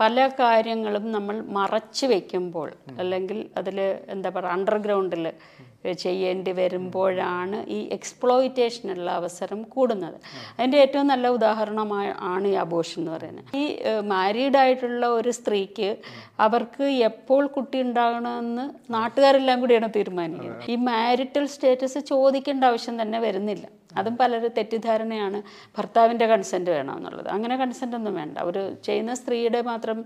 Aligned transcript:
പല 0.00 0.26
കാര്യങ്ങളും 0.40 1.12
നമ്മൾ 1.12 1.36
മറച്ചു 1.58 2.06
വെക്കുമ്പോൾ 2.06 2.68
അല്ലെങ്കിൽ 3.02 3.38
അതിൽ 3.56 3.78
എന്താ 4.14 4.30
പറയുക 4.30 4.56
അണ്ടർഗ്രൗണ്ടിൽ 4.56 5.24
ചെയ്യേണ്ടി 6.02 6.52
വരുമ്പോഴാണ് 6.58 7.58
ഈ 7.76 7.78
എക്സ്പ്ലോയിറ്റേഷനുള്ള 7.96 9.08
അവസരം 9.20 9.60
കൂടുന്നത്. 9.74 10.16
അതിന്റെ 10.56 10.78
ഏറ്റവും 10.84 11.06
നല്ല 11.12 11.28
ഉദാഹരണമായി 11.28 12.10
ആണ് 12.32 12.46
ഈ 12.48 12.54
അബോഷൻ 12.64 12.98
എന്ന് 13.00 13.12
പറയുന്നത്. 13.14 13.44
ഈ 13.56 13.64
മാരീഡ് 14.14 14.58
ആയിട്ടുള്ള 14.62 15.06
ഒരു 15.18 15.30
സ്ത്രീക്ക് 15.30 15.90
അവർക്ക് 16.46 16.84
എപ്പോൾ 17.08 17.46
കുട്ടി 17.56 17.80
ഉണ്ടാകണമെന്ന് 17.82 18.66
നാട്ടുകാരെല്ലാം 18.96 19.60
കൂടിയാണ് 19.60 19.90
തീരുമാനിക്കുന്നത്. 19.96 20.70
ഈ 20.70 20.76
മാരിറ്റൽ 20.90 21.46
സ്റ്റേറ്റസ് 21.46 21.98
ചോദിക്കേണ്ട 22.12 22.64
ആവശ്യം 22.64 23.02
തന്നെ 23.02 23.20
വരുന്നില്ല. 23.26 23.66
അതും 23.96 24.16
പലരും 24.16 24.52
തെറ്റിദ്ധാരണയാണ്. 24.58 25.42
ഭർത്താവിന്റെ 25.76 26.26
കൺസെന്റ് 26.26 26.70
വേണമെന്നുള്ളത്. 26.70 27.28
അങ്ങനെ 27.28 27.56
കൺസെന്റ് 27.56 27.96
ഒന്നും 27.96 28.14
വേണ്ട. 28.14 28.38
ഒരു 28.38 28.76
ചെയ്യുന്ന 28.86 29.14
സ്ത്രീയുടെ 29.14 29.60
മാത്രം 29.62 30.04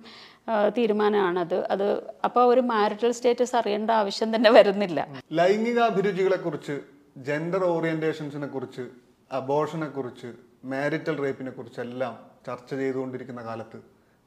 തീരുമാനമാണത്. 0.76 1.66
അത് 1.66 1.86
അപ്പോൾ 2.24 2.44
ഒരു 2.54 2.60
മാരിറ്റൽ 2.60 3.10
സ്റ്റേറ്റസ് 3.10 3.56
അറിയേണ്ട 3.56 3.90
ആവശ്യം 3.90 4.36
തന്നെ 4.36 4.50
വരുന്നില്ല. 4.50 5.08
ലൈംഗികാഭിരുചികളെ 5.32 6.36
കുറിച്ച് 6.36 6.80
ജെൻഡർ 7.16 7.64
ഓറിയന്റേഷൻസിനെ 7.64 8.46
കുറിച്ച് 8.46 8.84
അബോഷനെ 9.32 9.86
കുറിച്ച് 9.86 10.32
മാരിറ്റൽ 10.64 11.22
റേപ്പിനെ 11.22 11.50
കുറിച്ചെല്ലാം 11.50 12.18
ചർച്ച 12.46 12.74
ചെയ്തുകൊണ്ടിരിക്കുന്ന 12.74 13.42
കാലത്ത് 13.42 13.78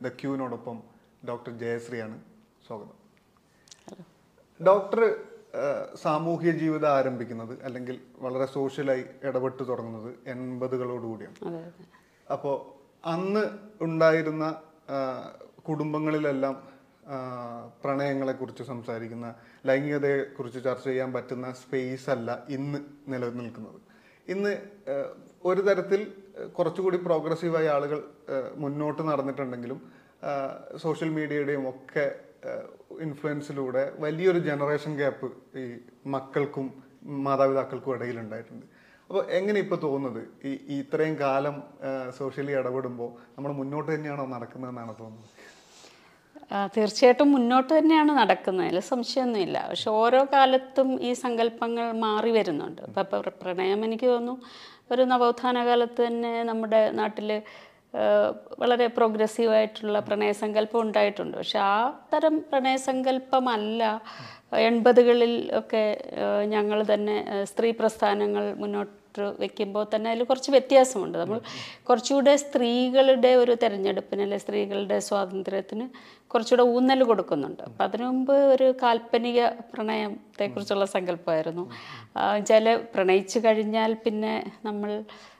ദ 0.03 0.07
ക്യൂവിനോടൊപ്പം 0.07 0.83
ഡോക്ടർ 1.29 1.51
ജയശ്രീയാണ് 1.51 2.19
സ്വാഗതം. 2.67 2.97
ഡോക്ടർ 4.67 5.01
സാമൂഹ്യ 6.03 6.51
ജീവിതം 6.51 6.89
ആരംഭിക്കുന്നത് 6.89 7.63
അല്ലെങ്കിൽ 7.63 7.99
വളരെ 8.19 8.45
സോഷ്യലായി 8.45 9.03
ഇടപെട്ട് 9.23 9.63
തുടങ്ങുന്നത് 9.67 10.13
എൺപതുകളോടുകൂടിയാണ്. 10.27 11.73
അപ്പോൾ 12.31 12.55
അന്ന് 13.05 13.43
ഉണ്ടായിരുന്ന 13.81 14.61
കുടുംബങ്ങളിലെല്ലാം 15.67 16.75
പ്രണയങ്ങളെക്കുറിച്ച് 17.83 18.63
സംസാരിക്കുന്ന 18.63 19.35
ലൈംഗികതയെക്കുറിച്ച് 19.65 20.63
ചർച്ച 20.63 20.85
ചെയ്യാൻ 20.87 21.13
പറ്റുന്ന 21.13 21.51
സ്പേസ് 21.51 22.09
അല്ല 22.09 22.45
ഇന്ന് 22.49 22.79
നിലനിൽക്കുന്നത്. 23.07 23.79
ഇന്ന് 24.27 24.53
ഒരു 25.45 25.61
തരത്തിൽ 25.61 26.13
കുറച്ചുകൂടി 26.57 26.97
പ്രോഗ്രസീവായ 26.97 27.67
ആളുകൾ 27.69 28.03
മുന്നോട്ട് 28.55 29.01
നടന്നിട്ടുണ്ടെങ്കിലും 29.01 29.81
സോഷ്യൽ 30.77 31.09
മീഡിയയുടെയും 31.09 31.69
ഒക്കെ 31.69 32.05
ഇൻഫ്ലുവൻസിലൂടെ 33.05 33.83
വലിയൊരു 33.99 34.39
ജനറേഷൻ 34.49 34.93
ഗ്യാപ്പ് 35.01 35.27
ഈ 35.61 35.63
മക്കൾക്കും 36.15 36.67
മാതാപിതാക്കൾക്കും 37.25 37.93
ഇടയിൽ 37.95 38.19
ഉണ്ടായിട്ടുണ്ട് 38.19 38.65
അപ്പോൾ 39.09 39.23
എങ്ങനെ 39.37 39.57
ഇപ്പോൾ 39.63 39.79
തോന്നുന്നത്? 39.87 40.21
ഈ 40.49 40.77
ഇത്രയും 40.83 41.15
കാലം 41.19 41.55
സോഷ്യലി 42.19 42.53
ഇടപെടുമ്പോൾ 42.59 43.09
നമ്മൾ 43.35 43.51
മുന്നോട്ട് 43.61 43.89
തന്നെയാണോ 43.95 44.25
നടക്കുന്നതെന്നാണ് 44.35 44.93
തോന്നുന്നത്? 45.01 45.29
തീർച്ചയായിട്ടും 46.75 47.29
മുന്നോട്ട് 47.35 47.71
തന്നെയാണ് 47.77 48.11
നടക്കുന്നത്. 48.21 48.67
അതിൽ 48.67 48.79
സംശയമൊന്നുമില്ല. 48.93 49.57
പക്ഷെ 49.69 49.89
ഓരോ 50.01 50.21
കാലത്തും 50.33 50.89
ഈ 51.07 51.11
സങ്കല്പങ്ങൾ 51.23 51.85
മാറി 52.05 52.31
വരുന്നുണ്ട്. 52.31 52.81
ഇപ്പം 52.89 53.23
പ്രണയം 53.43 53.85
എനിക്ക് 53.87 54.07
തോന്നുന്നു. 54.13 54.35
ഒരു 54.93 55.03
നവോത്ഥാന 55.11 55.57
കാലത്ത് 55.65 56.01
തന്നെ 56.07 56.33
നമ്മുടെ 56.49 56.81
നാട്ടിൽ 56.99 57.29
വളരെ 58.61 58.87
പ്രോഗ്രസീവായിട്ടുള്ള 58.97 59.99
പ്രണയസങ്കല്പം 60.07 60.81
ഉണ്ടായിട്ടുണ്ട്. 60.85 61.35
പക്ഷെ 61.37 61.59
ആ 61.59 61.75
തരം 62.13 62.35
പ്രണയസങ്കല്പമല്ല. 62.51 63.83
എൺപതുകളിൽ 64.67 65.33
ഒക്കെ 65.59 65.83
ഞങ്ങൾ 66.53 66.79
തന്നെ 66.93 67.15
സ്ത്രീ 67.51 67.69
പ്രസ്ഥാനങ്ങൾ 67.79 68.43
മുന്നോട്ട് 68.61 68.91
വെക്കുമ്പോൾ 69.43 69.83
തന്നെ 69.93 70.07
അതിൽ 70.11 70.23
കുറച്ച് 70.29 70.51
വ്യത്യാസമുണ്ട്. 70.55 71.15
നമ്മൾ 71.21 71.39
കുറച്ചുകൂടെ 71.87 72.33
സ്ത്രീകളുടെ 72.43 73.31
ഒരു 73.41 73.53
തെരഞ്ഞെടുപ്പിന് 73.61 74.23
അല്ലെ 74.25 74.37
സ്ത്രീകളുടെ 74.43 74.97
സ്വാതന്ത്ര്യത്തിന് 75.07 75.85
കുറച്ചുകൂടെ 76.31 76.65
ഊന്നൽ 76.75 77.01
കൊടുക്കുന്നുണ്ട്. 77.11 77.63
അപ്പം 77.67 77.83
അതിനു 77.87 78.05
മുമ്പ് 78.09 78.35
ഒരു 78.55 78.67
കാൽപ്പനിക 78.83 79.47
പ്രണയത്തെക്കുറിച്ചുള്ള 79.73 80.87
സങ്കല്പമായിരുന്നു. 80.95 81.65
ചില 82.51 82.75
പ്രണയിച്ചു 82.95 83.39
കഴിഞ്ഞാൽ 83.45 83.93
പിന്നെ 84.05 84.35
നമ്മൾ 84.67 84.91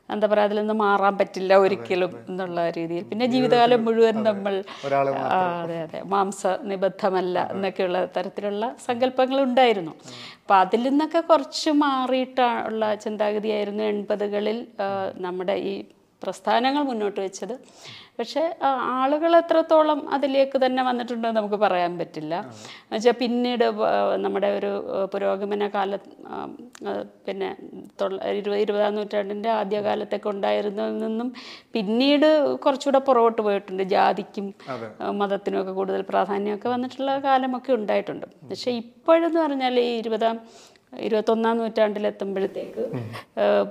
എന്താ 0.10 0.26
പറയുക 0.28 0.48
അതിൽ 0.48 0.58
നിന്ന് 0.60 0.76
മാറാൻ 0.82 1.14
പറ്റില്ല 1.20 1.54
ഒരിക്കലും 1.62 2.12
എന്നുള്ള 2.28 2.60
രീതിയിൽ. 2.78 3.04
പിന്നെ 3.12 3.26
ജീവിതകാലം 3.34 3.80
മുഴുവൻ 3.86 4.18
നമ്മൾ 4.28 4.54
അതെ 5.62 5.78
അതെ. 5.86 6.00
മാംസ 6.12 6.42
നിബദ്ധമല്ല 6.72 7.38
എന്നൊക്കെയുള്ള 7.54 8.00
തരത്തിലുള്ള 8.16 8.66
സങ്കല്പങ്ങൾ 8.86 9.40
ഉണ്ടായിരുന്നു 9.48 9.94
അപ്പം 10.40 10.58
അതിൽ 10.60 10.84
നിന്നൊക്കെ 10.88 11.22
കുറച്ച് 11.30 11.72
മാറിയിട്ടുള്ള 11.82 12.94
ചിന്താഗതിയായിരുന്നു 13.04 13.84
എൺപതുകളിൽ 13.92 14.60
നമ്മുടെ 15.26 15.56
ഈ 15.66 15.74
പ്രസ്ഥാനങ്ങൾ 16.28 16.84
മുന്നോട്ട് 16.90 17.20
വെച്ചത്. 17.26 17.56
പക്ഷേ 18.20 18.42
ആളുകൾ 18.98 19.32
എത്രത്തോളം 19.40 20.00
അതിലേക്ക് 20.16 20.58
തന്നെ 20.64 20.82
വന്നിട്ടുണ്ടെന്ന് 20.88 21.38
നമുക്ക് 21.40 21.58
പറയാൻ 21.64 21.94
പറ്റില്ല. 22.02 22.34
എന്നുവെച്ചാൽ 22.84 23.16
പിന്നീട് 23.22 23.66
നമ്മുടെ 24.26 24.50
ഒരു 24.60 24.72
പുരോഗമന 25.14 25.68
കാല 25.76 25.98
പിന്നെ 27.28 27.50
ഇരുപത് 28.40 28.60
ഇരുപതാം 28.66 28.96
നൂറ്റാണ്ടിന്റെ 29.00 29.50
ആദ്യകാലത്തൊക്കെ 29.60 30.30
ഉണ്ടായിരുന്നതിൽ 30.36 30.98
നിന്നും 31.06 31.30
പിന്നീട് 31.78 32.30
കുറച്ചുകൂടെ 32.66 33.02
പുറകോട്ട് 33.10 33.42
പോയിട്ടുണ്ട്. 33.48 33.84
ജാതിക്കും 33.96 34.48
മതത്തിനുമൊക്കെ 35.22 35.46
മതത്തിനും 35.46 35.60
ഒക്കെ 35.62 35.74
കൂടുതൽ 35.80 36.02
പ്രാധാന്യമൊക്കെ 36.12 36.70
വന്നിട്ടുള്ള 36.76 37.12
കാലമൊക്കെ 37.26 37.72
ഉണ്ടായിട്ടുണ്ട്. 37.80 38.26
പക്ഷേ 38.52 38.72
ഇപ്പോഴെന്ന് 38.84 39.40
പറഞ്ഞാൽ 39.46 39.76
ഈ 39.88 39.90
ഇരുപതാം 40.04 40.38
ഇരുപത്തൊന്നാം 41.08 41.58
നൂറ്റാണ്ടിലെത്തുമ്പോഴത്തേക്ക് 41.62 42.84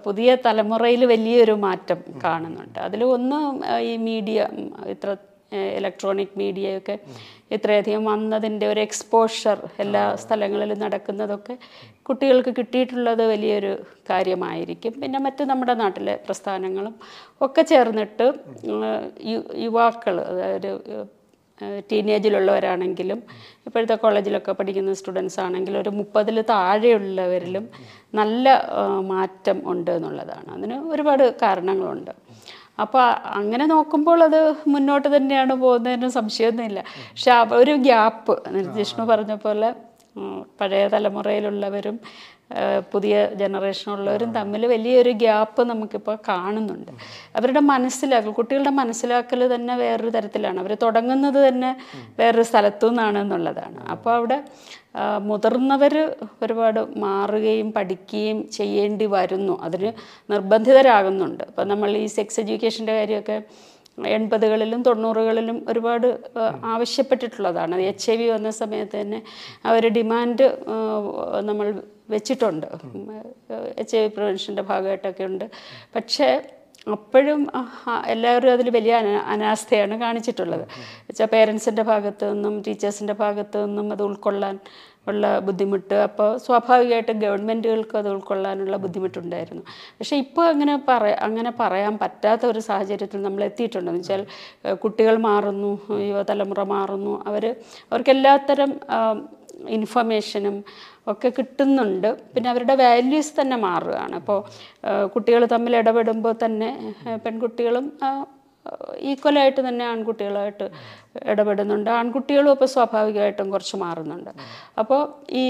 പുതിയ 0.07 0.31
തലമുറയിൽ 0.47 1.05
വലിയൊരു 1.15 1.55
മാറ്റം 1.67 2.01
കാണുന്നുണ്ട്. 2.25 2.81
അതിൽ 2.89 3.05
ഒന്ന് 3.17 3.39
ഈ 3.91 3.95
മീഡിയ 4.09 4.49
ഇത്ര 4.95 5.17
ഇലക്ട്രോണിക് 5.79 6.37
മീഡിയയൊക്കെ 6.41 6.95
ഇത്രയധികം 7.57 8.05
വന്നതിന്റെ 8.13 8.67
ഒരു 8.73 8.81
എക്സ്പോഷർ 8.81 9.59
എല്ലാ 9.83 10.03
സ്ഥലങ്ങളിലും 10.23 10.79
നടക്കുന്നതൊക്കെ 10.85 11.55
കുട്ടികൾക്ക് 12.09 12.53
കിട്ടിയിട്ടുള്ളത് 12.59 13.23
വലിയൊരു 13.33 13.73
കാര്യമായിരിക്കും. 14.11 14.93
പിന്നെ 15.03 15.19
മറ്റ് 15.27 15.45
നമ്മുടെ 15.51 15.75
നാട്ടിലെ 15.83 16.15
പ്രസ്ഥാനങ്ങളും 16.27 16.95
ഒക്കെ 17.47 17.63
ചേർന്നിട്ട് 17.73 18.27
യുവാക്കൾ 19.67 20.19
അതായത് 20.31 20.71
ടീനേജിലുള്ളവരാണെങ്കിലും 21.91 23.19
ഇപ്പോഴത്തെ 23.67 23.95
കോളേജിലൊക്കെ 23.95 24.53
പഠിക്കുന്ന 24.53 24.93
സ്റ്റുഡൻസ് 24.93 25.41
ആണെങ്കിലും 25.41 25.81
ഒരു 25.81 25.91
മുപ്പതിൽ 25.91 26.41
താഴെയുള്ളവരിലും 26.43 27.65
നല്ല 28.15 28.47
മാറ്റം 29.13 29.71
ഉണ്ട് 29.73 29.91
എന്നുള്ളതാണ്. 29.91 30.49
അതിന് 30.57 30.75
ഒരുപാട് 30.93 31.25
കാരണങ്ങളുണ്ട്. 31.43 32.13
അപ്പോൾ 32.83 33.05
അങ്ങനെ 33.41 33.67
നോക്കുമ്പോൾ 33.67 34.21
അത് 34.25 34.41
മുന്നോട്ട് 34.67 35.09
തന്നെയാണ് 35.17 35.55
പോകുന്നതിന് 35.55 36.09
സംശയമൊന്നുമില്ല. 36.09 36.81
പക്ഷെ 37.11 37.33
ഒരു 37.61 37.75
ഗ്യാപ്പ് 37.89 38.35
ജിഷ്ണു 38.79 39.05
പറഞ്ഞ 39.05 39.35
പോലെ 39.35 39.69
പഴയ 40.61 40.89
തലമുറയിലുള്ളവരും 40.89 41.97
പുതിയ 42.93 43.15
ജനറേഷനുള്ളവരും 43.41 44.31
തമ്മിൽ 44.35 44.63
വലിയൊരു 44.73 45.13
ഗ്യാപ്പ് 45.23 45.63
നമുക്കിപ്പോൾ 45.71 46.17
കാണുന്നുണ്ട്. 46.29 46.93
അവരുടെ 47.37 47.63
മനസ്സിലാക്കൽ 47.73 48.35
കുട്ടികളുടെ 48.39 48.73
മനസ്സിലാക്കൽ 48.81 49.41
തന്നെ 49.55 49.75
വേറൊരു 49.83 50.13
തരത്തിലാണ്. 50.17 50.59
അവർ 50.65 50.73
തുടങ്ങുന്നത് 50.83 51.39
തന്നെ 51.49 51.71
വേറൊരു 52.19 52.47
സ്ഥലത്തു 52.51 52.87
നിന്നാണ് 52.87 53.19
എന്നുള്ളതാണ് 53.19 53.81
അപ്പോൾ 53.95 54.13
അവിടെ 54.19 54.39
മുതിർന്നവർ 55.29 55.95
ഒരുപാട് 56.45 56.81
മാറുകയും 57.05 57.69
പഠിക്കുകയും 57.77 58.41
ചെയ്യേണ്ടി 58.59 59.07
വരുന്നു. 59.15 59.55
അതിന് 59.67 59.93
നിർബന്ധിതരാകുന്നുണ്ട്. 60.33 61.45
അപ്പോൾ 61.51 61.65
നമ്മൾ 61.73 61.91
ഈ 62.03 62.07
സെക്സ് 62.17 62.41
എഡ്യൂക്കേഷന്റെ 62.41 62.95
കാര്യമൊക്കെ 63.01 63.39
എൺപതുകളിലും 64.17 64.81
തൊണ്ണൂറുകളിലും 64.83 65.59
ഒരുപാട് 65.69 66.07
ആവശ്യപ്പെട്ടിട്ടുള്ളതാണ്. 66.75 67.75
എച്ച് 67.91 68.07
ഐ 68.13 68.17
വി 68.21 68.27
വന്ന 68.31 68.51
സമയത്ത് 68.61 68.97
തന്നെ 69.01 69.21
ആ 69.67 69.75
ഒരു 69.79 69.89
ഡിമാൻഡ് 69.99 70.47
നമ്മൾ 71.49 71.67
വെച്ചിട്ടുണ്ട്. 72.09 72.67
എച്ച് 73.81 73.95
ഐ 73.97 74.03
വി 74.05 74.11
പ്രിവെൻഷന്റെ 74.17 74.65
ഭാഗമായിട്ടൊക്കെ 74.71 75.25
ഉണ്ട്. 75.31 75.47
പക്ഷേ 75.97 76.29
അപ്പോഴും 76.95 77.43
എല്ലാവരും 78.13 78.51
അതിൽ 78.55 78.67
വലിയ 78.77 78.95
അന 79.03 79.11
അനാസ്ഥയാണ് 79.35 79.95
കാണിച്ചിട്ടുള്ളത്. 80.03 80.65
വെച്ചാൽ 81.07 81.29
പേരൻസിന്റെ 81.35 81.83
ഭാഗത്തു 81.91 82.25
നിന്നും 82.33 82.55
ടീച്ചേഴ്സിന്റെ 82.67 83.15
ഭാഗത്തു 83.23 83.59
നിന്നും 83.67 83.87
അത് 83.95 84.03
ഉൾക്കൊള്ളാൻ 84.09 84.57
ഉള്ള 85.11 85.31
ബുദ്ധിമുട്ട് 85.47 85.97
അപ്പോൾ 86.07 86.29
സ്വാഭാവികമായിട്ടും 86.45 87.17
ഗവൺമെന്റുകൾക്ക് 87.25 87.97
അത് 88.01 88.09
ഉൾക്കൊള്ളാനുള്ള 88.13 88.77
ബുദ്ധിമുട്ടുണ്ടായിരുന്നു. 88.85 89.63
പക്ഷേ 89.99 90.17
ഇപ്പോൾ 90.25 90.45
അങ്ങനെ 90.53 90.75
പറ 90.89 91.11
അങ്ങനെ 91.27 91.51
പറയാൻ 91.61 91.95
പറ്റാത്ത 92.03 92.45
ഒരു 92.53 92.61
സാഹചര്യത്തിൽ 92.69 93.23
നമ്മൾ 93.27 93.45
എത്തിയിട്ടുണ്ടെന്ന് 93.49 94.03
വെച്ചാൽ 94.03 94.23
കുട്ടികൾ 94.85 95.17
മാറുന്നു 95.29 95.73
യുവതലമുറ 96.11 96.63
മാറുന്നു. 96.75 97.15
അവർ 97.31 97.47
അവർക്ക് 97.91 98.15
എല്ലാത്തരം 98.17 98.73
ഇൻഫർമേഷനും 99.77 100.57
ഒക്കെ 101.13 101.29
കിട്ടുന്നുണ്ട്. 101.39 102.11
പിന്നെ 102.35 102.49
അവരുടെ 102.53 102.75
വാല്യൂസ് 102.85 103.33
തന്നെ 103.41 103.57
മാറുകയാണ്. 103.67 104.15
അപ്പോൾ 104.21 104.39
കുട്ടികൾ 105.15 105.43
തമ്മിൽ 105.55 105.77
ഇടപെടുമ്പോൾ 105.83 106.35
തന്നെ 106.45 106.71
പെൺകുട്ടികളും 107.27 107.89
ഈക്വലായിട്ട് 109.11 109.61
തന്നെ 109.69 109.85
ആൺകുട്ടികളായിട്ട് 109.85 110.67
ഇടപെടുന്നുണ്ട്. 111.33 111.91
ആൺകുട്ടികളും 111.91 112.51
ഇപ്പോൾ 112.55 112.71
സ്വാഭാവികമായിട്ടും 112.75 113.51
കുറച്ച് 113.55 113.77
മാറുന്നുണ്ട്. 113.83 114.31
അപ്പോൾ 114.83 115.01
ഈ 115.43 115.45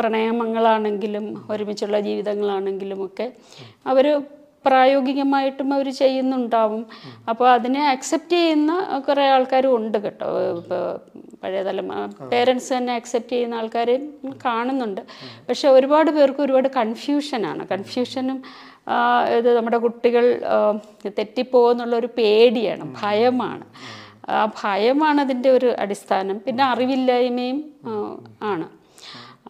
പ്രണയമങ്ങളാണെങ്കിലും 0.00 1.26
ഒരുമിച്ചുള്ള 1.54 2.00
ജീവിതങ്ങളാണെങ്കിലും 2.08 3.00
ഒക്കെ 3.06 3.26
അവർ 3.92 4.08
പ്രായോഗികമായിട്ടും 4.66 5.74
അവർ 5.74 5.88
ചെയ്യുന്നുണ്ടാവും. 5.92 6.86
അപ്പോൾ 7.28 7.50
അതിനെ 7.50 7.88
അക്സെപ്റ്റ് 7.88 8.36
ചെയ്യുന്ന 8.36 9.00
കുറേ 9.08 9.24
ആൾക്കാരും 9.28 9.76
ഉണ്ട് 9.76 9.98
കേട്ടോ. 9.98 10.28
ഇപ്പോൾ 10.60 10.82
പഴയ 11.42 11.62
തലമുറ 11.62 12.26
പേരൻസ് 12.32 12.72
തന്നെ 12.72 12.94
അക്സെപ്റ്റ് 12.94 13.32
ചെയ്യുന്ന 13.32 13.54
ആൾക്കാരെ 13.54 13.96
കാണുന്നുണ്ട്. 14.44 15.00
പക്ഷെ 15.48 15.68
ഒരുപാട് 15.68 16.10
പേർക്ക് 16.10 16.40
ഒരുപാട് 16.40 16.68
കൺഫ്യൂഷനാണ് 16.68 17.66
കൺഫ്യൂഷനും 17.66 18.42
ഇത് 19.38 19.56
നമ്മുടെ 19.56 19.78
കുട്ടികൾ 19.78 20.24
തെറ്റിപ്പോകുന്നുള്ളൊരു 21.06 22.08
പേടിയാണ് 22.18 22.96
ഭയമാണ്. 23.02 23.64
ആ 24.28 24.52
ഭയമാണ് 24.62 25.20
അതിന്റെ 25.20 25.50
ഒരു 25.50 25.74
അടിസ്ഥാനം. 25.78 26.38
പിന്നെ 26.38 26.64
അറിവില്ലായ്മയും 26.64 27.74
ആണ്. 28.42 28.66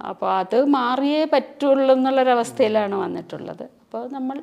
അപ്പോൾ 0.08 0.30
അത് 0.32 0.64
മാറിയേ 0.64 1.24
പറ്റുള്ളൂ 1.32 1.94
എന്നുള്ളൊരവസ്ഥയിലാണ് 1.94 2.94
വന്നിട്ടുള്ളത്. 2.94 3.62
അപ്പോൾ 3.62 4.08
നമ്മൾ 4.12 4.42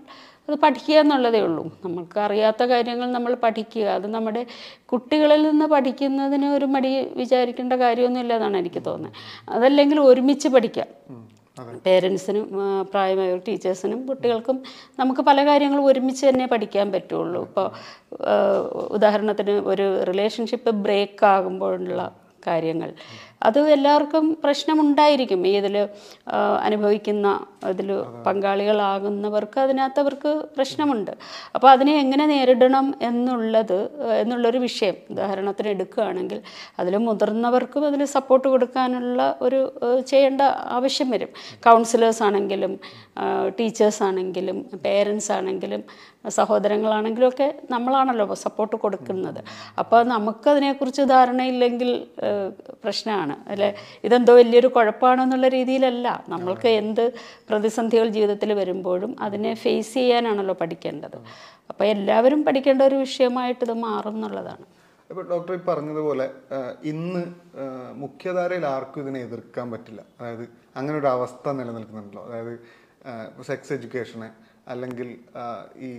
അത് 0.49 0.55
പഠിക്കുക 0.55 0.95
എന്നുള്ളതേ 0.95 1.39
ഉള്ളൂ. 1.39 1.79
നമ്മൾക്ക് 1.85 2.19
അറിയാത്ത 2.19 2.63
കാര്യങ്ങൾ 2.63 3.11
നമ്മൾ 3.11 3.33
പഠിക്കുക. 3.43 3.83
അത് 3.83 4.07
നമ്മുടെ 4.07 4.45
കുട്ടികളിൽ 4.85 5.49
നിന്ന് 5.49 5.65
പഠിക്കുന്നതിന് 5.65 6.45
ഒരു 6.45 6.65
മടി 6.65 7.05
വിചാരിക്കേണ്ട 7.15 7.73
കാര്യമൊന്നുമില്ല 7.73 8.33
എന്നാണ് 8.33 8.57
എനിക്ക് 8.57 8.83
തോന്നുന്നത്. 8.85 9.13
അതല്ലെങ്കിൽ 9.49 9.99
ഒരുമിച്ച് 9.99 10.47
പഠിക്കാം. 10.47 10.87
പേരൻസിനും 11.85 12.63
ആ, 12.63 12.81
പ്രായമായ 12.81 13.37
ടീച്ചേഴ്സിനും 13.37 14.07
കുട്ടികൾക്കും 14.07 14.63
നമുക്ക് 14.99 15.21
പല 15.21 15.45
കാര്യങ്ങളും 15.45 15.85
ഒരുമിച്ച് 15.85 16.25
തന്നെ 16.25 16.47
പഠിക്കാൻ 16.47 16.91
പറ്റുള്ളൂ. 16.91 17.41
ഇപ്പോൾ 17.41 17.71
ഉദാഹരണത്തിന് 18.91 19.51
ഒരു 19.51 20.03
റിലേഷൻഷിപ്പ് 20.03 20.69
ബ്രേക്ക് 20.69 21.25
ആകുമ്പോഴുള്ള 21.25 22.15
കാര്യങ്ങൾ. 22.47 22.93
അത് 23.41 23.59
എല്ലാവർക്കും 23.75 24.25
പ്രശ്നമുണ്ടായിരിക്കും. 24.43 25.41
ഇതിൽ 25.59 25.75
അനുഭവിക്കുന്ന 26.67 27.27
ഇതിൽ 27.73 27.89
പങ്കാളികളാകുന്നവർക്ക് 28.27 29.59
അതിനകത്ത് 29.63 29.99
അവർക്ക് 30.03 30.31
പ്രശ്നമുണ്ട്. 30.55 31.11
അപ്പോൾ 31.55 31.69
അതിനെ 31.75 31.93
എങ്ങനെ 32.03 32.25
നേരിടണം 32.33 32.87
എന്നുള്ളത് 33.09 33.77
എന്നുള്ളൊരു 34.21 34.57
വിഷയം. 34.67 34.97
ഉദാഹരണത്തിന് 35.13 35.69
എടുക്കുകയാണെങ്കിൽ 35.75 36.39
അതിൽ 36.79 36.95
മുതിർന്നവർക്കും 37.07 37.85
അതിൽ 37.89 38.03
സപ്പോർട്ട് 38.17 38.47
കൊടുക്കാനുള്ള 38.53 39.21
ഒരു 39.41 39.61
ചെയ്യേണ്ട 40.11 40.41
ആവശ്യം 40.77 41.09
വരും. 41.15 41.31
കൗൺസിലേഴ്സ് 41.67 42.23
ആണെങ്കിലും 42.29 42.73
ടീച്ചേഴ്സ് 43.59 44.03
ആണെങ്കിലും 44.09 44.57
പേരൻസ് 44.85 45.31
ആണെങ്കിലും 45.37 45.83
സഹോദരങ്ങളാണെങ്കിലും 46.37 47.27
ഒക്കെ 47.31 47.47
നമ്മളാണല്ലോ 47.71 48.25
സപ്പോർട്ട് 48.45 48.75
കൊടുക്കുന്നത്. 48.83 49.41
അപ്പോൾ 49.81 49.99
നമുക്കതിനെക്കുറിച്ച് 50.13 51.03
ധാരണയില്ലെങ്കിൽ 51.13 51.89
ഏഹ്, 52.27 52.49
പ്രശ്നമാണ് 53.25 53.51
അല്ലെ? 53.51 53.69
ഇതെന്തോ 54.03 54.33
വലിയൊരു 54.35 54.69
കുഴപ്പമാണെന്നുള്ള 54.75 55.47
രീതിയിലല്ല. 55.57 56.07
നമ്മൾക്ക് 56.29 56.69
എന്ത് 56.81 57.03
പ്രതിസന്ധികൾ 57.49 58.07
ജീവിതത്തിൽ 58.17 58.49
വരുമ്പോഴും 58.61 59.11
അതിനെ 59.25 59.51
ഫേസ് 59.63 59.93
ചെയ്യാനാണല്ലോ 59.93 60.55
പഠിക്കേണ്ടത്. 60.61 61.17
അപ്പോൾ 61.69 61.85
എല്ലാവരും 61.95 62.41
പഠിക്കേണ്ട 62.43 62.81
ഒരു 62.81 62.97
വിഷയമായിട്ട് 63.05 63.63
ഇത് 63.65 63.75
മാറും 63.87 64.15
എന്നുള്ളതാണ്. 64.15 64.65
ഇപ്പൊ 65.09 65.21
ഡോക്ടർ 65.31 65.51
ഈ 65.53 65.61
പറഞ്ഞതുപോലെ 65.67 66.25
ഇന്ന് 66.83 67.23
മുഖ്യധാരയിൽ 68.03 68.65
ആർക്കും 68.65 69.01
ഇതിനെ 69.01 69.19
എതിർക്കാൻ 69.27 69.67
പറ്റില്ല. 69.71 70.01
അതായത് 70.19 70.45
അങ്ങനെ 70.75 70.95
ഒരു 70.97 71.09
അവസ്ഥ 71.15 71.49
നിലനിൽക്കുന്നുണ്ടല്ലോ. 71.59 72.23
അതായത് 72.27 72.53
സെക്സ് 73.43 73.73
എഡ്യൂക്കേഷനെ 73.73 74.29
അല്ലെങ്കിൽ 74.67 75.09
ഈ 75.87 75.89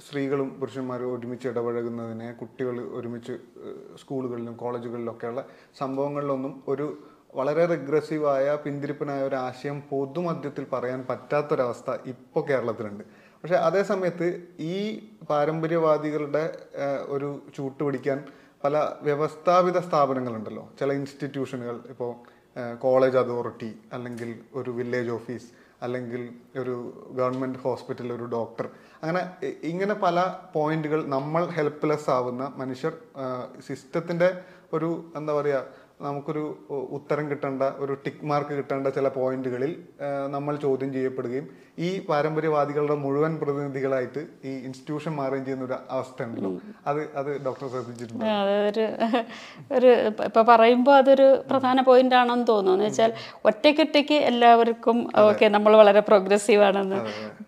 സ്ത്രീകളും 0.00 0.60
പുരുഷന്മാരും 0.60 1.18
ഒരുമിച്ച് 1.18 1.48
ഇടപഴകുന്നതിനെ 1.48 2.32
കുട്ടികൾ 2.32 2.80
ഒരുമിച്ച് 2.80 3.38
സ്കൂളുകളിലും 4.00 4.56
കോളേജുകളിലൊക്കെയുള്ള 4.56 5.44
സംഭവങ്ങളിലൊന്നും 5.78 6.64
ഒരു 6.68 6.98
വളരെ 7.34 7.66
റിഗ്രസീവായ 7.66 8.58
പിന്തിരിപ്പനായ 8.64 9.22
ഒരു 9.22 9.36
ആശയം 9.36 9.82
പൊതുമധ്യത്തിൽ 9.90 10.66
പറയാൻ 10.72 11.06
പറ്റാത്തൊരവസ്ഥ 11.10 11.90
ഇപ്പോൾ 12.06 12.40
കേരളത്തിലുണ്ട്. 12.40 13.04
പക്ഷേ 13.42 13.54
അതേ 13.54 13.82
സമയത്ത് 13.82 14.48
ഈ 14.58 15.00
പാരമ്പര്യവാദികളുടെ 15.30 16.58
ഒരു 17.06 17.40
ചൂട്ടുപിടിക്കാൻ 17.56 18.24
പല 18.64 18.96
വ്യവസ്ഥാപിത 19.02 19.78
സ്ഥാപനങ്ങളുണ്ടല്ലോ. 19.78 20.72
ചില 20.80 20.92
ഇൻസ്റ്റിറ്റ്യൂഷനുകൾ 20.92 21.80
ഇപ്പോൾ 21.88 22.14
കോളേജ് 22.74 23.18
അതോറിറ്റി 23.18 23.74
അല്ലെങ്കിൽ 23.92 24.40
ഒരു 24.54 24.70
വില്ലേജ് 24.70 25.10
ഓഫീസ് 25.10 25.48
അല്ലെങ്കിൽ 25.82 26.28
ഒരു 26.58 26.74
ഗവൺമെന്റ് 27.10 27.58
ഹോസ്പിറ്റലിൽ 27.58 28.12
ഒരു 28.12 28.24
ഡോക്ടർ 28.24 28.68
അങ്ങനെ 29.02 29.22
ഇങ്ങനെ 29.62 29.94
പല 29.94 30.18
പോയിന്റുകൾ 30.52 31.06
നമ്മൾ 31.06 31.44
ഹെൽപ്ലെസ് 31.46 32.10
ആവുന്ന 32.10 32.52
മനുഷ്യർ 32.56 32.92
സിസ്റ്റത്തിന്റെ 33.60 34.28
ഒരു 34.72 34.90
എന്താ 35.16 35.32
പറയുക 35.32 35.64
നമുക്കൊരു 36.00 36.42
ഉത്തരം 36.96 37.24
കിട്ടേണ്ട 37.30 37.62
ഒരു 37.82 37.92
ടിക്ക് 38.04 38.26
മാർക്ക് 38.30 38.54
കിട്ടേണ്ട 38.56 38.88
ചില 38.96 39.08
പോയിന്റുകളിൽ 39.08 39.70
നമ്മൾ 40.34 40.54
ചോദ്യം 40.64 40.90
ചെയ്യപ്പെടുകയും 40.92 41.46
ഈ 41.86 41.88
പാരമ്പര്യവാദികളുടെ 42.08 42.96
മുഴുവൻ 43.04 43.32
പ്രതിനിധികളായിട്ട് 43.40 44.20
ഈ 44.48 44.52
ഇൻസ്റ്റിറ്റ്യൂഷൻ 44.66 45.12
മാറുകയും 45.20 45.44
ചെയ്യുന്ന 45.44 45.64
ഒരു 45.64 45.76
അവസ്ഥ 45.90 46.18
ഉണ്ടല്ലോ. 46.22 46.50
അത് 46.86 47.00
അത് 47.20 47.30
ഡോക്ടർ 47.46 47.66
ശ്രദ്ധിച്ചിട്ടുണ്ട്? 47.72 48.24
അതൊരു 48.24 48.86
ഒരു 49.76 49.90
ഇപ്പൊ 50.28 50.42
പറയുമ്പോൾ 50.52 50.94
അതൊരു 51.00 51.28
പ്രധാന 51.50 51.82
പോയിന്റ് 51.88 52.16
ആണെന്ന് 52.20 52.46
തോന്നുന്നു. 52.52 52.76
എന്ന് 52.76 52.86
വെച്ചാൽ 52.88 53.12
ഒറ്റയ്ക്കൊറ്റയ്ക്ക് 53.48 54.18
എല്ലാവർക്കും 54.30 54.98
ഓക്കെ 55.24 55.48
നമ്മൾ 55.56 55.72
വളരെ 55.82 56.02
പ്രോഗ്രസീവ് 56.10 56.64
ആണെന്ന് 56.68 57.00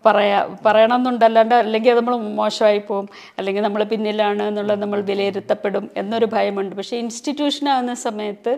പറയാ 0.05 0.41
പറയണമെന്നുണ്ടല്ലാണ്ട് 0.65 1.55
അല്ലെങ്കിൽ 1.55 1.97
നമ്മൾ 2.01 2.15
മോശമായി 2.41 2.81
പോകും 2.89 3.07
അല്ലെങ്കിൽ 3.37 3.63
നമ്മൾ 3.67 3.83
പിന്നിലാണ് 3.93 4.43
എന്നുള്ളത് 4.49 4.81
നമ്മൾ 4.83 5.01
വിലയിരുത്തപ്പെടും 5.11 5.89
എന്നൊരു 6.03 6.29
ഭയമുണ്ട്. 6.35 6.75
പക്ഷേ 6.75 6.97
ഇൻസ്റ്റിറ്റ്യൂഷൻ 7.05 7.67
ആകുന്ന 7.69 7.95
സമയത്ത് 8.39 8.53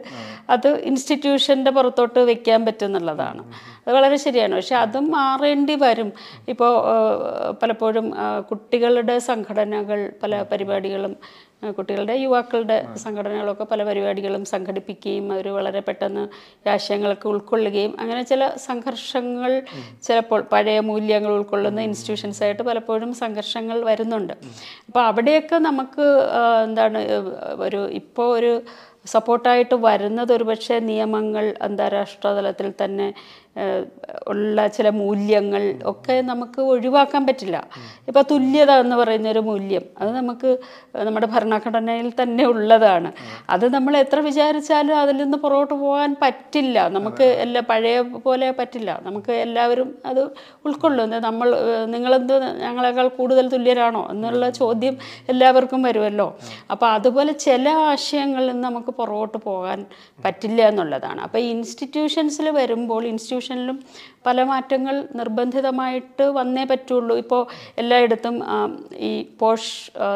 അത് 0.50 0.70
ഇൻസ്റ്റിറ്റ്യൂഷന്റെ 0.90 1.72
പുറത്തോട്ട് 1.72 2.20
വെക്കാൻ 2.20 2.66
പറ്റുന്നുള്ളതാണ്. 2.66 3.44
അത് 3.84 3.92
വളരെ 3.96 4.16
ശരിയാണ്. 4.16 4.56
പക്ഷെ 4.56 4.76
അതും 4.76 5.06
മാറേണ്ടി 5.12 5.76
വരും. 5.76 6.10
ഇപ്പോൾ 6.50 6.72
പലപ്പോഴും 7.62 8.08
കുട്ടികളുടെ 8.50 9.20
സംഘടനകൾ 9.20 10.12
പല 10.24 10.44
പരിപാടികളും 10.52 11.16
കുട്ടികളുടെ 11.78 12.14
യുവാക്കളുടെ 12.16 12.88
സംഘടനകളൊക്കെ 12.98 13.64
പല 13.72 13.82
പരിപാടികളും 13.84 14.46
സംഘടിപ്പിക്കുകയും 14.46 15.26
അവർ 15.34 15.48
വളരെ 15.48 15.80
പെട്ടെന്ന് 15.80 16.24
ആശയങ്ങളൊക്കെ 16.70 17.28
ഉൾക്കൊള്ളുകയും 17.28 17.92
അങ്ങനെ 18.00 18.22
ചില 18.24 18.48
സംഘർഷങ്ങൾ 18.68 19.52
ചിലപ്പോൾ 20.04 20.42
പഴയ 20.42 20.80
മൂല്യങ്ങൾ 20.80 21.32
ഉൾക്കൊള്ളുന്ന 21.32 21.82
ഇൻസ്റ്റിറ്റ്യൂഷൻസായിട്ട് 21.82 22.64
പലപ്പോഴും 22.64 23.14
സംഘർഷങ്ങൾ 23.14 23.84
വരുന്നുണ്ട്. 23.84 24.34
അപ്പോൾ 24.88 25.02
അവിടെയൊക്കെ 25.04 25.60
നമുക്ക് 25.70 26.08
എന്താണ് 26.64 27.02
ഒരു 27.66 27.82
ഇപ്പോൾ 28.02 28.30
ഒരു 28.38 28.54
സപ്പോർട്ടായിട്ട് 29.06 29.76
വരുന്നത് 29.76 30.32
ഒരുപക്ഷെ 30.34 30.78
നിയമങ്ങൾ 30.84 31.46
അന്താരാഷ്ട്ര 31.62 32.28
തലത്തിൽ 32.34 32.74
തന്നെ 32.82 33.08
ഉള്ള 34.28 34.68
ചില 34.68 34.90
മൂല്യങ്ങൾ 34.90 35.80
ഒക്കെ 35.86 36.22
നമുക്ക് 36.22 36.62
ഒഴിവാക്കാൻ 36.62 37.28
പറ്റില്ല. 37.28 37.68
ഇപ്പോൾ 38.08 38.24
തുല്യത 38.32 38.72
എന്ന് 38.72 38.96
പറയുന്ന 38.96 39.30
ഒരു 39.30 39.40
മൂല്യം 39.40 39.84
അത് 39.98 40.16
നമുക്ക് 40.16 40.58
നമ്മുടെ 40.96 41.28
ഭരണഘടനയിൽ 41.28 42.12
തന്നെ 42.22 42.46
ഉള്ളതാണ്. 42.46 43.12
അത് 43.50 43.74
നമ്മൾ 43.74 43.98
എത്ര 43.98 44.20
വിചാരിച്ചാലും 44.20 45.00
അതിൽ 45.00 45.18
നിന്ന് 45.18 45.38
പുറകോട്ട് 45.38 45.74
പോകാൻ 45.74 46.16
പറ്റില്ല. 46.22 46.90
നമുക്ക് 46.90 47.24
എല്ലാ 47.24 47.62
പഴയ 47.70 48.02
പോലെ 48.02 48.52
പറ്റില്ല. 48.52 49.02
നമുക്ക് 49.04 49.32
എല്ലാവരും 49.32 49.96
അത് 50.06 50.22
ഉൾക്കൊള്ളും. 50.66 51.10
നമ്മൾ 51.10 51.56
നിങ്ങളെന്ത് 51.86 52.44
ഞങ്ങളെക്കാൾ 52.44 53.08
കൂടുതൽ 53.08 53.48
തുല്യരാണോ 53.48 54.08
എന്നുള്ള 54.12 54.50
ചോദ്യം 54.50 54.98
എല്ലാവർക്കും 55.30 55.82
വരുമല്ലോ. 55.82 56.38
അപ്പോൾ 56.72 56.86
അതുപോലെ 56.86 57.32
ചില 57.32 57.70
ആശയങ്ങളിൽ 57.70 58.52
നിന്ന് 58.52 58.68
നമുക്ക് 58.68 58.92
പുറകോട്ട് 58.92 59.38
പോകാൻ 59.38 59.86
പറ്റില്ല 60.26 60.68
എന്നുള്ളതാണ്. 60.68 61.22
അപ്പോൾ 61.22 61.38
ഇൻസ്റ്റിറ്റ്യൂഷൻസിൽ 61.38 62.50
വരുമ്പോൾ 62.50 63.06
ഇൻസ്റ്റിറ്റ്യൂഷനിലും 63.42 63.78
പല 64.28 64.44
മാറ്റങ്ങൾ 64.52 64.96
നിർബന്ധിതമായിട്ട് 65.20 66.26
വന്നേ 66.38 66.64
പറ്റുള്ളൂ. 66.72 67.14
ഇപ്പോൾ 67.24 67.42
എല്ലായിടത്തും 67.82 68.36
ഈ 69.10 69.12
പോഷ് 69.40 69.74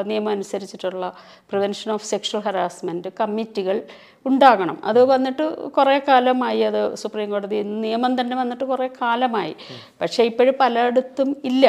നിയമം 0.10 0.32
അനുസരിച്ചിട്ടുള്ള 0.36 1.06
പ്രിവെൻഷൻ 1.50 1.90
ഓഫ് 1.96 2.06
സെക്ഷൽ 2.12 2.40
ഹറാസ്മെന്റ് 2.48 3.12
കമ്മിറ്റികൾ 3.22 3.78
ഉണ്ടാകണം. 4.26 4.78
അത് 4.84 5.04
വന്നിട്ട് 5.04 5.70
കുറേ 5.78 5.98
കാലമായി 6.08 6.62
അത് 6.62 6.96
സുപ്രീം 6.96 7.30
കോടതി 7.30 7.58
നിയമം 7.64 8.22
തന്നെ 8.22 8.36
വന്നിട്ട് 8.36 8.64
കുറേ 8.64 8.88
കാലമായി. 9.02 9.56
പക്ഷേ 10.02 10.24
ഇപ്പോഴും 10.24 10.56
പലയിടത്തും 10.62 11.36
ഇല്ല. 11.52 11.66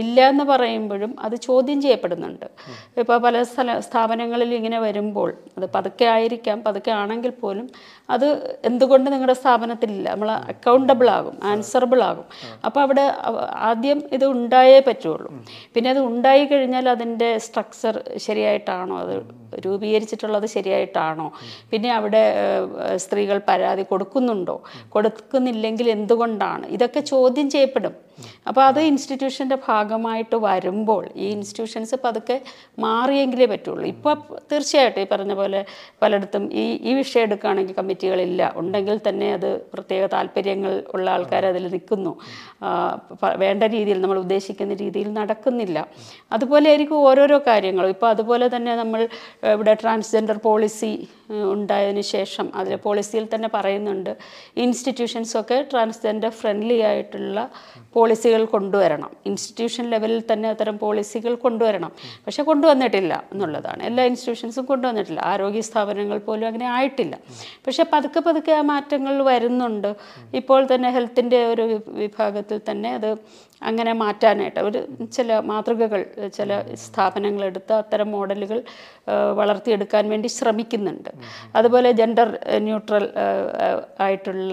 ഇല്ല 0.00 0.28
എന്ന് 0.28 0.44
പറയുമ്പോഴും 0.44 1.10
അത് 1.20 1.34
ചോദ്യം 1.36 1.78
ചെയ്യപ്പെടുന്നുണ്ട്. 1.82 2.46
ഇപ്പോൾ 3.00 3.18
പല 3.18 3.42
സ്ഥല 3.42 3.80
സ്ഥാപനങ്ങളിൽ 3.80 4.54
ഇങ്ങനെ 4.54 4.78
വരുമ്പോൾ 4.80 5.30
അത് 5.58 5.66
പതുക്കെ 5.74 6.04
ആയിരിക്കാം 6.04 6.62
പതുക്കെ 6.66 6.90
ആണെങ്കിൽ 6.90 7.30
പോലും 7.30 7.66
അത് 8.10 8.26
എന്തുകൊണ്ട് 8.64 9.12
നിങ്ങളുടെ 9.12 9.32
സ്ഥാപനത്തിലില്ല? 9.32 10.08
നമ്മൾ 10.10 10.30
അക്കൗണ്ടബിൾ 10.30 11.10
ആകും 11.10 11.36
ആൻസറബിൾ 11.44 12.02
ആകും. 12.02 12.26
അപ്പോൾ 12.64 12.80
അവിടെ 12.80 13.04
ആദ്യം 13.70 14.02
ഇത് 14.12 14.24
ഉണ്ടായേ 14.24 14.80
പറ്റുള്ളൂ. 14.88 15.30
പിന്നെ 15.74 15.90
അത് 15.90 16.00
ഉണ്ടായി 16.10 16.44
കഴിഞ്ഞാൽ 16.44 16.88
അതിന്റെ 16.88 17.38
സ്ട്രക്ചർ 17.38 17.96
ശരിയായിട്ടാണോ? 18.26 18.96
അത് 19.04 19.14
രൂപീകരിച്ചിട്ടുള്ളത് 19.66 20.46
ശരിയായിട്ടാണോ? 20.46 21.26
പിന്നെ 21.78 21.90
അവിടെ 21.94 22.22
സ്ത്രീകൾ 22.96 23.38
പരാതി 23.48 23.82
കൊടുക്കുന്നുണ്ടോ? 23.82 24.54
കൊടുക്കുന്നില്ലെങ്കിൽ 24.88 25.90
എന്തുകൊണ്ടാണ്? 25.90 26.66
ഇതൊക്കെ 26.66 27.00
ചോദ്യം 27.00 27.50
ചെയ്യപ്പെടും. 27.50 27.94
അപ്പോൾ 28.48 28.62
അത് 28.70 28.80
ഇൻസ്റ്റിറ്റ്യൂഷന്റെ 28.90 29.58
ഭാഗമായിട്ട് 29.68 30.36
വരുമ്പോൾ 30.46 31.02
ഈ 31.24 31.26
ഇൻസ്റ്റിറ്റ്യൂഷൻസ് 31.36 31.96
പതുക്കെ 32.04 32.36
മാറിയെങ്കിലേ 32.84 33.46
പറ്റുള്ളൂ. 33.52 33.84
ഇപ്പോൾ 33.94 34.14
തീർച്ചയായിട്ടും 34.52 35.00
ഈ 35.04 35.08
പറഞ്ഞ 35.12 35.34
പോലെ 35.40 35.60
പലയിടത്തും 36.02 36.44
ഈ 36.62 36.64
ഈ 36.88 36.94
വിഷയം 37.00 37.24
എടുക്കുകയാണെങ്കിൽ 37.28 37.76
കമ്മിറ്റികളില്ല. 37.80 38.52
ഉണ്ടെങ്കിൽ 38.60 38.96
തന്നെ 39.08 39.28
അത് 39.38 39.48
പ്രത്യേക 39.74 40.06
താല്പര്യങ്ങൾ 40.16 40.72
ഉള്ള 40.94 41.06
ആൾക്കാർ 41.16 41.44
അതിൽ 41.52 41.66
നിൽക്കുന്നു. 41.74 42.14
വേണ്ട 43.44 43.62
രീതിയിൽ 43.76 44.00
നമ്മൾ 44.04 44.18
ഉദ്ദേശിക്കുന്ന 44.24 44.74
രീതിയിൽ 44.84 45.08
നടക്കുന്നില്ല. 45.20 45.78
അതുപോലെ 46.36 46.66
ആയിരിക്കും 46.72 46.98
ഓരോരോ 47.10 47.38
കാര്യങ്ങളും. 47.50 47.92
ഇപ്പോൾ 47.96 48.10
അതുപോലെ 48.14 48.48
തന്നെ 48.56 48.72
നമ്മൾ 48.82 49.00
ഇവിടെ 49.54 49.74
ട്രാൻസ്ജെൻഡർ 49.82 50.38
പോളിസി 50.48 50.92
ഉണ്ടായതിനു 51.52 52.02
ശേഷം 52.14 52.46
അതിലെ 52.58 52.78
പോളിസിയിൽ 52.84 53.24
തന്നെ 53.34 53.48
പറയുന്നുണ്ട്. 53.56 54.12
ഇൻസ്റ്റിറ്റ്യൂഷൻസൊക്കെ 54.64 55.58
ട്രാൻസ്ജെൻഡർ 55.70 56.30
ഫ്രണ്ട്ലി 56.40 56.78
ആയിട്ടുള്ള 56.90 57.38
പോളിസികൾ 58.08 58.44
കൊണ്ടുവരണം. 58.44 59.10
ഇൻസ്റ്റിറ്റ്യൂഷൻ 59.26 59.90
ലെവലിൽ 59.90 60.22
തന്നെ 60.32 60.48
അത്തരം 60.48 60.78
പോളിസികൾ 60.78 61.34
കൊണ്ടുവരണം. 61.34 61.92
പക്ഷേ 62.26 62.42
കൊണ്ടുവന്നിട്ടില്ല 62.42 63.24
എന്നുള്ളതാണ്. 63.32 63.82
എല്ലാ 63.82 64.04
ഇൻസ്റ്റിറ്റ്യൂഷൻസും 64.04 64.64
കൊണ്ടുവന്നിട്ടില്ല. 64.64 65.20
ആരോഗ്യ 65.24 65.60
സ്ഥാപനങ്ങൾ 65.60 66.18
പോലും 66.18 66.46
അങ്ങനെ 66.46 66.66
ആയിട്ടില്ല. 66.66 67.18
പക്ഷെ 67.66 67.84
പതുക്കെ 67.92 68.20
പതുക്കെ 68.20 68.52
ആ 68.52 68.60
മാറ്റങ്ങൾ 68.60 69.22
വരുന്നുണ്ട്. 69.22 69.96
ഇപ്പോൾ 70.34 70.66
തന്നെ 70.74 70.90
ഹെൽത്തിന്റെ 70.90 71.46
ഒരു 71.46 71.80
വിഭാഗത്തിൽ 71.88 72.60
തന്നെ 72.70 72.94
അത് 72.94 73.16
അങ്ങനെ 73.62 73.92
മാറ്റാനായിട്ട് 73.92 74.58
അവർ 74.60 74.74
ചില 75.12 75.38
മാതൃകകൾ 75.40 76.00
ചില 76.34 76.60
സ്ഥാപനങ്ങളെടുത്ത് 76.74 77.72
അത്തരം 77.72 78.10
മോഡലുകൾ 78.12 78.62
വളർത്തിയെടുക്കാൻ 79.34 80.08
വേണ്ടി 80.08 80.28
ശ്രമിക്കുന്നുണ്ട്. 80.28 81.10
അതുപോലെ 81.56 81.92
ജെൻഡർ 81.92 82.28
ന്യൂട്രൽ 82.58 83.08
ആയിട്ടുള്ള 84.00 84.52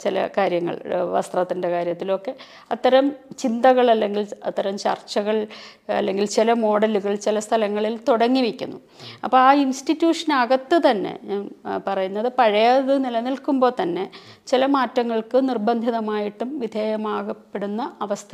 ചില 0.00 0.28
കാര്യങ്ങൾ 0.38 0.76
വസ്ത്രത്തിന്റെ 1.14 1.68
കാര്യത്തിലൊക്കെ 1.70 2.34
അത്തരം 2.70 3.12
ചിന്തകൾ 3.38 3.90
അല്ലെങ്കിൽ 3.90 4.26
അത്തരം 4.44 4.78
ചർച്ചകൾ 4.78 5.46
അല്ലെങ്കിൽ 5.88 6.24
ചില 6.24 6.52
മോഡലുകൾ 6.52 7.14
ചില 7.14 7.38
സ്ഥലങ്ങളിൽ 7.38 7.96
തുടങ്ങി 8.08 8.40
വയ്ക്കുന്നു. 8.40 8.80
അപ്പോൾ 9.24 9.38
ആ 9.38 9.52
ഇൻസ്റ്റിറ്റ്യൂഷനകത്ത് 9.52 10.90
തന്നെ 10.90 11.18
ഞാൻ 11.24 11.42
പറയുന്നത് 11.86 12.32
പഴയത് 12.38 13.04
നിലനിൽക്കുമ്പോൾ 13.04 13.72
തന്നെ 13.82 14.10
ചില 14.46 14.66
മാറ്റങ്ങൾക്ക് 14.66 15.48
നിർബന്ധിതമായിട്ടും 15.48 16.58
വിധേയമാകപ്പെടുന്ന 16.58 17.82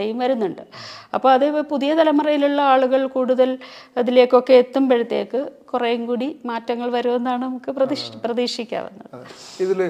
അവസ്ഥയും 0.03 0.19
വരുന്നുണ്ട് 0.25 0.63
അപ്പോൾ 1.17 1.31
അത് 1.37 1.47
പുതിയ 1.73 1.91
തലമുറയിലുള്ള 1.99 2.61
ആളുകൾ 2.73 3.01
കൂടുതൽ 3.17 3.51
അതിലേക്കൊക്കെ 4.01 4.55
എത്തുമ്പോഴത്തേക്ക് 4.63 5.41
കുറേയും 5.71 6.03
കൂടി 6.11 6.29
മാറ്റങ്ങൾ 6.51 6.89
വരുമെന്നാണ് 6.97 7.43
നമുക്ക് 7.47 7.71
പ്രതീക്ഷ 7.79 8.17
പ്രതീക്ഷിക്കാവുന്നത്. 8.25 9.11
ഇതിൽ 9.65 9.81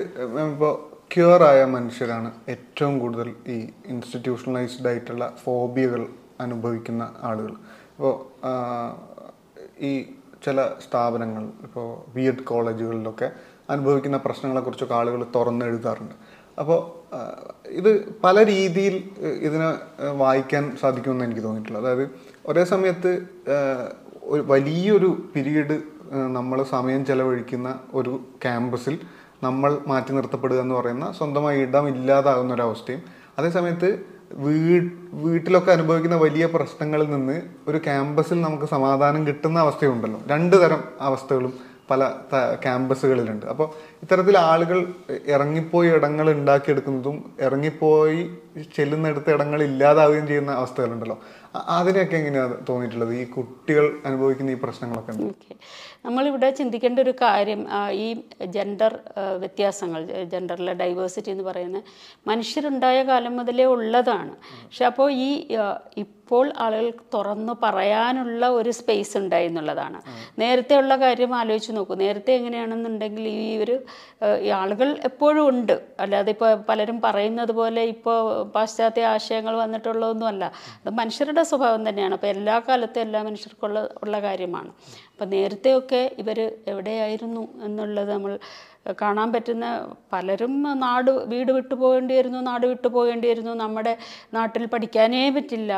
ഇപ്പോൾ 0.53 0.75
ക്യൂർ 1.15 1.41
ആയ 1.51 1.61
മനുഷ്യരാണ് 1.77 2.29
ഏറ്റവും 2.55 2.95
കൂടുതൽ 3.03 3.29
ഈ 3.55 3.59
ഇൻസ്റ്റിറ്റ്യൂഷണലൈസ്ഡ് 3.93 4.89
ആയിട്ടുള്ള 4.91 5.25
ഫോബിയകൾ 5.45 6.03
അനുഭവിക്കുന്ന 6.45 7.03
ആളുകൾ. 7.29 7.55
ഇപ്പോൾ 7.95 8.15
ഈ 9.91 9.93
ചില 10.45 10.61
സ്ഥാപനങ്ങൾ 10.85 11.45
ഇപ്പോൾ 11.67 11.89
ബി 12.15 12.25
എഡ് 12.31 12.47
കോളേജുകളിലൊക്കെ 12.51 13.29
അനുഭവിക്കുന്ന 13.73 14.17
പ്രശ്നങ്ങളെക്കുറിച്ചൊക്കെ 14.25 14.97
ആളുകൾ 15.01 15.21
തുറന്നെഴുതാറുണ്ട്. 15.37 16.17
അപ്പോൾ 16.63 16.81
ഇത് 17.69 18.21
പല 18.25 18.47
രീതിയിൽ 18.47 19.11
ഇതിനെ 19.41 19.75
വായിക്കാൻ 20.13 20.77
സാധിക്കുമെന്ന് 20.81 21.25
എനിക്ക് 21.25 21.43
തോന്നിയിട്ടുള്ളത്. 21.43 21.83
അതായത് 21.83 22.11
ഒരേ 22.47 22.65
സമയത്ത് 22.65 23.23
ഒരു 24.23 24.43
വലിയൊരു 24.43 25.31
പിരീഡ് 25.37 25.83
നമ്മൾ 26.13 26.63
സമയം 26.63 27.07
ചെലവഴിക്കുന്ന 27.07 27.79
ഒരു 27.95 28.21
ക്യാമ്പസിൽ 28.43 28.99
നമ്മൾ 29.43 29.79
മാറ്റി 29.87 30.13
നിർത്തപ്പെടുക 30.13 30.61
എന്ന് 30.61 30.75
പറയുന്ന 30.75 31.13
സ്വന്തമായി 31.13 31.61
ഇടം 31.61 31.89
ഇല്ലാതാകുന്ന 31.89 32.55
ഒരവസ്ഥയും 32.55 33.03
അതേസമയത്ത് 33.39 34.05
വീ 34.33 34.81
വീട്ടിലൊക്കെ 35.13 35.73
അനുഭവിക്കുന്ന 35.73 36.17
വലിയ 36.17 36.47
പ്രശ്നങ്ങളിൽ 36.47 37.11
നിന്ന് 37.11 37.43
ഒരു 37.69 37.79
ക്യാമ്പസിൽ 37.79 38.41
നമുക്ക് 38.41 38.65
സമാധാനം 38.65 39.27
കിട്ടുന്ന 39.27 39.59
അവസ്ഥയുണ്ടല്ലോ. 39.59 40.21
രണ്ട് 40.27 40.63
തരം 40.63 40.85
അവസ്ഥകളും 41.01 41.72
പല 41.93 42.03
ക്യാമ്പസുകളിലുണ്ട്. 42.65 43.47
അപ്പോൾ 43.53 43.69
ഇത്തരത്തിൽ 44.05 44.37
ആളുകൾ 44.51 44.79
ഇറങ്ങിപ്പോയി 45.35 45.91
ഇടങ്ങൾ 45.99 46.27
ഉണ്ടാക്കിയെടുക്കുന്നതും 46.37 47.17
ഇറങ്ങിപ്പോയി 47.47 48.23
ചെല്ലുന്നിടത്ത് 48.77 49.31
ഇടങ്ങൾ 49.37 49.61
ഇല്ലാതാവുകയും 49.71 50.27
ചെയ്യുന്ന 50.31 50.53
അവസ്ഥകളുണ്ടല്ലോ. 50.63 51.19
അതിനെയൊക്കെ 51.79 52.17
എങ്ങനെയാണ് 52.21 52.55
തോന്നിയിട്ടുള്ളത്? 52.69 53.13
ഈ 53.23 53.25
കുട്ടികൾ 53.37 53.87
അനുഭവിക്കുന്ന 54.09 54.57
ഈ 54.57 54.59
പ്രശ്നങ്ങളൊക്കെ 54.65 55.13
നമ്മളിവിടെ 56.05 56.51
ചിന്തിക്കേണ്ട 56.51 56.99
ഒരു 57.01 57.11
കാര്യം 57.11 57.61
ഈ 58.05 58.07
ജെൻഡർ 58.55 58.95
വ്യത്യാസങ്ങൾ 59.43 60.03
ജെൻഡറിലെ 60.33 60.73
ഡൈവേഴ്സിറ്റി 60.73 61.31
എന്ന് 61.31 61.45
പറയുന്നത് 61.45 61.85
മനുഷ്യരുണ്ടായ 62.27 63.03
കാലം 63.03 63.37
മുതലേ 63.37 63.65
ഉള്ളതാണ്. 63.65 64.35
പക്ഷെ 64.65 64.85
അപ്പോൾ 64.85 65.13
ഈ 65.13 65.29
ഇപ്പോൾ 66.03 66.53
ആളുകൾ 66.65 66.93
തുറന്നു 67.15 67.53
പറയാനുള്ള 67.63 68.49
ഒരു 68.49 68.71
സ്പേസ് 68.71 69.17
ഉണ്ടായി 69.17 69.47
എന്നുള്ളതാണ്. 69.47 69.99
നേരത്തെ 70.39 70.75
ഉള്ള 70.77 70.97
കാര്യം 70.97 71.33
ആലോചിച്ച് 71.35 71.73
നോക്കൂ. 71.77 71.95
നേരത്തെ 71.95 72.33
എങ്ങനെയാണെന്നുണ്ടെങ്കിൽ 72.33 73.25
ഈ 73.29 73.59
ഒരു 73.65 73.75
ആളുകൾ 74.61 74.89
എപ്പോഴും 75.05 75.49
ഉണ്ട്. 75.49 75.75
അല്ലാതെ 76.01 76.31
ഇപ്പോൾ 76.31 76.55
പലരും 76.69 77.01
പറയുന്നത് 77.01 77.53
പോലെ 77.53 77.83
ഇപ്പോൾ 77.95 78.19
പാശ്ചാത്യ 78.55 79.05
ആശയങ്ങൾ 79.07 79.57
വന്നിട്ടുള്ളതൊന്നുമല്ല. 79.57 80.45
അത് 80.85 80.93
മനുഷ്യരുടെ 81.01 81.43
സ്വഭാവം 81.43 81.89
തന്നെയാണ്. 81.89 82.15
അപ്പോൾ 82.15 82.27
എല്ലാ 82.27 82.57
കാലത്തും 82.69 83.03
എല്ലാ 83.03 83.23
മനുഷ്യർക്കുള്ള 83.23 83.89
ഉള്ള 84.03 84.21
കാര്യമാണ്. 84.29 84.73
അപ്പം 85.23 85.33
നേരത്തെയൊക്കെ 85.35 86.01
ഇവർ 86.19 86.39
എവിടെയായിരുന്നു 86.67 87.43
എന്നുള്ളത് 87.65 88.11
നമ്മൾ 88.13 88.33
കാണാൻ 89.01 89.33
പറ്റുന്ന 89.33 89.67
പലരും 90.13 90.55
നാട് 90.85 91.11
വീട് 91.33 91.53
വിട്ടു 91.53 91.75
പോകേണ്ടി 91.75 92.15
വരുന്നു 92.15 92.39
നാട് 92.49 92.67
വിട്ടു 92.67 92.89
പോകേണ്ടി 92.89 93.29
വരുന്നു 93.29 93.53
നമ്മുടെ 93.55 93.93
നാട്ടിൽ 94.35 94.67
പഠിക്കാനേ 94.67 95.31
പറ്റില്ല 95.37 95.73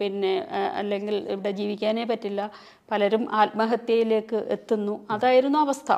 പിന്നെ 0.00 0.32
അല്ലെങ്കിൽ 0.80 1.16
ഇവിടെ 1.34 1.50
ജീവിക്കാനേ 1.60 2.04
പറ്റില്ല. 2.04 2.42
പലരും 2.90 3.22
ആത്മഹത്യയിലേക്ക് 3.32 4.40
എത്തുന്നു. 4.56 5.06
അതായിരുന്നു 5.10 5.58
അവസ്ഥ. 5.58 5.90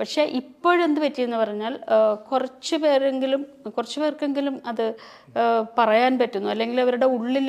പക്ഷേ 0.00 0.22
ഇപ്പോഴെന്ത് 0.40 1.00
പറ്റിയെന്ന് 1.00 1.36
പറഞ്ഞാൽ 1.36 1.72
കുറച്ച് 2.30 2.76
പേരെങ്കിലും 2.76 3.42
കുറച്ച് 3.76 3.98
പേർക്കെങ്കിലും 4.00 4.54
അത് 4.66 4.84
പറയാൻ 5.78 6.12
പറ്റുന്നു. 6.18 6.50
അല്ലെങ്കിൽ 6.54 6.80
അവരുടെ 6.80 7.06
ഉള്ളിൽ 7.16 7.48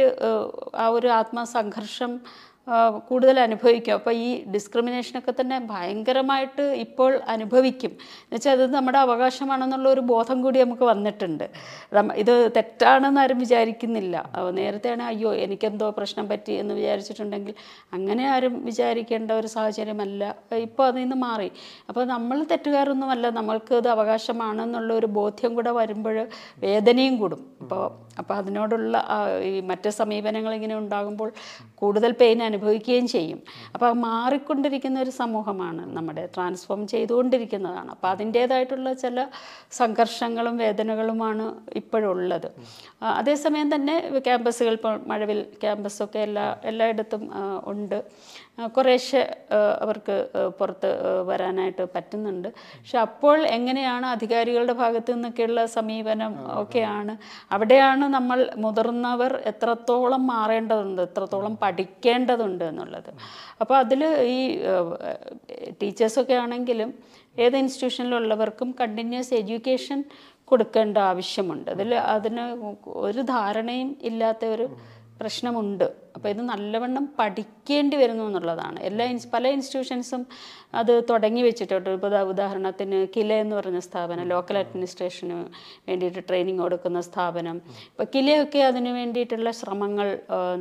ആ, 0.78 0.88
ഒരു 0.98 1.08
ആത്മസംഘർഷം 1.20 2.14
കൂടുതൽ 3.10 3.40
അനുഭവിക്കും. 3.40 3.94
അപ്പോൾ 3.94 4.14
ഈ 4.14 4.28
ഡിസ്ക്രിമിനേഷനൊക്കെ 4.54 5.34
തന്നെ 5.40 5.58
ഭയങ്കരമായിട്ട് 5.70 6.62
ഇപ്പോൾ 6.62 7.12
അനുഭവിക്കും. 7.28 7.92
എന്നുവെച്ചാൽ 7.92 8.52
അത് 8.52 8.74
നമ്മുടെ 8.76 8.98
അവകാശമാണെന്നുള്ള 8.98 9.90
ഒരു 9.90 10.02
ബോധം 10.02 10.42
കൂടി 10.42 10.60
നമുക്ക് 10.64 10.84
വന്നിട്ടുണ്ട്. 10.84 11.46
ഇത് 12.24 12.52
തെറ്റാണെന്ന് 12.58 13.22
ആരും 13.22 13.40
വിചാരിക്കുന്നില്ല. 13.40 14.16
നേരത്തെയാണ് 14.60 15.04
അയ്യോ 15.04 15.34
എനിക്കെന്തോ 15.46 15.90
പ്രശ്നം 15.98 16.30
പറ്റി 16.30 16.52
എന്ന് 16.52 16.74
വിചാരിച്ചിട്ടുണ്ടെങ്കിൽ 16.74 17.56
അങ്ങനെ 17.98 18.26
ആരും 18.34 18.66
വിചാരിക്കേണ്ട 18.66 19.32
ഒരു 19.32 19.48
സാഹചര്യമല്ല. 19.48 20.36
ഇപ്പോൾ 20.68 20.86
അതിൽ 20.88 21.02
നിന്ന് 21.02 21.16
മാറി. 21.16 21.52
അപ്പോൾ 21.90 22.06
നമ്മൾ 22.06 22.44
തെറ്റുകാരൊന്നുമല്ല. 22.52 23.30
നമ്മൾക്ക് 23.40 23.74
ഇത് 23.82 23.88
അവകാശമാണെന്നുള്ള 23.88 24.94
ഒരു 24.94 25.06
ബോധ്യം 25.06 25.56
കൂടെ 25.56 25.72
വരുമ്പോൾ 25.72 26.28
വേദനയും 26.60 27.18
കൂടും. 27.18 27.44
അപ്പോൾ 27.62 27.84
അപ്പോൾ 28.20 28.34
അതിനോടുള്ള 28.34 28.96
ഈ 29.50 29.52
മറ്റ് 29.72 29.90
സമീപനങ്ങൾ 29.90 30.54
ഇങ്ങനെ 30.58 30.76
ഉണ്ടാകുമ്പോൾ 30.82 31.30
കൂടുതൽ 31.82 32.12
പെയിൻ 32.22 32.40
അനുഭവിക്കുകയും 32.44 33.08
ചെയ്യും. 33.08 33.40
അപ്പോൾ 33.76 33.92
മാറിക്കൊണ്ടിരിക്കുന്ന 34.06 34.98
ഒരു 35.06 35.14
സമൂഹമാണ് 35.22 35.84
നമ്മുടെ 35.98 36.24
ട്രാൻസ്ഫോം 36.36 36.82
ചെയ്തുകൊണ്ടിരിക്കുന്നതാണ്. 36.94 37.90
അപ്പോൾ 37.96 38.10
അതിന്റേതായിട്ടുള്ള 38.14 38.94
ചില 39.04 39.26
സംഘർഷങ്ങളും 39.82 40.58
വേദനകളുമാണ് 40.58 41.48
ഇപ്പോഴുള്ളത്. 41.82 42.50
അതേസമയം 43.22 43.76
തന്നെ 43.76 43.96
ക്യാമ്പസുകൾ 44.28 44.74
ഇപ്പോൾ 44.80 44.96
മഴവിൽ 45.12 45.42
ക്യാമ്പസൊക്കെ 45.64 46.20
എല്ലാ 46.28 46.46
എല്ലായിടത്തും 46.72 47.24
ഉണ്ട്. 47.74 48.00
കുറേശ്ശെ 48.58 49.22
അവർക്ക് 49.82 50.30
പുറത്ത് 50.60 50.90
വരാനായിട്ട് 51.30 51.88
പറ്റുന്നുണ്ട്. 51.96 52.48
പക്ഷെ 52.48 52.98
അപ്പോൾ 52.98 53.48
എങ്ങനെയാണ് 53.48 54.06
അധികാരികളുടെ 54.06 54.74
ഭാഗത്തു 54.74 55.12
നിന്നൊക്കെയുള്ള 55.12 55.66
സമീപനം 55.66 56.34
ഒക്കെയാണ്? 56.62 57.18
അവിടെയാണ് 57.52 58.04
നമ്മൾ 58.04 58.52
മുതിർന്നവർ 58.58 59.34
എത്രത്തോളം 59.46 60.28
മാറേണ്ടതുണ്ട് 60.28 61.02
എത്രത്തോളം 61.02 61.56
പഠിക്കേണ്ടതുണ്ട് 61.56 62.66
എന്നുള്ളത്. 62.66 63.12
അപ്പോൾ 63.62 63.78
അതിൽ 63.78 64.04
ഈ 64.06 64.62
ടീച്ചേഴ്സൊക്കെ 65.82 66.34
ആണെങ്കിലും 66.34 66.94
ഏത് 67.40 67.58
ഇൻസ്റ്റിറ്റ്യൂഷനിലുള്ളവർക്കും 67.58 68.76
കണ്ടിന്യൂസ് 68.80 69.34
എഡ്യൂക്കേഷൻ 69.34 70.04
കൊടുക്കേണ്ട 70.46 70.98
ആവശ്യമുണ്ട്. 70.98 71.72
അതിൽ 71.72 71.96
അതിന് 71.96 72.46
ഒരു 72.86 73.22
ധാരണയും 73.22 73.98
ഇല്ലാത്ത 74.02 74.46
ഒരു 74.46 74.70
പ്രശ്നമുണ്ട്. 75.22 76.01
അപ്പോൾ 76.16 76.30
ഇത് 76.34 76.42
നല്ലവണ്ണം 76.52 77.06
പഠിക്കേണ്ടി 77.20 77.96
വരുന്നു 78.02 78.24
എന്നുള്ളതാണ്. 78.30 78.80
എല്ലാ 78.90 79.06
പല 79.34 79.48
ഇൻസ്റ്റിറ്റ്യൂഷൻസും 79.56 80.24
അത് 80.80 80.92
തുടങ്ങി 81.10 81.42
വെച്ചിട്ടുണ്ട്. 81.48 81.90
ഇപ്പോൾ 81.98 82.16
ഉദാഹരണത്തിന് 82.34 83.00
കില 83.16 83.34
എന്ന് 83.44 83.56
പറഞ്ഞ 83.56 83.80
സ്ഥാപനം 83.88 84.26
ലോക്കൽ 84.34 84.58
അഡ്മിനിസ്ട്രേഷന് 84.64 85.38
വേണ്ടിയിട്ട് 85.88 86.22
ട്രെയിനിങ് 86.30 86.62
കൊടുക്കുന്ന 86.66 87.02
സ്ഥാപനം. 87.10 87.58
ഇപ്പോൾ 87.92 88.08
കിലയൊക്കെ 88.16 88.62
അതിന് 88.70 88.92
വേണ്ടിയിട്ടുള്ള 89.00 89.52
ശ്രമങ്ങൾ 89.62 90.08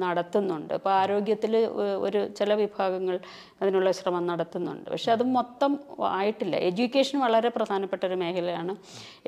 നടത്തുന്നുണ്ട്. 0.04 0.74
ഇപ്പോൾ 0.80 0.94
ആരോഗ്യത്തിൽ 1.00 1.54
ഒരു 2.06 2.22
ചില 2.40 2.54
വിഭാഗങ്ങൾ 2.62 3.18
അതിനുള്ള 3.62 3.90
ശ്രമം 4.00 4.26
നടത്തുന്നുണ്ട്. 4.32 4.86
പക്ഷെ 4.90 5.12
അത് 5.16 5.24
മൊത്തം 5.38 5.72
ആയിട്ടില്ല. 6.18 6.56
എഡ്യൂക്കേഷൻ 6.70 7.16
വളരെ 7.26 7.50
പ്രധാനപ്പെട്ട 7.56 8.02
ഒരു 8.10 8.18
മേഖലയാണ്. 8.24 8.74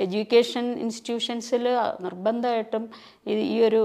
എഡ്യൂക്കേഷൻ 0.06 0.66
ഇൻസ്റ്റിറ്റ്യൂഷൻസിൽ 0.84 1.66
നിർബന്ധമായിട്ടും 2.06 2.84
ഈ 3.54 3.56
ഒരു 3.68 3.82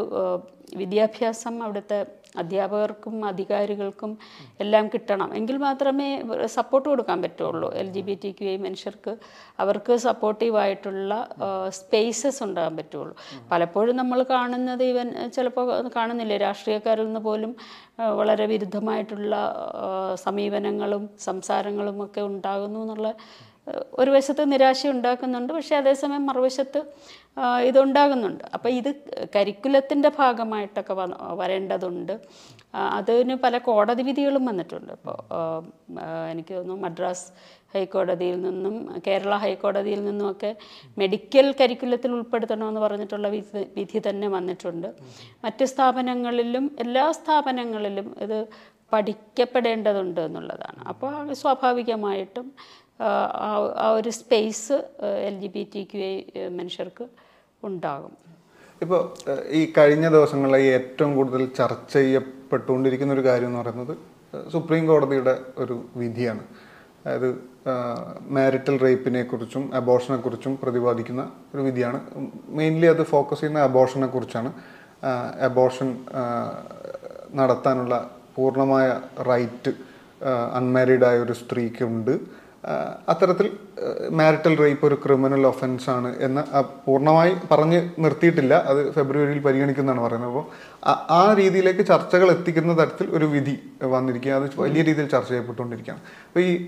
വിദ്യാഭ്യാസം 0.76 1.64
അവിടുത്തെ 1.64 2.06
അധ്യാപകർക്കും 2.38 3.26
അധികാരികൾക്കും 3.26 4.18
എല്ലാം 4.60 4.88
കിട്ടണം. 4.88 5.36
എങ്കിൽ 5.36 5.58
മാത്രമേ 5.58 6.24
സപ്പോർട്ട് 6.46 6.90
കൊടുക്കാൻ 6.90 7.22
പറ്റുള്ളൂ. 7.22 7.74
L 7.74 7.88
G 7.88 8.02
B 8.02 8.20
T 8.24 8.32
Q 8.32 8.50
I 8.50 8.58
മനുഷ്യർക്ക് 8.58 9.18
അവർക്ക് 9.60 9.98
സപ്പോർട്ടീവായിട്ടുള്ള 9.98 11.28
സ്പേസസ് 11.70 12.44
ഉണ്ടാകാൻ 12.44 12.78
പറ്റുള്ളൂ. 12.78 13.16
പലപ്പോഴും 13.52 13.96
നമ്മൾ 13.98 14.24
കാണുന്നത് 14.30 14.84
ഇവൻ 14.84 15.30
ചിലപ്പോൾ 15.30 15.90
കാണുന്നില്ലേ? 15.96 16.38
രാഷ്ട്രീയക്കാരിൽ 16.38 17.06
നിന്ന് 17.06 17.20
പോലും 17.20 17.56
വളരെ 18.00 18.46
വിരുദ്ധമായിട്ടുള്ള 18.46 19.36
സമീപനങ്ങളും 20.16 21.10
സംസാരങ്ങളും 21.20 22.04
ഒക്കെ 22.04 22.22
ഉണ്ടാകുന്നു 22.22 22.80
എന്നുള്ള 22.80 23.16
ഒരു 23.94 24.12
വശത്ത് 24.12 24.52
നിരാശ 24.52 24.88
ഉണ്ടാക്കുന്നുണ്ട്. 24.88 25.54
പക്ഷേ 25.54 25.76
അതേസമയം 25.76 26.26
മറുവശത്ത് 26.26 26.84
ഇതുണ്ടാകുന്നുണ്ട്. 27.70 28.44
അപ്പോൾ 28.56 28.72
ഇത് 28.80 28.90
കരിക്കുലത്തിന്റെ 29.36 30.10
ഭാഗമായിട്ടൊക്കെ 30.20 30.94
വരേണ്ടതുണ്ട്. 31.42 32.14
അതിന് 32.98 33.36
പല 33.44 33.58
കോടതി 33.68 34.04
വിധികളും 34.08 34.44
വന്നിട്ടുണ്ട് 34.50 34.92
ഇപ്പോൾ 34.98 35.18
എനിക്ക് 36.32 36.54
തോന്നുന്നു 36.54 36.82
മദ്രാസ് 36.86 37.28
ഹൈക്കോടതിയിൽ 37.74 38.38
നിന്നും 38.48 38.76
കേരള 39.08 39.36
ഹൈക്കോടതിയിൽ 39.44 40.02
നിന്നുമൊക്കെ 40.08 40.52
മെഡിക്കൽ 41.02 41.48
കരിക്കുലത്തിൽ 41.62 42.12
ഉൾപ്പെടുത്തണമെന്ന് 42.18 42.82
പറഞ്ഞിട്ടുള്ള 42.86 43.28
വിധി 43.36 43.64
വിധി 43.78 44.02
തന്നെ 44.08 44.28
വന്നിട്ടുണ്ട്. 44.38 44.90
മറ്റ് 45.46 45.66
സ്ഥാപനങ്ങളിലും 45.74 46.66
എല്ലാ 46.86 47.06
സ്ഥാപനങ്ങളിലും 47.20 48.10
ഇത് 48.26 48.40
പഠിക്കപ്പെടേണ്ടതുണ്ട് 48.94 50.22
എന്നുള്ളതാണ്. 50.28 50.82
അപ്പോൾ 50.92 51.14
സ്വാഭാവികമായിട്ടും 51.44 52.50
ആ 53.86 53.88
ഒരു 53.98 54.12
space 54.20 54.76
L 55.30 55.36
G 55.42 55.50
B 55.56 55.64
T 55.74 55.82
Q 55.90 56.04
I 56.12 56.16
മനുഷ്യർക്ക് 56.60 57.06
ഉണ്ടാകും. 57.64 58.12
ഇപ്പോൾ 58.82 59.02
ഈ 59.50 59.74
കഴിഞ്ഞ 59.78 60.10
ദിവസങ്ങളിൽ 60.10 60.56
ഏറ്റവും 60.56 61.16
കൂടുതൽ 61.16 61.46
ചർച്ച 61.58 61.94
ചെയ്യപ്പെട്ടുകൊണ്ടിരിക്കുന്ന 61.94 63.14
ഒരു 63.14 63.24
കാര്യം 63.26 63.48
എന്ന് 63.48 63.60
പറയുന്നത് 63.60 63.98
സുപ്രീം 64.52 64.88
കോടതിയുടെ 64.88 65.40
ഒരു 65.58 65.86
വിധിയാണ്. 65.96 66.44
അതായത് 67.06 67.30
മാരിറ്റൽ 68.28 68.76
റേപ്പിനെ 68.78 69.24
കുറിച്ചും 69.24 69.76
അബോഷനെ 69.76 70.18
കുറിച്ചും 70.18 70.60
പ്രതിപാദിക്കുന്ന 70.64 71.32
ഒരു 71.56 71.62
വിധിയാണ്. 71.62 72.00
മെയിൻലി 72.48 72.88
അത് 72.88 73.04
ഫോക്കസ് 73.04 73.40
ചെയ്യുന്ന 73.40 73.60
അബോഷനെ 73.60 74.08
കുറിച്ചാണ് 74.08 74.54
അബോഷൻ 75.42 76.06
നടത്താനുള്ള 77.34 78.12
പൂർണമായ 78.36 79.02
റൈറ്റ് 79.30 79.74
അൺമാരീഡ് 80.54 81.06
ആയ 81.06 81.18
ഒരു 81.18 81.34
സ്ത്രീക്ക് 81.34 81.84
ഉണ്ട്. 81.84 82.12
ആഹ് 82.12 82.37
അത്തരത്തിൽ 83.10 83.52
മാരിറ്റൽ 84.10 84.58
റേപ്പ് 84.58 84.86
ഒരു 84.86 84.96
ക്രിമിനൽ 84.96 85.48
ഒഫൻസ് 85.48 85.90
ആണ് 85.90 86.16
എന്ന് 86.20 86.64
പൂർണമായി 86.86 87.36
പറഞ്ഞ് 87.52 87.90
നിർത്തിയിട്ടില്ല. 88.00 88.54
അത് 88.68 88.94
ഫെബ്രുവരിയിൽ 88.94 89.40
പരിഗണിക്കുന്നതാണ് 89.40 90.02
പറയുന്നത്. 90.02 90.30
അപ്പോൾ 90.30 90.46
ആ- 91.10 91.34
രീതിയിലേക്ക് 91.38 91.86
ചർച്ചകൾ 91.86 92.32
എത്തിക്കുന്ന 92.32 92.80
തരത്തിൽ 92.80 93.10
ഒരു 93.10 93.26
വിധി 93.26 93.58
വന്നിരിക്കുക. 93.84 94.32
അത് 94.32 94.60
വലിയ 94.60 94.82
രീതിയിൽ 94.82 95.08
ചർച്ച 95.08 95.30
ചെയ്യപ്പെട്ടുകൊണ്ടിരിക്കുകയാണ്. 95.30 96.02
അപ്പോൾ 96.02 96.40
ഈ 96.40 96.68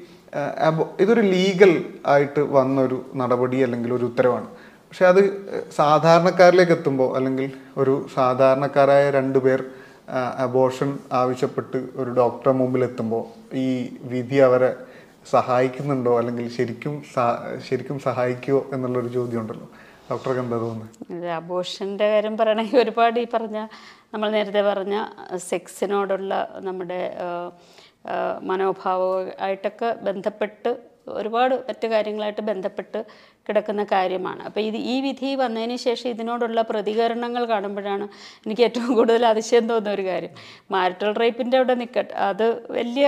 ഇതൊരു 1.00 1.22
ലീഗൽ 1.22 1.86
ആയിട്ട് 2.08 2.40
വന്നൊരു 2.40 3.06
നടപടി 3.16 3.58
അല്ലെങ്കിൽ 3.58 3.94
ഒരു 3.94 4.06
ഉത്തരവാണ്. 4.06 4.46
പക്ഷെ 4.68 5.06
അത് 5.06 5.24
സാധാരണക്കാരിലേക്ക് 5.76 6.72
എത്തുമ്പോൾ 6.72 7.16
അല്ലെങ്കിൽ 7.16 7.52
ഒരു 7.78 8.08
സാധാരണക്കാരായ 8.16 9.12
രണ്ടു 9.12 9.40
പേർ 9.40 9.64
അബോർഷൻ 10.38 10.98
ആവശ്യപ്പെട്ട് 11.14 11.88
ഒരു 11.96 12.10
ഡോക്ടറെ 12.10 12.54
മുമ്പിൽ 12.54 12.84
എത്തുമ്പോൾ 12.84 13.56
ഈ 13.56 13.94
വിധി 14.02 14.36
അവരെ 14.36 14.74
സഹായിക്കുന്നുണ്ടോ? 15.32 16.12
അല്ലെങ്കിൽ 16.20 16.48
ശരിക്കും 16.50 16.96
ശരിക്കും 17.68 17.98
സഹായിക്കുമോ 18.00 18.60
എന്നുള്ളൊരു 18.74 19.10
ചോദ്യം 19.10 19.42
ഉണ്ടല്ലോ 19.42 19.68
ഡോക്ടർക്ക് 20.10 20.40
എന്താ 20.40 20.58
തോന്നുന്നത് 20.58 21.28
അബോഷന്റെ 21.32 22.06
കാര്യം 22.08 22.36
പറയണമെങ്കിൽ 22.38 22.80
ഒരുപാട് 22.80 23.18
ഈ 23.20 23.28
പറഞ്ഞ 23.34 23.60
നമ്മൾ 24.14 24.28
നേരത്തെ 24.30 24.62
പറഞ്ഞ 24.62 24.96
സെക്സിനോടുള്ള 25.50 26.34
നമ്മുടെ 26.60 27.02
മനോഭാവമായിട്ടൊക്കെ 28.50 29.90
ബന്ധപ്പെട്ട് 30.02 30.72
ഒരുപാട് 31.12 31.54
മറ്റു 31.70 31.88
കാര്യങ്ങളായിട്ട് 31.88 32.42
ബന്ധപ്പെട്ട് 32.42 33.00
കിടക്കുന്ന 33.50 33.84
കാര്യമാണ്. 33.94 34.42
അപ്പോൾ 34.50 34.64
ഇത് 34.70 34.78
ഈ 34.94 34.96
വിധി 35.08 35.32
വന്നതിന് 35.44 35.78
ശേഷം 35.88 36.10
ഇതിനോടുള്ള 36.16 36.62
പ്രതികരണങ്ങൾ 36.72 37.44
കാണുമ്പോഴാണ് 37.54 38.08
എനിക്ക് 38.46 38.64
ഏറ്റവും 38.70 38.90
കൂടുതൽ 39.00 39.26
അതിശയം 39.34 39.66
തോന്നുന്ന 39.72 39.96
ഒരു 39.98 40.06
കാര്യം. 40.10 40.34
മാരിറ്റൽ 40.76 41.12
റേപ്പിന്റെ 41.22 41.58
അവിടെ 41.62 41.76
നിൽക്കട്ടെ 41.82 42.14
അത് 42.30 42.46
വലിയ 42.78 43.06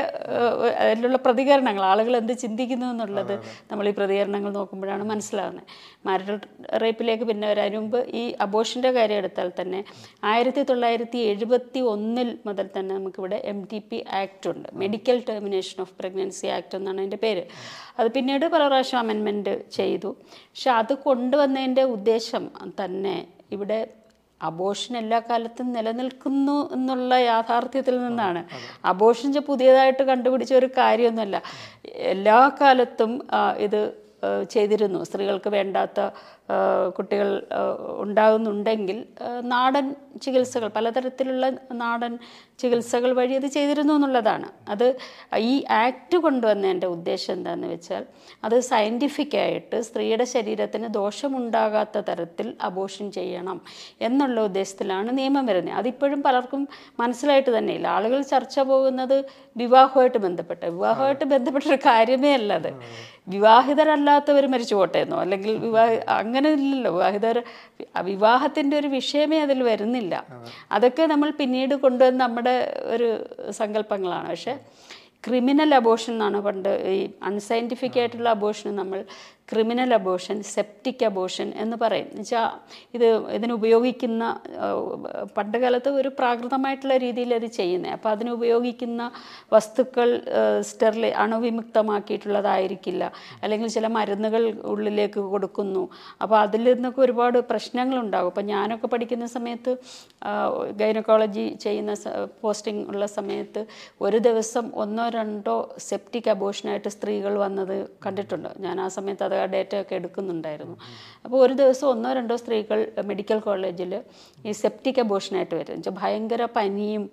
അതിലുള്ള 0.85 1.17
പ്രതികരണങ്ങൾ. 1.25 1.83
ആളുകൾ 1.91 2.13
എന്ത് 2.21 2.33
ചിന്തിക്കുന്നു 2.43 2.87
എന്നുള്ളത് 2.93 3.35
നമ്മൾ 3.71 3.85
ഈ 3.91 3.93
പ്രതികരണങ്ങൾ 3.99 4.51
നോക്കുമ്പോഴാണ് 4.59 5.03
മനസ്സിലാവുന്നത്. 5.11 5.67
മാരിറ്റൽ 6.07 6.37
റേപ്പിലേക്ക് 6.83 7.25
പിന്നെ 7.31 7.47
വരാൻ 7.51 7.73
മുമ്പ് 7.77 7.99
ഈ 8.21 8.23
അബോഷന്റെ 8.45 8.89
കാര്യം 8.95 9.17
എടുത്താൽ 9.21 9.49
തന്നെ 9.59 9.79
ആയിരത്തി 10.31 10.61
തൊള്ളായിരത്തി 10.69 11.19
എഴുപത്തി 11.31 11.79
ഒന്നിൽ 11.93 12.29
മുതൽ 12.47 12.67
തന്നെ 12.75 12.91
നമുക്കിവിടെ 12.97 13.37
എം 13.51 13.59
ടി 13.71 13.79
പി 13.89 13.97
ആക്ട് 14.21 14.49
ഉണ്ട്. 14.53 14.67
Medical 14.83 15.17
termination 15.29 15.77
of 15.83 15.93
pregnancy 15.99 16.47
act 16.57 16.75
എന്നാണ് 16.79 16.99
അതിന്റെ 17.01 17.19
പേര്. 17.25 17.43
അത് 17.99 18.07
പിന്നീട് 18.17 18.45
പല 18.53 18.63
പ്രാവശ്യം 18.67 18.99
അമെൻമെന്റ് 19.03 19.53
ചെയ്തു. 19.77 20.11
പക്ഷെ 20.33 20.71
അത് 20.71 20.93
കൊണ്ടുവന്നതിന്റെ 21.07 21.83
ഉദ്ദേശം 21.95 22.51
തന്നെ 22.83 23.27
ഇവിടെ 23.51 23.79
അബോഷൻ 24.41 24.97
എല്ലാ 24.97 25.19
കാലത്തും 25.19 25.73
നിലനിൽക്കുന്നു 25.73 26.73
എന്നുള്ള 26.73 27.15
യാഥാർത്ഥ്യത്തിൽ 27.15 27.95
നിന്നാണ്. 28.07 28.41
അബോഷൻ 28.85 29.33
പുതിയതായിട്ട് 29.47 30.03
കണ്ടുപിടിച്ച 30.03 30.53
ഒരു 30.53 30.69
കാര്യമൊന്നുമല്ല. 30.77 31.41
എല്ലാ 32.13 32.39
കാലത്തും 32.61 33.11
ഇത് 33.57 34.00
ചെയ്തിരുന്നു. 34.53 34.99
സ്ത്രീകൾക്ക് 35.03 35.49
വേണ്ടാത്ത 35.57 35.99
കുട്ടികൾ 36.97 37.29
ഉണ്ടാകുന്നുണ്ടെങ്കിൽ 38.03 38.97
നാടൻ 39.53 39.85
ചികിത്സകൾ 40.23 40.69
പലതരത്തിലുള്ള 40.77 41.45
നാടൻ 41.81 42.13
ചികിത്സകൾ 42.61 43.11
വഴി 43.19 43.33
അത് 43.39 43.45
ചെയ്തിരുന്നു 43.45 43.93
എന്നുള്ളതാണ്. 43.93 44.47
അത് 44.73 44.87
ഈ 45.51 45.53
ആക്ട് 45.83 46.17
കൊണ്ടുവന്നതിന്റെ 46.25 46.87
ഉദ്ദേശം 46.95 47.33
എന്താണെന്ന് 47.33 47.67
വെച്ചാൽ 47.67 48.03
അത് 48.47 48.57
സയന്റിഫിക്കായിട്ട് 48.69 49.77
സ്ത്രീയുടെ 49.87 50.25
ശരീരത്തിന് 50.33 50.89
ദോഷമുണ്ടാകാത്ത 50.99 51.97
തരത്തിൽ 52.09 52.49
അബോഷൻ 52.69 53.07
ചെയ്യണം 53.17 53.61
എന്നുള്ള 54.09 54.41
ഉദ്ദേശത്തിലാണ് 54.49 55.17
നിയമം 55.19 55.45
വരുന്നത്. 55.51 55.77
അതിപ്പോഴും 55.81 56.21
പലർക്കും 56.27 56.63
മനസ്സിലായിട്ട് 56.99 57.51
തന്നെയില്ല 57.57 57.87
ആളുകൾ 57.95 58.21
ചർച്ച 58.33 58.59
പോകുന്നത് 58.71 59.17
വിവാഹമായിട്ട് 59.63 60.17
ബന്ധപ്പെട്ട 60.17 60.63
വിവാഹമായിട്ട് 60.75 61.25
ബന്ധപ്പെട്ട 61.33 61.65
ഒരു 61.71 61.79
കാര്യമേ 61.89 62.33
അല്ല 62.33 62.53
അത്. 62.61 62.71
വിവാഹിതരല്ലാത്തവർ 63.33 64.43
മരിച്ചു 64.53 64.75
പോട്ടെ 64.79 64.99
എന്നോ 65.05 65.17
അല്ലെങ്കിൽ 65.23 65.51
വിവാഹ 65.65 65.89
അങ്ങനെ 66.19 66.49
ഇല്ലല്ലോ 66.59 66.91
വിവാഹിതർ 66.97 67.37
വിവാഹത്തിന്റെ 68.11 68.75
ഒരു 68.81 68.89
വിഷയമേ 68.97 69.39
അതിൽ 69.45 69.59
വരുന്നില്ല. 69.71 70.13
അതൊക്കെ 70.75 71.05
നമ്മൾ 71.13 71.29
പിന്നീട് 71.41 71.75
കൊണ്ടുവന്ന് 71.85 72.21
നമ്മുടെ 72.25 72.55
ഒരു 72.93 73.09
സങ്കല്പങ്ങളാണ്. 73.59 74.29
പക്ഷേ 74.33 74.55
ക്രിമിനൽ 75.25 75.71
അബോഷൻ 75.79 76.11
എന്നാണ് 76.13 76.37
പണ്ട് 76.45 76.69
ഈ 76.93 76.99
അൺസയന്റിഫിക് 77.29 77.97
ആയിട്ടുള്ള 78.01 78.29
അബോഷന് 78.37 78.71
നമ്മൾ 78.79 78.99
ക്രിമിനൽ 79.49 79.91
അബോഷൻ 79.97 80.37
സെപ്റ്റിക് 80.53 81.03
അബോഷൻ 81.07 81.47
എന്ന് 81.63 81.77
പറയും. 81.81 82.07
എന്നുവെച്ചാൽ 82.11 82.49
ഇത് 82.95 83.07
ഇതിനുപയോഗിക്കുന്ന 83.37 84.23
പണ്ടുകാലത്ത് 85.37 85.37
പണ്ട് 85.37 85.57
കാലത്ത് 85.63 85.89
ഒരു 86.01 86.09
പ്രാകൃതമായിട്ടുള്ള 86.19 86.95
രീതിയിൽ 87.03 87.31
അത് 87.37 87.45
ചെയ്യുന്നത് 87.57 87.93
അപ്പോൾ 87.95 88.09
അതിനുപയോഗിക്കുന്ന 88.15 89.01
വസ്തുക്കൾ 89.53 90.09
സ്റ്റെറിലി 90.69 91.11
അണുവിമുക്തമാക്കിയിട്ടുള്ളതായിരിക്കില്ല. 91.23 93.03
അല്ലെങ്കിൽ 93.43 93.69
ചില 93.77 93.87
മരുന്നുകൾ 93.97 94.43
ഉള്ളിലേക്ക് 94.73 95.23
കൊടുക്കുന്നു. 95.33 95.83
അപ്പോൾ 96.21 96.37
അതിൽ 96.45 96.63
നിന്നൊക്കെ 96.73 97.01
ഒരുപാട് 97.07 97.39
പ്രശ്നങ്ങളുണ്ടാകും. 97.51 98.29
അപ്പോൾ 98.33 98.47
ഞാനൊക്കെ 98.53 98.89
പഠിക്കുന്ന 98.93 99.27
സമയത്ത് 99.35 99.73
ഗൈനക്കോളജി 100.81 101.45
ചെയ്യുന്ന 101.65 101.95
പോസ്റ്റിംഗ് 102.45 102.85
ഉള്ള 102.93 103.05
സമയത്ത് 103.17 103.63
ഒരു 104.05 104.17
ദിവസം 104.29 104.65
ഒന്നോ 104.85 105.07
രണ്ടോ 105.19 105.57
സെപ്റ്റിക് 105.89 106.31
അബോഷനായിട്ട് 106.35 106.89
സ്ത്രീകൾ 106.97 107.35
വന്നത് 107.45 107.77
കണ്ടിട്ടുണ്ട്. 108.07 108.49
ഞാൻ 108.67 108.77
ആ 108.85 108.89
സമയത്ത് 108.97 109.25
അത് 109.31 109.39
ആ 109.41 109.45
ഡേറ്റ 109.55 109.73
ഒക്കെ 109.81 109.93
എടുക്കുന്നുണ്ടായിരുന്നു. 109.99 110.75
അപ്പോൾ 111.25 111.37
ഒരു 111.45 111.53
ദിവസം 111.61 111.87
ഒന്നോ 111.93 112.09
രണ്ടോ 112.19 112.35
സ്ത്രീകൾ 112.41 112.79
മെഡിക്കൽ 113.09 113.39
കോളേജിൽ 113.47 113.91
ഈ 114.49 114.53
സെപ്റ്റിക് 114.63 115.01
അബോഷനായിട്ട് 115.05 115.53
വരും. 115.59 115.73
വെച്ചാൽ 115.75 115.95
ഭയങ്കര 116.01 116.43
പനിയും 116.57 117.03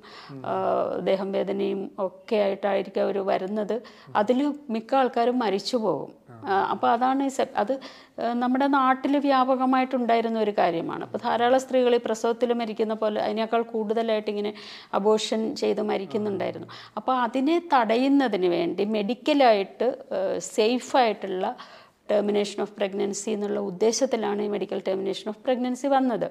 ദേഹം 1.08 1.28
വേദനയും 1.36 1.82
ഒക്കെ 2.06 2.36
ആയിട്ടായിരിക്കും 2.46 3.02
അവർ 3.06 3.18
വരുന്നത്. 3.32 3.76
അതിൽ 4.22 4.40
മിക്ക 4.76 4.94
ആൾക്കാരും 5.02 5.38
മരിച്ചു 5.44 5.76
പോകും. 5.86 6.12
അപ്പോൾ 6.72 6.88
അതാണ് 6.96 7.24
അത് 7.62 7.72
നമ്മുടെ 8.42 8.66
നാട്ടിൽ 8.78 9.14
വ്യാപകമായിട്ടുണ്ടായിരുന്ന 9.28 10.38
ഒരു 10.46 10.52
കാര്യമാണ്. 10.58 11.02
അപ്പോൾ 11.06 11.20
ധാരാളം 11.24 11.60
സ്ത്രീകൾ 11.64 11.92
ഈ 11.98 12.00
പ്രസവത്തിൽ 12.06 12.50
മരിക്കുന്ന 12.60 12.94
പോലെ 13.02 13.18
അതിനേക്കാൾ 13.26 13.62
കൂടുതലായിട്ട് 13.72 14.30
ഇങ്ങനെ 14.34 14.52
അബോഷൻ 14.98 15.40
ചെയ്ത് 15.62 15.82
മരിക്കുന്നുണ്ടായിരുന്നു. 15.90 16.68
അപ്പോൾ 16.98 17.14
അതിനെ 17.26 17.56
തടയുന്നതിന് 17.74 18.50
വേണ്ടി 18.56 18.84
മെഡിക്കലായിട്ട് 18.96 19.88
സേഫായിട്ടുള്ള 20.54 21.46
ടെർമിനേഷൻ 22.10 22.58
ഓഫ് 22.64 22.72
പ്രഗ്നൻസി 22.78 23.28
എന്നുള്ള 23.30 23.60
ഉദ്ദേശത്തിലാണ് 23.70 24.42
ഈ 24.46 24.48
മെഡിക്കൽ 24.54 24.80
ടെർമിനേഷൻ 24.88 25.26
ഓഫ് 25.32 25.40
പ്രഗ്നൻസി 25.46 25.88
വന്നത്. 25.96 26.26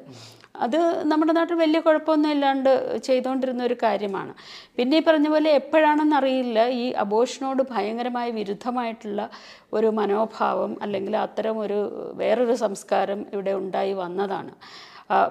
അത് 0.66 0.80
നമ്മുടെ 1.12 1.34
നാട്ടിൽ 1.38 1.58
വലിയ 1.63 1.80
കുഴപ്പമൊന്നും 1.88 2.32
ഇല്ലാണ്ട് 2.36 2.72
ചെയ്തുകൊണ്ടിരുന്ന 3.08 3.63
ഒരു 3.63 3.78
കാര്യമാണ്. 3.84 4.34
പിന്നെ 4.78 4.98
ഈ 5.02 5.04
പറഞ്ഞ 5.08 5.28
പോലെ 5.36 5.50
എപ്പോഴാണെന്ന് 5.62 6.18
അറിയില്ല. 6.22 6.60
ഈ 6.82 6.86
അബോഷനോട് 7.06 7.63
ഭയങ്കരമായ 7.74 8.28
വിരുദ്ധമായിട്ടുള്ള 8.40 9.30
ഒരു 9.74 9.88
മനോഭാവം 10.02 10.74
അല്ലെങ്കിൽ 10.82 11.16
അത്തരം 11.26 11.58
ഒരു 11.66 11.80
വേറൊരു 12.22 12.58
സംസ്കാരം 12.66 13.22
ഇവിടെ 13.34 13.54
ഉണ്ടായി 13.63 13.94
വന്നതാണ്. 14.04 14.54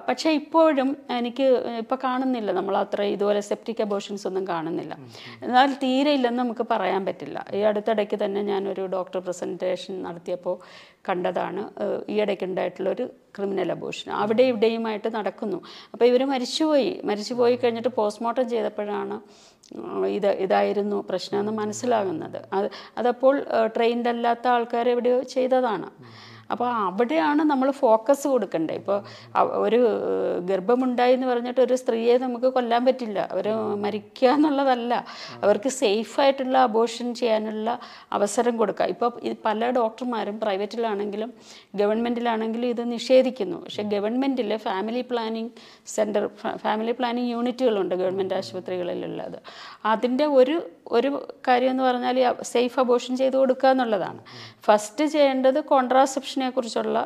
പക്ഷേ 0.07 0.29
ഇപ്പോഴും 0.31 0.89
എനിക്ക് 1.17 1.47
ഇപ്പോൾ 1.81 1.97
കാണുന്നില്ല 2.03 2.51
നമ്മൾ 2.51 2.75
അത്ര 2.77 3.01
ഇതുപോലെ 3.15 3.41
സെപ്റ്റിക് 3.49 3.81
അബോഷൻസ് 3.85 4.27
ഒന്നും 4.29 4.45
കാണുന്നില്ല. 4.47 4.93
എന്നാൽ 5.45 5.71
തീരെ 5.83 6.11
ഇല്ലെന്ന് 6.17 6.41
നമുക്ക് 6.43 6.65
പറയാൻ 6.71 7.01
പറ്റില്ല. 7.05 7.45
ഈ 7.57 7.61
അടുത്തിടയ്ക്ക് 7.71 8.19
തന്നെ 8.23 8.41
ഞാനൊരു 8.51 8.85
ഡോക്ടർ 8.95 9.19
പ്രസന്റേഷൻ 9.27 9.95
നടത്തിയപ്പോൾ 10.07 10.55
കണ്ടതാണ് 11.09 11.61
ഈ 12.13 12.15
ഇടയ്ക്ക് 12.23 12.45
ഉണ്ടായിട്ടുള്ളൊരു 12.49 13.05
ക്രിമിനൽ 13.35 13.71
അബോഷൻ 13.71 14.07
അവിടെ 14.21 14.43
ഇവിടെയുമായിട്ട് 14.51 15.09
നടക്കുന്നു. 15.17 15.59
അപ്പോൾ 15.93 16.05
ഇവർ 16.11 16.23
മരിച്ചുപോയി. 16.33 17.01
മരിച്ചുപോയി 17.09 17.55
കഴിഞ്ഞിട്ട് 17.55 17.91
പോസ്റ്റ്മോർട്ടം 17.99 18.49
ചെയ്തപ്പോഴാണ് 18.49 19.17
ഇത് 20.17 20.27
ഇതായിരുന്നു 20.45 20.97
പ്രശ്നമെന്ന് 21.09 21.53
മനസ്സിലാകുന്നത്. 21.61 22.39
അത് 22.57 22.67
അതപ്പോൾ 22.99 23.35
ട്രെയിൻഡ് 23.75 24.09
അല്ലാത്ത 24.13 24.47
ആൾക്കാർ 24.55 24.89
എവിടെയോ 24.95 25.19
ചെയ്തതാണ്. 25.35 25.89
അപ്പോൾ 26.51 26.69
അവിടെയാണ് 26.87 27.41
നമ്മൾ 27.51 27.71
ഫോക്കസ് 27.71 28.27
കൊടുക്കേണ്ടത് 28.27 28.75
ഇപ്പോൾ 28.75 28.99
ഒരു 29.65 29.79
ഗർഭമുണ്ടായി 30.49 31.13
എന്ന് 31.13 31.27
പറഞ്ഞിട്ട് 31.27 31.61
ഒരു 31.61 31.75
സ്ത്രീയെ 31.75 32.17
നമുക്ക് 32.17 32.45
കൊല്ലാൻ 32.45 32.85
പറ്റില്ല. 32.85 33.19
അവർ 33.31 33.47
മരിക്കുക 33.83 34.29
എന്നുള്ളതല്ല. 34.29 34.93
അവർക്ക് 35.43 35.69
സേഫായിട്ടുള്ള 35.69 36.57
അബോഷൻ 36.57 37.07
ചെയ്യാനുള്ള 37.15 37.79
അവസരം 38.11 38.57
കൊടുക്കുക 38.57 38.85
ഇപ്പോൾ 38.85 39.11
പല 39.45 39.71
ഡോക്ടർമാരും 39.71 40.39
പ്രൈവറ്റിലാണെങ്കിലും 40.39 41.33
ഗവൺമെന്റിലാണെങ്കിലും 41.75 42.67
ഇത് 42.67 42.91
നിഷേധിക്കുന്നു. 42.91 43.57
പക്ഷേ 43.65 43.83
ഗവൺമെന്റിൽ 43.95 44.57
family 44.57 45.01
planning 45.11 45.49
centre 45.95 46.29
family 46.55 46.91
planning 46.91 47.31
യൂണിറ്റുകളുണ്ട് 47.31 47.95
government 47.95 48.35
ആശുപത്രികളിലുള്ളത്. 48.35 49.39
അതിന്റെ 49.85 50.25
ഒരു 50.25 50.55
ഒരു 50.91 51.09
കാര്യം 51.47 51.69
എന്ന് 51.69 51.83
പറഞ്ഞാൽ 51.83 52.17
സേഫ് 52.41 52.79
അബോഷൻ 52.79 53.15
ചെയ്ത് 53.17 53.37
കൊടുക്കുക 53.37 53.69
എന്നുള്ളതാണ് 53.69 54.21
ഫസ്റ്റ് 54.63 55.05
ചെയ്യേണ്ടത് 55.05 55.59
കോൺട്രാസെപ്ഷനെ 55.63 56.49
കുറിച്ചുള്ള 56.49 56.99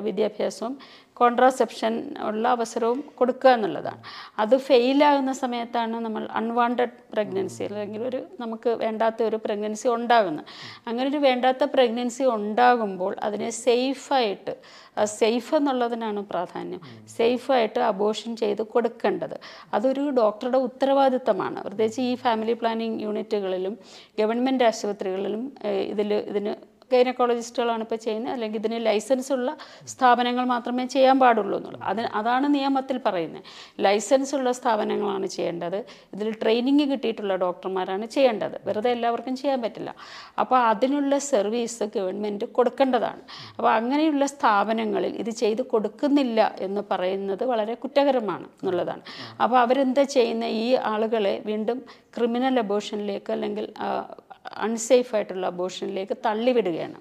വിദ്യാഭ്യാസവും 0.00 0.74
കോൺട്രാസെപ്ഷൻ 1.20 1.94
ഉള്ള 2.28 2.44
അവസരവും 2.56 2.98
കൊടുക്കുക 3.18 3.50
എന്നുള്ളതാണ്. 3.56 4.00
അത് 4.42 4.54
ഫെയിലാകുന്ന 4.68 5.32
സമയത്താണ് 5.42 5.96
നമ്മൾ 6.06 6.22
അൺവാണ്ടഡ് 6.40 6.96
പ്രഗ്നൻസി 7.14 7.62
അല്ലെങ്കിൽ 7.68 8.02
ഒരു 8.10 8.20
നമുക്ക് 8.42 8.70
വേണ്ടാത്ത 8.84 9.22
ഒരു 9.28 9.38
പ്രഗ്നൻസി 9.44 9.88
ഉണ്ടാകുന്നത്. 9.96 10.46
അങ്ങനെ 10.88 11.06
ഒരു 11.12 11.20
വേണ്ടാത്ത 11.26 11.64
പ്രഗ്നൻസി 11.74 12.24
ഉണ്ടാകുമ്പോൾ 12.36 13.12
അതിനെ 13.28 13.50
സേഫായിട്ട് 13.64 14.54
സേഫ് 15.18 15.54
എന്നുള്ളതിനാണ് 15.54 16.20
പ്രാധാന്യം. 16.32 16.82
സേഫായിട്ട് 17.16 17.80
അബോഷൻ 17.90 18.30
ചെയ്ത് 18.42 18.62
കൊടുക്കേണ്ടത്. 18.74 19.36
അതൊരു 19.74 20.04
ഡോക്ടറുടെ 20.20 20.60
ഉത്തരവാദിത്തമാണ്. 20.68 21.58
പ്രത്യേകിച്ച് 21.66 22.00
ഈ 22.10 22.14
ഫാമിലി 22.24 22.54
പ്ലാനിങ് 22.62 23.00
യൂണിറ്റുകളിലും 23.06 23.76
ഗവൺമെന്റ് 24.20 24.66
ആശുപത്രികളിലും 24.70 25.44
ഇതിൽ 25.92 26.12
ഇതിന് 26.32 26.54
ഗൈനക്കോളജിസ്റ്റുകളാണ് 26.92 27.82
ഇപ്പോൾ 27.86 27.96
ചെയ്യുന്നത്. 27.96 28.32
അല്ലെങ്കിൽ 28.32 28.60
ഇതിന് 28.60 28.86
ലൈസൻസ് 28.86 29.32
ഉള്ള 29.32 29.56
സ്ഥാപനങ്ങൾ 29.92 30.44
മാത്രമേ 30.44 30.86
ചെയ്യാൻ 30.86 31.20
പാടുള്ളൂ 31.20 31.58
എന്നുള്ളത്. 31.58 31.82
അതിന് 31.82 32.08
അതാണ് 32.14 32.54
നിയമത്തിൽ 32.54 33.00
പറയുന്നത്. 33.06 33.42
ലൈസൻസ് 33.80 34.34
ഉള്ള 34.34 34.52
സ്ഥാപനങ്ങളാണ് 34.52 35.26
ചെയ്യേണ്ടത്. 35.26 35.78
ഇതിൽ 36.14 36.30
ട്രെയിനിങ് 36.42 36.86
കിട്ടിയിട്ടുള്ള 36.92 37.36
ഡോക്ടർമാരാണ് 37.36 38.06
ചെയ്യേണ്ടത്. 38.06 38.56
വെറുതെ 38.66 38.90
എല്ലാവർക്കും 38.90 39.36
ചെയ്യാൻ 39.36 39.62
പറ്റില്ല. 39.62 39.94
അപ്പോൾ 40.38 40.58
അതിനുള്ള 40.58 41.18
സർവീസ് 41.18 41.84
ഗവൺമെന്റ് 41.96 42.44
കൊടുക്കേണ്ടതാണ്. 42.44 43.22
അപ്പോൾ 43.56 43.70
അങ്ങനെയുള്ള 43.70 44.26
സ്ഥാപനങ്ങളിൽ 44.26 45.16
ഇത് 45.16 45.30
ചെയ്ത് 45.30 45.62
കൊടുക്കുന്നില്ല 45.62 46.40
എന്ന് 46.60 46.82
പറയുന്നത് 46.90 47.44
വളരെ 47.44 47.74
കുറ്റകരമാണ് 47.74 48.46
എന്നുള്ളതാണ്. 48.60 49.02
അപ്പോൾ 49.42 49.58
അവരെന്താ 49.58 50.02
ചെയ്യുന്ന 50.02 50.44
ഈ 50.44 50.74
ആളുകളെ 50.92 51.42
വീണ്ടും 51.46 51.78
ക്രിമിനൽ 52.16 52.58
അബോഷനിലേക്ക് 52.58 53.32
അല്ലെങ്കിൽ 53.32 53.66
അൺസേഫ് 54.52 55.14
ആയിട്ടുള്ള 55.16 55.46
അബോഷനിലേക്ക് 55.46 56.16
തള്ളിവിടുകയാണ്. 56.26 57.00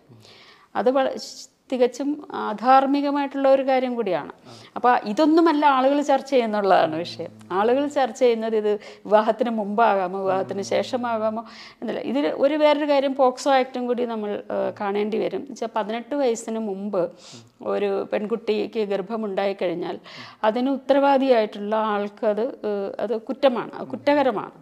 അത് 0.76 0.90
തികച്ചും 1.72 2.10
ആധാർമികമായിട്ടുള്ള 2.34 3.48
ഒരു 3.50 3.64
കാര്യം 3.70 3.94
കൂടിയാണ്. 3.96 4.32
അപ്പോൾ 4.76 4.94
ഇതൊന്നുമല്ല 5.12 5.64
ആളുകൾ 5.76 6.02
ചർച്ച 6.02 6.32
ചെയ്യുന്നുള്ളതാണ് 6.32 6.96
വിഷയം. 6.96 7.32
ആളുകൾ 7.52 7.84
ചർച്ച 7.88 8.20
ചെയ്യുന്നത് 8.20 8.56
ഇത് 8.56 8.72
വിവാഹത്തിന് 9.06 9.52
മുമ്പാകാമോ 9.60 10.20
വിവാഹത്തിന് 10.26 10.62
ശേഷമാകാമോ 10.74 11.44
എന്നല്ല. 11.82 12.02
ഇതിൽ 12.12 12.28
ഒരു 12.46 12.56
വേറൊരു 12.64 12.90
കാര്യം 12.92 13.16
പോക്സോ 13.16 13.52
ആക്റ്റും 13.52 13.88
കൂടി 13.88 14.06
നമ്മൾ 14.06 14.32
കാണേണ്ടി 14.82 15.20
വരും. 15.24 15.44
വെച്ചാൽ 15.50 15.72
പതിനെട്ട് 15.76 16.16
വയസ്സിന് 16.16 16.62
മുമ്പ് 16.70 17.02
ഒരു 17.74 17.90
പെൺകുട്ടിക്ക് 18.12 18.82
ഗർഭമുണ്ടായി 18.92 19.56
കഴിഞ്ഞാൽ 19.62 19.98
അതിന് 20.44 20.70
ഉത്തരവാദിയായിട്ടുള്ള 20.70 21.76
ആൾക്ക് 21.76 22.26
അത് 22.34 22.46
അത് 23.00 23.14
കുറ്റമാണ് 23.30 23.86
കുറ്റകരമാണ്. 23.94 24.54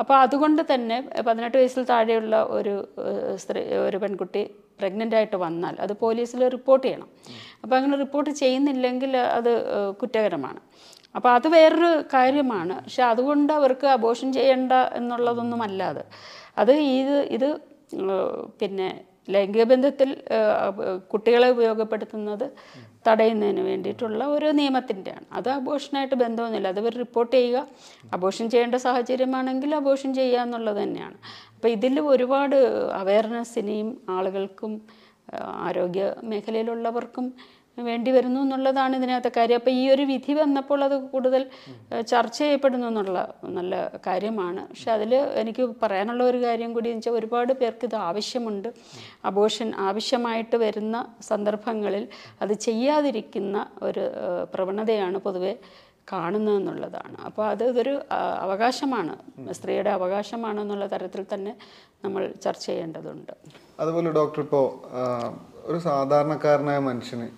അപ്പോൾ 0.00 0.16
അതുകൊണ്ട് 0.24 0.62
തന്നെ 0.72 0.96
പതിനെട്ട് 1.26 1.56
വയസ്സിൽ 1.58 1.84
താഴെയുള്ള 1.84 2.36
ഒരു 2.58 2.74
സ്ത്രീ 3.42 3.62
ഒരു 3.86 3.98
പെൺകുട്ടി 4.02 4.42
പ്രഗ്നന്റ് 4.80 5.16
ആയിട്ട് 5.18 5.38
വന്നാൽ 5.44 5.74
അത് 5.84 5.92
പോലീസിൽ 6.04 6.42
റിപ്പോർട്ട് 6.56 6.84
ചെയ്യണം. 6.86 7.08
അപ്പോൾ 7.62 7.76
അങ്ങനെ 7.78 7.96
റിപ്പോർട്ട് 8.04 8.30
ചെയ്യുന്നില്ലെങ്കിൽ 8.42 9.12
അത് 9.38 9.52
കുറ്റകരമാണ്. 10.00 10.60
അപ്പോൾ 11.16 11.30
അത് 11.36 11.46
വേറൊരു 11.56 11.90
കാര്യമാണ്. 12.14 12.74
പക്ഷെ 12.84 13.04
അതുകൊണ്ട് 13.12 13.52
അവർക്ക് 13.58 13.86
അബോഷൻ 13.96 14.28
ചെയ്യേണ്ട 14.38 14.72
എന്നുള്ളതൊന്നും 14.98 15.62
അല്ല 15.68 15.80
അത് 15.92 16.02
അത് 16.62 16.72
ഇത് 17.00 17.16
ഇത് 17.36 17.48
പിന്നെ 18.60 18.88
ലൈംഗിക 19.34 19.64
ബന്ധത്തിൽ 19.72 20.10
കുട്ടികളെ 21.12 21.48
ഉപയോഗപ്പെടുത്തുന്നത് 21.54 22.46
തടയുന്നതിന് 23.06 23.62
വേണ്ടിയിട്ടുള്ള 23.68 24.22
ഒരു 24.36 24.48
നിയമത്തിന്റെയാണ്. 24.60 25.26
അത് 25.38 25.48
അബോഷനായിട്ട് 25.58 26.16
ബന്ധമൊന്നുമില്ല. 26.22 26.68
അത് 26.74 26.80
അവർ 26.82 26.94
റിപ്പോർട്ട് 27.04 27.34
ചെയ്യുക. 27.36 27.60
അബോഷൻ 28.16 28.46
ചെയ്യേണ്ട 28.54 28.76
സാഹചര്യമാണെങ്കിൽ 28.86 29.70
അബോഷൻ 29.80 30.10
ചെയ്യുക 30.18 30.44
എന്നുള്ളത് 30.46 30.80
തന്നെയാണ്. 30.82 31.16
അപ്പോൾ 31.54 31.70
ഇതിൽ 31.76 31.94
ഒരുപാട് 32.12 32.58
അവയർനെസ് 33.02 33.56
ഇനിയും 33.62 33.88
ആളുകൾക്കും 34.16 34.74
ആരോഗ്യ 35.68 36.04
മേഖലയിലുള്ളവർക്കും 36.30 37.26
വേണ്ടി 37.88 38.10
വരുന്നു 38.16 38.40
എന്നുള്ളതാണ് 38.44 38.94
ഇതിനകത്തെ 39.00 39.32
കാര്യം. 39.38 39.58
അപ്പോൾ 39.60 39.74
ഈ 39.80 39.82
ഒരു 39.94 40.04
വിധി 40.12 40.32
വന്നപ്പോൾ 40.40 40.80
അത് 40.88 40.96
കൂടുതൽ 41.12 41.42
ചർച്ച 42.12 42.38
ചെയ്യപ്പെടുന്നു 42.38 42.86
എന്നുള്ള 42.90 43.18
നല്ല 43.58 43.74
കാര്യമാണ്. 44.06 44.62
പക്ഷെ 44.70 44.90
അതിൽ 44.96 45.14
എനിക്ക് 45.42 45.66
പറയാനുള്ള 45.82 46.24
ഒരു 46.30 46.40
കാര്യം 46.46 46.72
കൂടി 46.76 46.88
വെച്ചാൽ 46.94 47.18
ഒരുപാട് 47.20 47.52
പേർക്ക് 47.60 47.86
ഇത് 47.90 47.98
ആവശ്യമുണ്ട്. 48.08 48.68
അബോഷൻ 49.30 49.70
ആവശ്യമായിട്ട് 49.88 50.56
വരുന്ന 50.64 50.96
സന്ദർഭങ്ങളിൽ 51.30 52.06
അത് 52.42 52.54
ചെയ്യാതിരിക്കുന്ന 52.68 53.66
ഒരു 53.88 54.04
പ്രവണതയാണ് 54.54 55.18
പൊതുവെ 55.28 55.54
കാണുന്നതെന്നുള്ളതാണ് 56.12 57.16
അപ്പോൾ 57.26 57.44
അത് 57.50 57.62
ഇതൊരു 57.70 57.92
അവകാശമാണ്. 58.44 59.14
സ്ത്രീയുടെ 59.56 59.90
അവകാശമാണ് 59.98 60.58
എന്നുള്ള 60.60 60.86
തരത്തിൽ 60.94 61.22
തന്നെ 61.32 61.52
നമ്മൾ 62.04 62.22
ചർച്ച 62.44 62.64
ചെയ്യേണ്ടതുണ്ട്. 62.66 63.32
അതുപോലെ 63.82 64.10
ഡോക്ടർ 64.18 64.40
ഇപ്പോൾ 64.46 64.66
ഒരു 65.68 65.78
സാധാരണക്കാരനായ 65.86 66.78
മനുഷ്യന് 66.88 67.28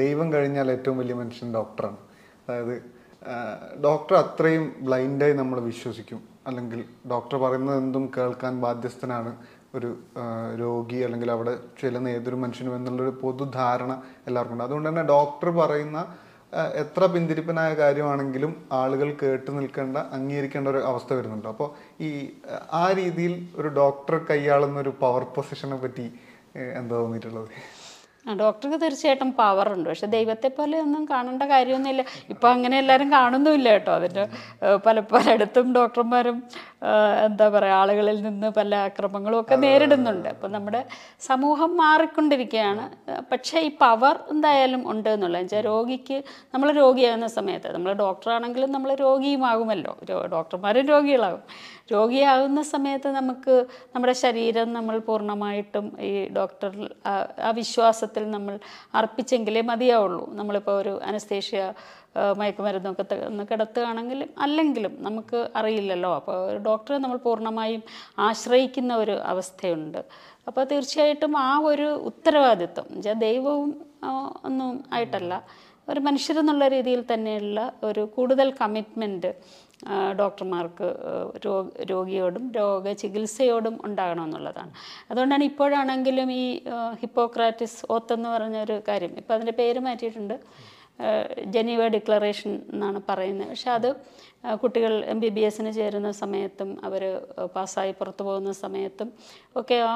ദൈവം 0.00 0.28
കഴിഞ്ഞാൽ 0.34 0.68
ഏറ്റവും 0.76 0.96
വലിയ 1.02 1.16
മനുഷ്യൻ 1.22 1.48
ഡോക്ടറാണ് 1.58 1.98
അതായത് 2.44 2.74
ഡോക്ടർ 3.84 4.14
അത്രയും 4.22 4.64
ബ്ലൈൻഡായി 4.86 5.34
നമ്മൾ 5.40 5.58
വിശ്വസിക്കും. 5.70 6.20
അല്ലെങ്കിൽ 6.46 6.80
ഡോക്ടർ 7.10 7.36
പറയുന്നത് 7.36 7.78
എന്തും 7.84 8.04
കേൾക്കാൻ 8.16 8.54
ബാധ്യസ്ഥനാണ് 8.64 9.32
ഒരു 9.74 9.90
രോഗി 10.60 10.98
അല്ലെങ്കിൽ 11.06 11.28
അവിടെ 11.34 11.52
ചെല്ലുന്ന 11.80 12.08
ഏതൊരു 12.08 12.36
മനുഷ്യനും 12.44 12.74
എന്നുള്ളൊരു 12.76 13.12
പൊതുധാരണ 13.22 13.92
എല്ലാവർക്കും 14.28 14.56
ഉണ്ട്. 14.56 14.64
അതുകൊണ്ട് 14.64 14.88
തന്നെ 14.88 15.04
ഡോക്ടർ 15.12 15.50
പറയുന്ന 15.60 15.98
എത്ര 16.82 17.02
പിന്തിരിപ്പനായ 17.06 17.72
കാര്യമാണെങ്കിലും 17.74 18.52
ആളുകൾ 18.72 19.08
കേട്ട് 19.20 19.50
നിൽക്കേണ്ട 19.58 19.98
അംഗീകരിക്കേണ്ട 20.16 20.68
ഒരു 20.68 20.80
അവസ്ഥ 20.90 21.10
വരുന്നുണ്ട്. 21.18 21.48
അപ്പോൾ 21.48 21.68
ഈ 22.06 22.08
ആ, 22.72 22.84
രീതിയിൽ 23.00 23.34
ഒരു 23.56 23.68
ഡോക്ടർ 23.80 24.16
കൈയാളുന്ന 24.30 24.78
ഒരു 24.80 24.92
പവർ 25.02 25.24
പൊസിഷനെ 25.36 25.78
പറ്റി 25.84 26.06
എന്താ 26.80 26.94
തോന്നിയിട്ടുള്ളത്? 26.94 27.50
ഡോക്ടർക്ക് 28.26 28.80
തീർച്ചയായിട്ടും 28.82 29.32
പവർ 29.32 29.72
ഉണ്ട്. 29.72 29.88
പക്ഷെ 29.88 30.06
ദൈവത്തെ 30.06 30.48
പോലെ 30.48 30.80
ഒന്നും 30.80 31.04
കാണേണ്ട 31.04 31.42
കാര്യമൊന്നുമില്ല. 31.42 32.02
ഇപ്പം 32.28 32.50
അങ്ങനെ 32.50 32.78
എല്ലാരും 32.78 33.12
കാണുന്നുമില്ല 33.12 33.70
കേട്ടോ. 33.70 33.92
അതിന്റെ 33.92 34.24
ഏഹ്, 34.66 34.76
പല 34.86 35.00
പലയിടത്തും 35.00 35.74
ഡോക്ടർമാരും 35.74 36.36
എന്താ 37.24 37.48
പറയുക 37.48 37.74
ആളുകളിൽ 37.74 38.22
നിന്ന് 38.22 38.48
പല 38.50 38.74
അക്രമങ്ങളും 38.88 39.40
ഒക്കെ 39.40 39.56
നേരിടുന്നുണ്ട്. 39.56 40.28
അപ്പം 40.28 40.52
നമ്മുടെ 40.52 40.82
സമൂഹം 41.20 41.76
മാറിക്കൊണ്ടിരിക്കുകയാണ്. 41.76 42.84
പക്ഷെ 43.32 43.50
പക്ഷേ 43.50 43.60
ഈ 43.60 43.68
പവർ 43.80 44.18
എന്തായാലും 44.30 44.90
ഉണ്ട് 44.90 45.08
എന്നുള്ളത് 45.08 45.42
വെച്ചാൽ 45.42 45.62
രോഗിക്ക് 45.64 46.16
നമ്മൾ 46.54 46.72
രോഗിയാകുന്ന 46.72 47.26
സമയത്ത് 47.26 47.68
നമ്മൾ 47.74 47.92
ഡോക്ടറാണെങ്കിലും 47.92 48.72
നമ്മൾ 48.72 48.94
രോഗിയുമാകുമല്ലോ. 48.94 49.92
ഡോക്ടർമാരും 50.34 50.86
രോഗികളാകും. 50.86 51.42
രോഗിയാകുന്ന 51.92 52.62
സമയത്ത് 52.62 53.08
നമുക്ക് 53.08 53.54
നമ്മുടെ 53.94 54.12
ശരീരം 54.12 54.72
നമ്മൾ 54.72 54.98
പൂർണമായിട്ടും 54.98 56.00
ഈ 56.00 56.28
ഡോക്ടർ 56.28 56.72
ആ- 57.06 57.50
വിശ്വാസത്തിൽ 57.50 58.30
നമ്മൾ 58.30 58.58
അർപ്പിച്ചെങ്കിലേ 58.94 59.60
മതിയാവുള്ളൂ. 59.60 60.34
നമ്മളിപ്പോൾ 60.34 60.72
ഒരു 60.72 61.00
അനസ്തേഷ്യ 61.02 61.62
മയക്കുമരുന്നൊക്കെ 62.36 63.04
ഒന്ന് 63.26 63.44
കിടത്തുകയാണെങ്കിലും 63.50 64.28
അല്ലെങ്കിലും 64.38 64.96
നമുക്ക് 64.98 65.50
അറിയില്ലല്ലോ. 65.56 66.14
അപ്പോൾ 66.14 66.50
ഒരു 66.50 66.58
ഡോക്ടറെ 66.58 66.98
നമ്മൾ 66.98 67.16
പൂർണമായും 67.16 67.82
ആശ്രയിക്കുന്ന 68.18 68.96
ഒരു 68.96 69.12
അവസ്ഥയുണ്ട്. 69.24 70.00
അപ്പോൾ 70.46 70.64
തീർച്ചയായിട്ടും 70.64 71.38
ആ 71.38 71.58
ഒരു 71.58 71.82
ഉത്തരവാദിത്വം 71.82 72.86
ദൈവവും 73.18 73.70
ഒന്നും 74.44 74.84
ആയിട്ടല്ല 74.92 75.34
ഒരു 75.88 76.00
മനുഷ്യരെന്നുള്ള 76.00 76.68
രീതിയിൽ 76.68 77.04
തന്നെയുള്ള 77.12 77.72
ഒരു 77.84 78.00
കൂടുതൽ 78.16 78.54
കമ്മിറ്റ്മെന്റ് 78.60 79.30
ഡോക്ടർമാർക്ക് 80.20 80.88
രോഗിയോടും 81.90 82.44
രോഗചികിത്സയോടും 82.58 83.76
ഉണ്ടാകണമെന്നുള്ളതാണ്. 83.84 84.72
അതുകൊണ്ടാണ് 85.10 85.44
ഇപ്പോഴാണെങ്കിലും 85.44 86.32
ഈ 86.32 86.44
ഹിപ്പോക്രാറ്റിസ് 87.02 87.80
ഓത്തെന്ന് 87.90 88.28
പറഞ്ഞൊരു 88.28 88.76
കാര്യം. 88.88 89.14
ഇപ്പോൾ 89.22 89.34
അതിന്റെ 89.34 89.56
പേര് 89.62 89.78
മാറ്റിയിട്ടുണ്ട്. 89.78 90.36
ജനീവ 91.54 91.82
ഡിക്ലറേഷൻ 91.88 92.50
എന്നാണ് 92.72 92.98
പറയുന്നത്. 93.08 93.48
പക്ഷെ 93.48 93.70
അത് 93.70 93.90
കുട്ടികൾ 94.62 94.92
എം 95.12 95.18
ബി 95.20 95.28
ബി 95.36 95.40
എസിന് 95.40 95.72
ചേരുന്ന 95.72 96.10
സമയത്തും 96.22 96.70
അവർ 96.86 97.02
പാസ്സായി 97.54 97.92
പുറത്തു 97.98 98.22
പോകുന്ന 98.22 98.52
സമയത്തും 98.64 99.08
ഒക്കെ 99.56 99.78
ആ 99.92 99.94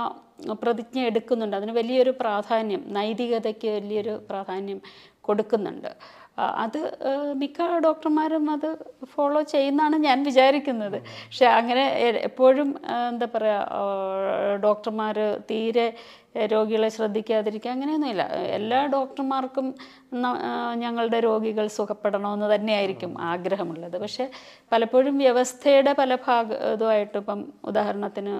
പ്രതിജ്ഞ 0.62 1.00
എടുക്കുന്നുണ്ട്. 1.00 1.56
അതിന് 1.56 1.72
വലിയൊരു 1.72 2.12
പ്രാധാന്യം 2.22 2.82
നൈതികതയ്ക്ക് 2.96 3.68
വലിയൊരു 3.68 4.14
പ്രാധാന്യം 4.30 4.80
കൊടുക്കുന്നുണ്ട്. 5.20 5.90
അത് 6.38 6.80
മിക്ക 7.40 7.66
ഡോക്ടർമാരും 7.84 8.44
അത് 8.50 8.68
ഫോളോ 9.12 9.40
ചെയ്യുന്നതാണ് 9.54 9.96
ഞാൻ 10.06 10.18
വിചാരിക്കുന്നത്. 10.28 10.98
പക്ഷെ 11.26 11.46
അങ്ങനെ 11.58 11.84
എപ്പോഴും 12.28 12.70
എന്താ 13.10 13.26
പറയുക 13.34 14.60
ഡോക്ടർമാർ 14.66 15.18
തീരെ 15.50 15.86
രോഗികളെ 16.52 16.88
ശ്രദ്ധിക്കാതിരിക്കുക 16.88 17.70
അങ്ങനെയൊന്നുമില്ല. 17.70 18.24
എല്ലാ 18.58 18.80
ഡോക്ടർമാർക്കും 18.94 19.66
ഞങ്ങളുടെ 20.84 21.20
രോഗികൾ 21.20 21.66
സുഖപ്പെടണമെന്ന് 21.76 22.48
തന്നെയായിരിക്കും 22.54 23.12
ആഗ്രഹമുള്ളത്. 23.32 23.96
പക്ഷേ 24.04 24.26
പലപ്പോഴും 24.72 25.14
വ്യവസ്ഥയുടെ 25.18 25.92
പല 26.00 26.18
ഭാഗ 26.26 26.52
ഇതുമായിട്ട് 26.72 27.16
ഇപ്പം 27.22 27.40
ഉദാഹരണത്തിന് 27.64 28.34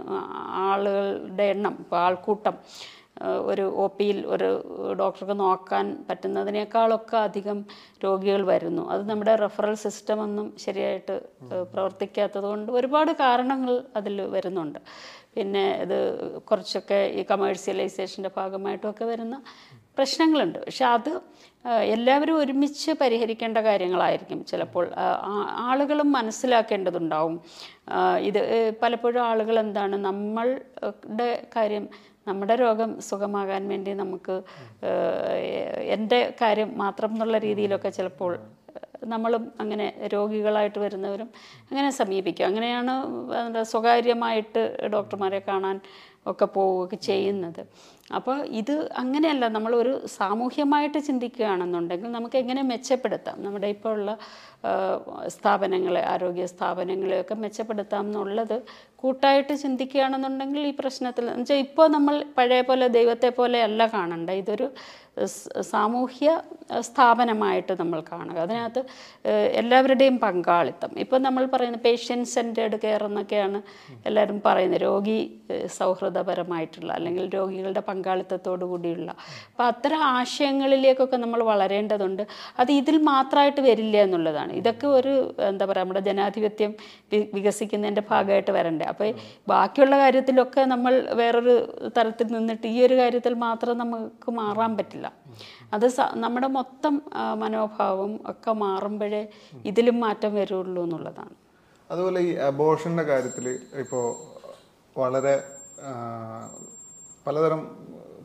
ആളുകളുടെ 0.71 1.43
എണ്ണം 1.55 1.77
ഇപ്പോൾ 1.85 2.01
ആൾക്കൂട്ടം 2.07 2.57
ഒരു 3.23 3.63
ഒ 3.63 3.87
പിയിൽ 3.87 4.27
ഒരു 4.27 4.49
ഡോക്ടർക്ക് 4.99 5.41
നോക്കാൻ 5.41 6.05
പറ്റുന്നതിനേക്കാളൊക്കെ 6.11 7.17
അധികം 7.17 7.67
രോഗികൾ 8.05 8.43
വരുന്നു. 8.47 8.91
അത് 8.91 9.11
നമ്മുടെ 9.11 9.35
റെഫറൽ 9.35 9.75
സിസ്റ്റം 9.75 10.23
ഒന്നും 10.23 10.55
ശരിയായിട്ട് 10.59 11.23
പ്രവർത്തിക്കാത്തത് 11.73 12.43
കൊണ്ട് 12.43 12.73
ഒരുപാട് 12.73 13.13
കാരണങ്ങൾ 13.13 13.85
അതിൽ 13.97 14.21
വരുന്നുണ്ട്. 14.21 14.79
പിന്നെ 15.35 15.65
ഇത് 15.83 15.99
കുറച്ചൊക്കെ 16.39 17.01
ഈ 17.15 17.25
കമേഴ്സ്യലൈസേഷന്റെ 17.31 18.31
ഭാഗമായിട്ടൊക്കെ 18.37 19.05
വരുന്ന 19.05 19.43
പ്രശ്നങ്ങളുണ്ട്. 19.97 20.59
പക്ഷെ 20.59 20.85
അത് 20.85 21.21
എല്ലാവരും 21.67 22.39
ഒരുമിച്ച് 22.39 22.93
പരിഹരിക്കേണ്ട 22.93 23.59
കാര്യങ്ങളായിരിക്കും 23.59 24.45
ചിലപ്പോൾ. 24.45 24.91
ആളുകളും 25.69 26.13
മനസ്സിലാക്കേണ്ടതുണ്ടാവും. 26.13 27.41
ഇത് 28.21 28.75
പലപ്പോഴും 28.83 29.23
ആളുകൾ 29.23 29.59
എന്താണ് 29.59 29.97
നമ്മളുടെ 29.97 31.47
കാര്യം 31.57 31.89
നമ്മുടെ 32.29 32.55
രോഗം 32.55 32.91
സുഖമാകാൻ 33.01 33.63
വേണ്ടി 33.69 33.93
നമുക്ക് 33.95 34.35
എന്റെ 35.97 36.21
കാര്യം 36.43 36.71
മാത്രം 36.79 37.11
എന്നുള്ള 37.13 37.39
രീതിയിലൊക്കെ 37.39 37.89
ചിലപ്പോൾ 37.89 38.33
നമ്മളും 39.13 39.43
അങ്ങനെ 39.61 39.87
രോഗികളായിട്ട് 40.13 40.79
വരുന്നവരും 40.79 41.29
അങ്ങനെ 41.71 41.91
സമീപിക്കും. 41.91 42.47
അങ്ങനെയാണ് 42.47 42.93
സ്വകാര്യമായിട്ട് 43.73 44.63
ഡോക്ടർമാരെ 44.93 45.41
കാണാൻ 45.49 45.77
ഒക്കെ 46.27 46.47
പോവുകയൊക്കെ 46.57 46.97
ചെയ്യുന്നത്. 46.97 47.63
അപ്പോൾ 48.11 48.39
ഇത് 48.61 48.73
അങ്ങനെയല്ല 49.03 49.45
നമ്മൾ 49.49 49.73
ഒരു 49.75 49.93
സാമൂഹ്യമായിട്ട് 50.17 50.99
ചിന്തിക്കുകയാണെന്നുണ്ടെങ്കിൽ 51.07 52.11
നമുക്ക് 52.17 52.37
എങ്ങനെ 52.43 52.63
മെച്ചപ്പെടുത്താം? 52.71 53.37
നമ്മുടെ 53.45 53.69
ഇപ്പോൾ 53.75 53.93
ഉള്ള 53.99 54.11
സ്ഥാപനങ്ങളെ 55.37 56.03
ആരോഗ്യ 56.13 56.47
സ്ഥാപനങ്ങളെയൊക്കെ 56.55 57.37
മെച്ചപ്പെടുത്താം 57.45 58.05
എന്നുള്ളത് 58.07 58.57
കൂട്ടായിട്ട് 59.03 59.55
ചിന്തിക്കുകയാണെന്നുണ്ടെങ്കിൽ 59.65 60.63
ഈ 60.71 60.75
പ്രശ്നത്തിൽ 60.83 61.25
എന്നുവെച്ചാൽ 61.31 61.63
ഇപ്പോൾ 61.67 61.89
നമ്മൾ 61.97 62.15
പഴയ 62.39 62.61
പോലെ 62.69 62.89
ദൈവത്തെ 62.99 63.31
പോലെ 63.41 63.59
അല്ല 63.69 63.87
കാണണ്ട. 63.97 64.31
ഇതൊരു 64.43 64.69
സാമൂഹ്യ 65.61 66.29
സ്ഥാപനമായിട്ട് 66.81 67.73
നമ്മൾ 67.81 68.03
കാണുക. 68.13 68.37
അതിനകത്ത് 68.39 68.81
എല്ലാവരുടെയും 69.61 70.19
പങ്കാളിത്തം. 70.19 70.91
ഇപ്പം 70.99 71.23
നമ്മൾ 71.23 71.47
പറയുന്ന 71.47 71.79
പേഷ്യൻ 71.79 72.25
സെന്റേഡ് 72.25 72.77
കെയർ 72.85 73.03
എന്നൊക്കെയാണ് 73.05 73.63
എല്ലാവരും 74.07 74.43
പറയുന്നത്. 74.47 74.83
രോഗി 74.83 75.19
സൗഹൃദപരമായിട്ടുള്ള 75.79 76.93
അല്ലെങ്കിൽ 76.93 77.25
രോഗികളുടെ 77.35 77.81
പങ്കാളിത്തത്തോടു 77.81 78.65
കൂടിയുള്ള. 78.65 79.11
അപ്പോൾ 79.51 79.65
അത്തരം 79.65 80.03
ആശയങ്ങളിലേക്കൊക്കെ 80.05 81.17
നമ്മൾ 81.17 81.43
വളരേണ്ടതുണ്ട്. 81.43 82.23
അത് 82.59 82.73
ഇതിൽ 82.73 82.99
മാത്രമായിട്ട് 83.03 83.61
വരില്ല 83.61 83.97
എന്നുള്ളതാണ്. 83.97 84.53
ഇതൊക്കെ 84.53 84.87
ഒരു 84.87 85.15
എന്താ 85.51 85.65
പറയുക 85.67 85.85
നമ്മുടെ 85.85 86.01
ജനാധിപത്യം 86.01 86.75
വികസിക്കുന്നതിന്റെ 87.37 88.05
ഭാഗമായിട്ട് 88.11 88.51
വരണ്ടേ. 88.51 88.85
അപ്പോൾ 88.85 89.15
ബാക്കിയുള്ള 89.49 89.99
കാര്യത്തിലൊക്കെ 89.99 90.65
നമ്മൾ 90.75 90.95
വേറൊരു 91.23 91.57
തരത്തിൽ 91.99 92.27
നിന്നിട്ട് 92.27 92.67
ഈ 92.67 92.87
ഒരു 92.87 92.95
കാര്യത്തിൽ 92.95 93.35
മാത്രം 93.35 93.79
നമുക്ക് 93.79 94.31
മാറാൻ 94.31 94.77
പറ്റില്ല. 94.77 95.04
അത് 95.73 95.87
നമ്മുടെ 96.25 96.47
മൊത്തം 96.47 97.03
മനോഭാവം 97.35 98.13
ഒക്കെ 98.27 98.53
മാറുമ്പോഴേ 98.53 99.23
ഇതിലും 99.65 100.01
മാറ്റം 100.01 100.35
വരുള്ളൂ 100.35 100.83
എന്നുള്ളതാണ്. 100.85 101.35
അതുപോലെ 101.91 102.21
ഈ 102.21 102.31
അബോഷന്റെ 102.51 103.03
കാര്യത്തിൽ 103.03 103.47
ഇപ്പോൾ 103.83 104.05
വളരെ 104.99 105.35
പലതരം 107.27 107.61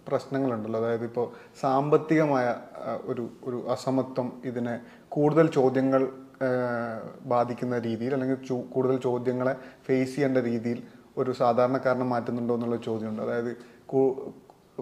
പ്രശ്നങ്ങളുണ്ടല്ലോ. 0.08 0.80
അതായത് 0.80 1.04
ഇപ്പോൾ 1.04 1.26
സാമ്പത്തികമായ 1.62 2.56
ഒരു 3.04 3.30
ഒരു 3.44 3.58
അസമത്വം 3.72 4.42
ഇതിനെ 4.46 4.76
കൂടുതൽ 5.10 5.48
ചോദ്യങ്ങൾ 5.48 6.02
ബാധിക്കുന്ന 7.24 7.80
രീതിയിൽ 7.80 8.13
അല്ലെങ്കിൽ 8.13 8.39
കൂടുതൽ 8.76 8.98
ചോദ്യങ്ങളെ 8.98 9.54
ഫേസ് 9.88 10.15
ചെയ്യേണ്ട 10.15 10.38
രീതിയിൽ 10.38 10.80
ഒരു 11.18 11.32
സാധാരണക്കാരനെ 11.32 12.06
മാറ്റുന്നുണ്ടോ 12.06 12.54
എന്നുള്ള 12.56 12.78
ചോദ്യമുണ്ട്. 12.78 13.22
അതായത് 13.22 13.52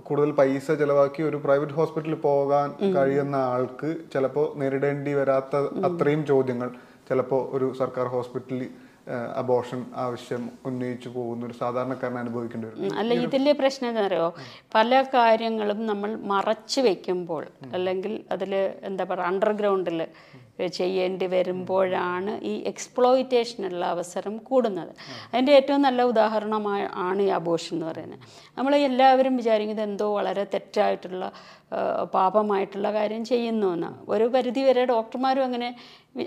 കൂടുതൽ 0.07 0.31
പൈസ 0.39 0.67
ചിലവാക്കി 0.81 1.21
ഒരു 1.29 1.37
പ്രൈവറ്റ് 1.45 1.75
ഹോസ്പിറ്റലിൽ 1.79 2.17
പോകാൻ 2.25 2.67
കഴിയുന്ന 2.95 3.37
ആൾക്ക് 3.53 3.89
ചിലപ്പോൾ 4.13 4.45
നേരിടേണ്ടി 4.59 5.13
വരാത്ത 5.19 5.55
അത്രയും 5.89 6.21
ചോദ്യങ്ങൾ. 6.31 6.69
ചിലപ്പോൾ 7.09 7.41
ഒരു 7.55 7.67
സർക്കാർ 7.81 8.05
ഹോസ്പിറ്റലിൽ 8.15 8.63
അബോഷൻ 9.41 9.81
ആവശ്യം 10.05 10.41
ഉന്നയിച്ചു 10.69 11.09
പോകുന്ന 11.09 11.45
ഒരു 11.49 11.55
സാധാരണക്കാരൻ 11.59 12.17
അനുഭവിക്കേണ്ടി 12.23 12.67
വരും. 12.67 12.95
അല്ല 13.01 13.13
ഇതിലെ 13.25 13.53
പ്രശ്നം 13.61 13.87
എന്താ 13.91 14.01
പറയുക 14.07 14.47
പല 14.75 15.01
കാര്യങ്ങളും 15.13 15.79
നമ്മൾ 15.91 16.09
മറച്ചു 16.31 16.81
വെക്കുമ്പോൾ 16.87 17.43
അല്ലെങ്കിൽ 17.77 18.13
അതിൽ 18.35 18.53
എന്താ 18.89 19.05
പറയുക 19.11 19.29
അണ്ടർഗ്രൗണ്ടിൽ 19.31 20.01
ചെയ്യേണ്ടി 20.65 21.25
വരുമ്പോഴാണ് 21.25 22.43
ഈ 22.43 22.53
എക്സ്പ്ലോയിറ്റേഷനുള്ള 22.61 23.85
അവസരം 23.85 24.37
കൂടുന്നത്. 24.37 24.93
അതിന്റെ 25.33 25.53
ഏറ്റവും 25.53 25.81
നല്ല 25.81 26.01
ഉദാഹരണമായ 26.03 26.89
ആണ് 26.93 27.21
ഈ 27.21 27.27
അബോഷൻ 27.27 27.75
എന്ന് 27.75 27.85
പറയുന്നത്. 27.85 28.19
നമ്മൾ 28.57 28.75
എല്ലാവരും 28.75 29.37
വിചാരിക്കുന്നത് 29.37 29.89
എന്തോ 29.89 30.13
വളരെ 30.13 30.43
തെറ്റായിട്ടുള്ള 30.43 31.31
പാപമായിട്ടുള്ള 32.13 32.93
കാര്യം 32.93 33.25
ചെയ്യുന്നു 33.25 33.73
എന്ന് 33.73 34.11
ഒരു 34.11 34.23
പരിധിവരെ 34.23 34.85
ഡോക്ടർമാരും 34.85 35.43
അങ്ങനെ 35.43 35.75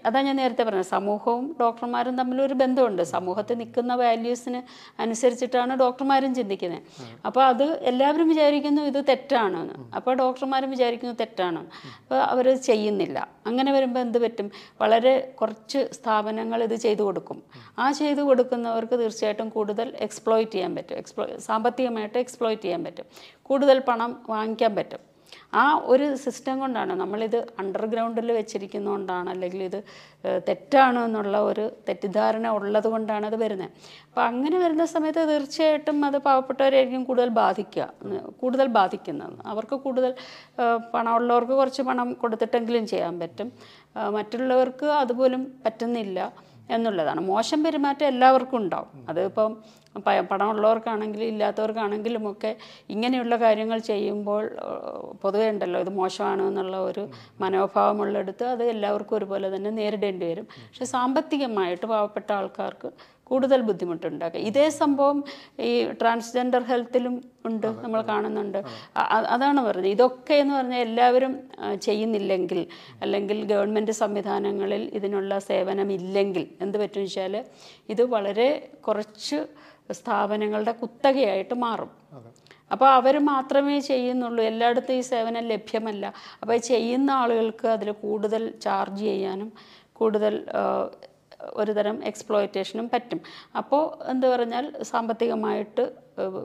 അതാ 0.05 0.23
ഞാൻ 0.23 0.37
നേരത്തെ 0.37 0.63
പറഞ്ഞത്. 0.63 0.87
സമൂഹവും 0.87 1.57
ഡോക്ടർമാരും 1.61 2.17
തമ്മിലൊരു 2.17 2.55
ബന്ധമുണ്ട്. 2.55 3.03
സമൂഹത്തിൽ 3.03 3.59
നിൽക്കുന്ന 3.59 3.95
വാല്യൂസിന് 3.95 4.63
അനുസരിച്ചിട്ടാണ് 5.03 5.75
ഡോക്ടർമാരും 5.75 6.35
ചിന്തിക്കുന്നത്. 6.35 6.83
അപ്പോൾ 7.27 7.45
അത് 7.45 7.65
എല്ലാവരും 7.65 8.29
വിചാരിക്കുന്നു 8.29 8.83
ഇത് 8.83 9.05
തെറ്റാണെന്ന്. 9.09 9.75
അപ്പോൾ 9.97 10.15
ഡോക്ടർമാരും 10.15 10.71
വിചാരിക്കുന്നു 10.71 11.15
തെറ്റാണ്. 11.15 11.59
അപ്പോൾ 12.03 12.15
അവർ 12.15 12.55
ചെയ്യുന്നില്ല. 12.55 13.29
അങ്ങനെ 13.47 13.73
വരുമ്പോൾ 13.73 14.01
എന്ത് 14.01 14.19
പറ്റും? 14.19 14.51
വളരെ 14.81 15.35
കുറച്ച് 15.41 15.89
സ്ഥാപനങ്ങൾ 15.93 16.63
ഇത് 16.63 16.75
ചെയ്തു 16.75 17.03
കൊടുക്കും. 17.03 17.43
ആ 17.79 17.91
ചെയ്തു 17.91 18.21
കൊടുക്കുന്നവർക്ക് 18.21 18.99
തീർച്ചയായിട്ടും 18.99 19.49
കൂടുതൽ 19.49 19.97
എക്സ്പ്ലോയിറ്റ് 19.99 20.53
ചെയ്യാൻ 20.53 20.75
പറ്റും. 20.75 20.97
എക്സ്പ്ലോ 20.97 21.39
സാമ്പത്തികമായിട്ട് 21.39 22.19
എക്സ്പ്ലോയിറ്റ് 22.19 22.63
ചെയ്യാൻ 22.63 22.85
പറ്റും. 22.85 23.05
കൂടുതൽ 23.43 23.79
പണം 23.79 24.23
വാങ്ങിക്കാൻ 24.29 24.75
പറ്റും. 24.77 25.10
ആ 25.53 25.65
ഒരു 25.93 26.07
സിസ്റ്റം 26.25 26.57
കൊണ്ടാണ് 26.63 26.93
നമ്മളിത് 27.01 27.37
അണ്ടർഗ്രൗണ്ടിൽ 27.61 28.29
വെച്ചിരിക്കുന്നതുകൊണ്ടാണ് 28.39 29.29
അല്ലെങ്കിൽ 29.35 29.63
ഇത് 29.69 29.79
തെറ്റാണ് 30.49 30.99
എന്നുള്ള 31.07 31.37
ഒരു 31.51 31.65
തെറ്റിദ്ധാരണ 31.89 32.49
ഉള്ളത് 32.59 32.89
കൊണ്ടാണ് 32.95 33.27
അത് 33.31 33.37
വരുന്നത് 33.43 33.73
അപ്പോൾ 34.09 34.23
അങ്ങനെ 34.31 34.57
വരുന്ന 34.65 34.85
സമയത്ത് 34.95 35.23
തീർച്ചയായിട്ടും 35.33 35.99
അത് 36.09 36.19
പാവപ്പെട്ടവരായിരിക്കും 36.27 37.05
കൂടുതൽ 37.09 37.31
ബാധിക്കുക 37.41 37.87
കൂടുതൽ 38.43 38.69
ബാധിക്കുന്നത്. 38.79 39.35
അവർക്ക് 39.53 39.79
കൂടുതൽ 39.87 40.13
പണമുള്ളവർക്ക് 40.95 41.55
കുറച്ച് 41.61 41.83
പണം 41.91 42.09
കൊടുത്തിട്ടെങ്കിലും 42.23 42.87
ചെയ്യാൻ 42.93 43.17
പറ്റും. 43.25 43.51
മറ്റുള്ളവർക്ക് 44.19 44.89
അതുപോലും 45.03 45.43
പറ്റുന്നില്ല. 45.67 46.21
എന്നുള്ളതാണ്. 46.77 47.21
മോശം 47.33 47.61
പെരുമാറ്റം 47.67 48.09
എല്ലാവർക്കും 48.13 48.59
ഉണ്ടാവും. 48.63 48.91
അതിപ്പം 49.11 49.53
പണം 50.07 50.27
പണമുള്ളവർക്കാണെങ്കിലും 50.31 51.29
ഇല്ലാത്തവർക്കാണെങ്കിലും 51.33 52.25
ഒക്കെ 52.31 52.51
ഇങ്ങനെയുള്ള 52.95 53.35
കാര്യങ്ങൾ 53.45 53.79
ചെയ്യുമ്പോൾ 53.91 54.45
പൊതുവേ 55.23 55.47
ഉണ്ടല്ലോ 55.53 55.79
ഇത് 55.85 55.91
മോശമാണ് 56.01 56.43
എന്നുള്ള 56.51 56.77
ഒരു 56.91 57.03
മനോഭാവമുള്ളെടുത്ത് 57.43 58.45
അത് 58.55 58.63
എല്ലാവർക്കും 58.75 59.17
ഒരുപോലെ 59.19 59.49
തന്നെ 59.55 59.73
നേരിടേണ്ടി 59.81 60.27
വരും. 60.31 60.47
പക്ഷെ 60.69 60.87
സാമ്പത്തികമായിട്ട് 60.95 61.87
പാവപ്പെട്ട 61.95 62.31
ആൾക്കാർക്ക് 62.39 62.91
കൂടുതൽ 63.31 63.61
ബുദ്ധിമുട്ടുണ്ടാക്കുക. 63.69 64.41
ഇതേ 64.51 64.67
സംഭവം 64.81 65.19
ഈ 65.69 65.71
ട്രാൻസ്ജെൻഡർ 66.01 66.63
ഹെൽത്തിലും 66.71 67.15
ഉണ്ട് 67.49 67.69
നമ്മൾ 67.85 68.01
കാണുന്നുണ്ട്. 68.13 68.59
അതാണ് 69.35 69.61
പറഞ്ഞത്. 69.67 69.91
ഇതൊക്കെ 69.97 70.37
എന്ന് 70.43 70.55
പറഞ്ഞാൽ 70.59 70.83
എല്ലാവരും 70.89 71.35
ചെയ്യുന്നില്ലെങ്കിൽ 71.87 72.61
അല്ലെങ്കിൽ 73.05 73.39
ഗവൺമെന്റ് 73.53 73.95
സംവിധാനങ്ങളിൽ 74.03 74.85
ഇതിനുള്ള 75.01 75.39
സേവനം 75.51 75.91
ഇല്ലെങ്കിൽ 75.99 76.45
എന്ത് 76.67 76.79
പറ്റും 76.83 77.03
വെച്ചാൽ 77.07 77.37
ഇത് 77.95 78.03
വളരെ 78.17 78.51
കുറച്ച് 78.89 79.41
സ്ഥാപനങ്ങളുടെ 79.99 80.73
കുത്തകയായിട്ട് 80.81 81.55
മാറും. 81.65 81.91
അപ്പോൾ 82.75 82.89
അവർ 82.99 83.15
മാത്രമേ 83.31 83.77
ചെയ്യുന്നുള്ളൂ. 83.91 84.43
എല്ലായിടത്തും 84.51 84.97
ഈ 84.99 85.03
സേവനം 85.13 85.45
ലഭ്യമല്ല. 85.53 86.05
അപ്പോൾ 86.41 86.57
ചെയ്യുന്ന 86.71 87.11
ആളുകൾക്ക് 87.21 87.67
അതിൽ 87.77 87.89
കൂടുതൽ 88.03 88.43
ചാർജ് 88.65 89.03
ചെയ്യാനും 89.09 89.49
കൂടുതൽ 90.01 90.35
ഒരുതരം 91.55 91.97
എക്സ്പ്ലോയിറ്റേഷനും 92.05 92.91
പറ്റും. 92.93 93.21
അപ്പോൾ 93.57 93.83
എന്ത് 94.11 94.27
പറഞ്ഞാൽ 94.27 94.67
സാമ്പത്തികമായിട്ട് 94.83 95.85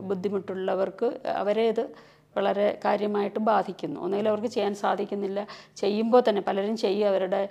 ബുദ്ധിമുട്ടുള്ളവർക്ക് 0.10 1.10
അവരെ 1.36 1.66
ഇത് 1.68 1.86
വളരെ 2.36 2.68
കാര്യമായിട്ട് 2.86 3.40
ബാധിക്കുന്നു. 3.40 3.98
ഒന്നുകിൽ 4.06 4.30
അവർക്ക് 4.32 4.48
ചെയ്യാൻ 4.48 4.76
സാധിക്കുന്നില്ല. 4.76 5.40
ചെയ്യുമ്പോൾ 5.82 6.24
തന്നെ 6.30 6.42
പലരും 6.48 6.78
ചെയ്യും. 6.78 7.08
അവരുടെ 7.08 7.42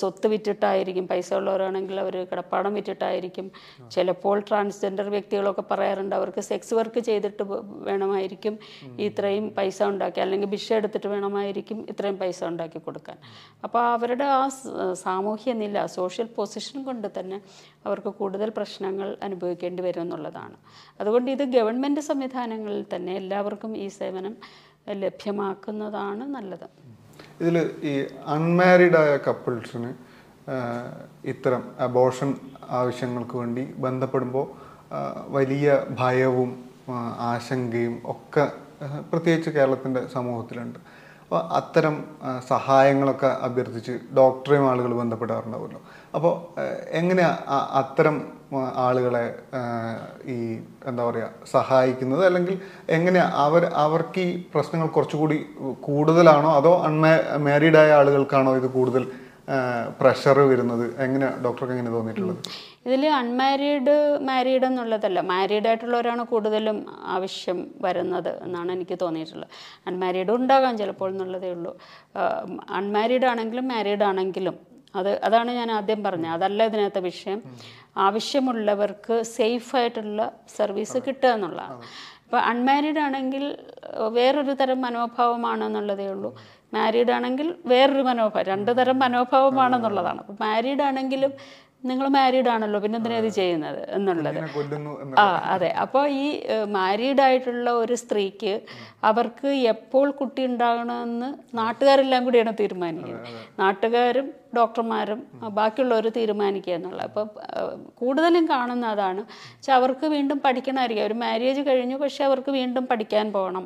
സ്വത്ത് 0.00 0.26
വിറ്റിട്ടായിരിക്കും. 0.26 1.06
പൈസ 1.08 1.28
ഉള്ളവരാണെങ്കിൽ 1.34 2.00
അവർ 2.04 2.16
കിടപ്പാടം 2.30 2.74
വിറ്റിട്ടായിരിക്കും. 2.74 3.46
ചിലപ്പോൾ 3.94 4.36
ട്രാൻസ്ജെൻഡർ 4.48 5.08
വ്യക്തികളൊക്കെ 5.16 5.64
പറയാറുണ്ട്. 5.70 6.14
അവർക്ക് 6.20 6.44
സെക്സ് 6.50 6.74
വർക്ക് 6.74 7.00
ചെയ്തിട്ട് 7.10 7.42
വേണമായിരിക്കും 7.88 8.54
ഇത്രയും 9.08 9.46
പൈസ 9.58 9.78
ഉണ്ടാക്കി. 9.92 10.20
അല്ലെങ്കിൽ 10.24 10.48
ഭിക്ഷ 10.54 10.68
എടുത്തിട്ട് 10.80 11.08
വേണമായിരിക്കും 11.14 11.78
ഇത്രയും 11.90 12.16
പൈസ 12.22 12.40
ഉണ്ടാക്കി 12.44 12.78
കൊടുക്കാൻ. 12.78 13.16
അപ്പോൾ 13.64 13.82
അവരുടെ 13.96 14.26
ആ 14.38 14.42
സാമൂഹ്യ 15.04 15.52
നില 15.62 15.86
സോഷ്യൽ 15.98 16.28
പൊസിഷൻ 16.36 16.78
കൊണ്ട് 16.84 17.08
തന്നെ 17.18 17.38
അവർക്ക് 17.86 18.10
കൂടുതൽ 18.20 18.48
പ്രശ്നങ്ങൾ 18.56 19.08
അനുഭവിക്കേണ്ടി 19.22 19.82
വരും 19.82 20.02
എന്നുള്ളതാണ്. 20.04 20.56
അതുകൊണ്ട് 21.00 21.28
ഇത് 21.30 21.44
ഗവൺമെന്റ് 21.56 22.02
സംവിധാനങ്ങളിൽ 22.08 22.84
തന്നെ 22.94 23.12
എല്ലാവർക്കും 23.20 23.72
ഈ 23.76 23.86
സേവനം 23.98 24.23
ലഭ്യമാക്കുന്നതാണ് 25.02 26.24
നല്ലത്. 26.36 26.66
ഇതിൽ 27.40 27.56
ഈ 27.82 27.94
അൺമാരീഡ് 28.26 28.98
ആയ 29.02 29.12
കപ്പിൾസിന് 29.16 29.90
ഇത്തരം 31.24 31.62
അബോഷൻ 31.78 32.30
ആവശ്യങ്ങൾക്ക് 32.78 33.36
വേണ്ടി 33.36 33.64
ബന്ധപ്പെടുമ്പോൾ 33.84 34.46
വലിയ 35.36 35.68
ഭയവും 36.00 36.50
ആശങ്കയും 37.30 37.94
ഒക്കെ 38.12 38.44
പ്രത്യേകിച്ച് 39.10 39.50
കേരളത്തിന്റെ 39.50 40.00
സമൂഹത്തിലുണ്ട്. 40.06 40.78
അപ്പോൾ 41.22 41.40
അത്തരം 41.58 41.94
സഹായങ്ങളൊക്കെ 42.48 43.30
അഭ്യർത്ഥിച്ച് 43.46 43.94
ഡോക്ടറെയും 44.16 44.66
ആളുകൾ 44.70 44.92
ബന്ധപ്പെടാറുണ്ടാവുമല്ലോ. 44.94 45.80
അപ്പോൾ 46.14 46.34
എങ്ങനെയാണ് 46.90 47.38
അത്തരം 47.80 48.16
ആളുകളെ 48.56 49.36
ഈ 50.26 50.58
എന്താ 50.86 51.10
പറയുക 51.10 51.30
സഹായിക്കുന്നത് 51.52 52.26
അല്ലെങ്കിൽ 52.26 52.58
എങ്ങനെയാ 52.90 53.32
അവർ 53.34 53.64
അവർക്ക് 53.64 54.20
ഈ 54.20 54.42
പ്രശ്നങ്ങൾ 54.54 54.86
കുറച്ചുകൂടി 54.86 55.46
കൂടുതലാണോ 55.80 56.52
അതോ 56.52 56.82
അൺമാ 56.82 57.12
മാരീഡായ 57.36 57.92
ആളുകൾക്കാണോ 57.92 58.56
ഇത് 58.56 58.66
കൂടുതൽ 58.66 59.06
പ്രഷർ 60.00 60.38
വരുന്നത്? 60.38 61.02
എങ്ങനെ 61.02 61.26
ഡോക്ടർക്ക് 61.44 61.72
എങ്ങനെ 61.72 61.90
തോന്നിയിട്ടുള്ളത്? 61.90 62.38
ഇതിൽ 62.86 63.06
അൺമാരീഡ് 63.06 64.18
മാരീഡ് 64.20 64.64
എന്നുള്ളതല്ല. 64.64 65.20
മാരീഡ് 65.20 65.66
ആയിട്ടുള്ളവരാണ് 65.66 66.22
കൂടുതലും 66.22 66.86
ആവശ്യം 66.88 67.70
വരുന്നത് 67.80 68.44
എന്നാണ് 68.44 68.72
എനിക്ക് 68.72 68.98
തോന്നിയിട്ടുള്ളത്. 69.02 69.48
അൺമാരീഡും 69.86 70.36
ഉണ്ടാകാം 70.36 70.78
ചിലപ്പോൾ 70.78 71.10
എന്നുള്ളതേ 71.10 71.50
ഉള്ളൂ. 71.50 71.78
അൺമാരീഡ് 72.70 73.24
ആണെങ്കിലും 73.24 73.68
മാരീഡ് 73.68 74.02
ആണെങ്കിലും 74.02 74.73
അത് 74.94 75.10
അതാണ് 75.24 75.50
ഞാൻ 75.50 75.72
ആദ്യം 75.72 76.02
പറഞ്ഞത്. 76.04 76.32
അതല്ല 76.32 76.64
ഇതിനകത്തെ 76.64 77.00
വിഷയം. 77.00 77.42
ആവശ്യമുള്ളവർക്ക് 77.96 79.22
സേഫ് 79.36 79.76
ആയിട്ടുള്ള 79.76 80.32
സർവീസ് 80.56 80.98
കിട്ടുക 81.06 81.30
എന്നുള്ളതാണ്. 81.36 81.80
ഇപ്പോൾ 82.24 82.40
അൺമാരീഡ് 82.50 82.98
ആണെങ്കിൽ 82.98 83.44
വേറൊരു 84.18 84.52
തരം 84.52 84.80
മനോഭാവമാണെന്നുള്ളതേ 84.80 86.06
ഉള്ളൂ. 86.14 86.30
മാരീഡ് 86.74 87.12
ആണെങ്കിൽ 87.16 87.54
വേറൊരു 87.66 88.02
മനോഭാവം 88.02 88.46
രണ്ട് 88.46 88.70
തരം 88.78 88.98
മനോഭാവമാണെന്നുള്ളതാണ് 88.98 90.18
അപ്പോൾ 90.18 90.36
മാരീഡ് 90.40 90.82
ആണെങ്കിലും 90.82 91.34
നിങ്ങൾ 91.88 92.06
മാരീഡ് 92.08 92.48
ആണല്ലോ 92.48 92.78
പിന്നെ 92.80 92.96
എന്തിനാ 92.98 93.16
ഇത് 93.22 93.28
ചെയ്യുന്നത് 93.28 93.80
എന്നുള്ളത്. 93.96 94.36
ആ 95.18 95.24
അതെ. 95.54 95.68
അപ്പോൾ 95.82 96.04
ഈ 96.08 96.24
മാരീഡ് 96.76 97.20
ആയിട്ടുള്ള 97.20 97.70
ഒരു 97.70 97.94
സ്ത്രീക്ക് 97.94 98.52
അവർക്ക് 99.08 99.48
എപ്പോൾ 99.72 100.10
കുട്ടി 100.10 100.44
ഉണ്ടാകണമെന്ന് 100.46 101.28
നാട്ടുകാരെല്ലാം 101.58 102.24
കൂടിയാണ് 102.24 102.54
തീരുമാനിക്കുന്നത്. 102.60 103.28
നാട്ടുകാരും 103.58 104.28
ഡോക്ടർമാരും 104.56 105.20
ബാക്കിയുള്ളവർ 105.58 106.06
തീരുമാനിക്കുക 106.16 106.72
എന്നുള്ളത് 106.72 107.06
അപ്പോൾ 107.08 107.24
കൂടുതലും 108.00 108.44
കാണുന്ന 108.48 108.86
അതാണ്. 108.94 109.22
പക്ഷെ 109.30 109.72
അവർക്ക് 109.78 110.06
വീണ്ടും 110.14 110.38
പഠിക്കണമായിരിക്കും. 110.44 111.04
ഒരു 111.06 111.16
മാരേജ് 111.24 111.62
കഴിഞ്ഞു 111.68 111.96
പക്ഷേ 111.96 112.24
അവർക്ക് 112.28 112.50
വീണ്ടും 112.50 112.86
പഠിക്കാൻ 112.90 113.26
പോകണം. 113.36 113.64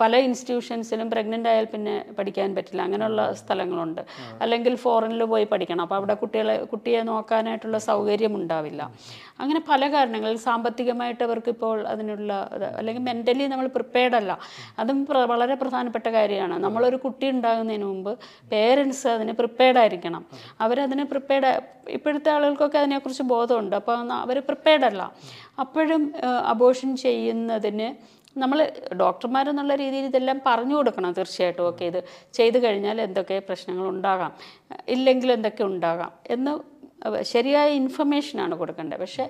പല 0.00 0.16
ഇൻസ്റ്റിറ്റ്യൂഷൻസിലും 0.26 1.10
പ്രഗ്നന്റ് 1.10 1.48
ആയാൽ 1.48 1.66
പിന്നെ 1.74 1.94
പഠിക്കാൻ 2.18 2.54
പറ്റില്ല. 2.56 2.82
അങ്ങനെയുള്ള 2.82 3.32
സ്ഥലങ്ങളുണ്ട്. 3.32 4.02
അല്ലെങ്കിൽ 4.42 4.74
ഫോറിനിൽ 4.84 5.24
പോയി 5.24 5.46
പഠിക്കണം. 5.52 5.82
അപ്പോൾ 5.86 5.98
അവിടെ 6.00 6.14
കുട്ടികളെ 6.22 6.56
കുട്ടിയെ 6.72 7.02
നോക്കാനായിട്ടുള്ള 7.10 7.78
സൗകര്യം 7.90 8.34
ഉണ്ടാവില്ല. 8.40 8.82
അങ്ങനെ 9.40 9.60
പല 9.68 9.82
കാരണങ്ങളിൽ 9.92 10.38
സാമ്പത്തികമായിട്ട് 10.48 11.22
അവർക്ക് 11.28 11.50
ഇപ്പോൾ 11.56 11.76
അതിനുള്ള 11.92 12.32
അല്ലെങ്കിൽ 12.78 13.02
മെന്റലി 13.02 13.44
നമ്മൾ 13.52 13.66
പ്രിപ്പയർഡ് 13.76 14.16
അല്ല. 14.20 14.32
അതും 14.78 14.98
വളരെ 15.32 15.54
പ്രധാനപ്പെട്ട 15.54 16.08
കാര്യമാണ്. 16.16 16.56
നമ്മളൊരു 16.64 16.96
കുട്ടി 17.04 17.26
ഉണ്ടാകുന്നതിന് 17.34 17.84
മുമ്പ് 17.84 18.12
പേരൻസ് 18.52 19.06
അതിന് 19.08 19.32
പ്രിപ്പയർഡ് 19.40 19.78
ആയിരിക്കണം 20.00 20.22
അവരതിന് 20.64 21.04
പ്രിപ്പയർഡ് 21.12 21.50
ഇപ്പോഴത്തെ 21.96 22.30
ആളുകൾക്കൊക്കെ 22.36 22.78
അതിനെക്കുറിച്ച് 22.78 23.22
ബോധമുണ്ട്. 23.34 23.76
അപ്പോൾ 23.80 24.12
അവർ 24.24 24.38
പ്രിപ്പയർഡ് 24.48 24.86
അല്ല. 24.90 25.02
അപ്പോഴും 25.64 26.02
അബോഷൻ 26.54 26.90
ചെയ്യുന്നതിന് 27.04 27.88
നമ്മൾ 28.42 28.58
ഡോക്ടർമാരെന്നുള്ള 29.00 29.74
രീതിയിൽ 29.80 30.04
ഇതെല്ലാം 30.10 30.38
പറഞ്ഞു 30.48 30.74
കൊടുക്കണം 30.78 31.12
തീർച്ചയായിട്ടും. 31.12 31.64
ഓക്കെ 31.70 31.84
ഇത് 31.90 32.00
ചെയ്തു 32.38 32.58
കഴിഞ്ഞാൽ 32.64 32.98
എന്തൊക്കെ 33.06 33.36
പ്രശ്നങ്ങൾ 33.48 33.86
ഉണ്ടാകാം. 33.94 34.32
ഇല്ലെങ്കിൽ 34.94 35.30
എന്തൊക്കെ 35.36 35.64
ഉണ്ടാകാം 35.72 36.12
എന്ന് 36.34 36.52
ശരിയായ 37.32 37.68
ഇൻഫർമേഷനാണ് 37.80 38.54
കൊടുക്കേണ്ടത്. 38.60 39.00
പക്ഷേ 39.00 39.24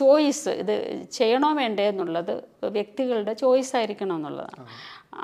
ചോയ്സ് 0.00 0.52
ഇത് 0.62 0.74
ചെയ്യണോ 1.18 1.50
വേണ്ടേ 1.60 1.84
എന്നുള്ളത് 1.92 2.32
വ്യക്തികളുടെ 2.76 3.32
ചോയ്സ് 3.42 3.76
ആയിരിക്കണം 3.76 4.16
എന്നുള്ളതാണ്. 4.16 4.64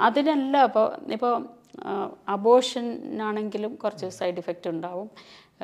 അതിനല്ല 0.07 0.57
അപ്പോൾ 0.69 0.87
ഇപ്പോൾ 1.17 1.35
അബോഷനാണെങ്കിലും 2.29 3.75
കുറച്ച് 3.75 4.07
സൈഡ് 4.07 4.39
ഇഫക്റ്റ് 4.39 4.71
ഉണ്ടാവും. 4.71 5.11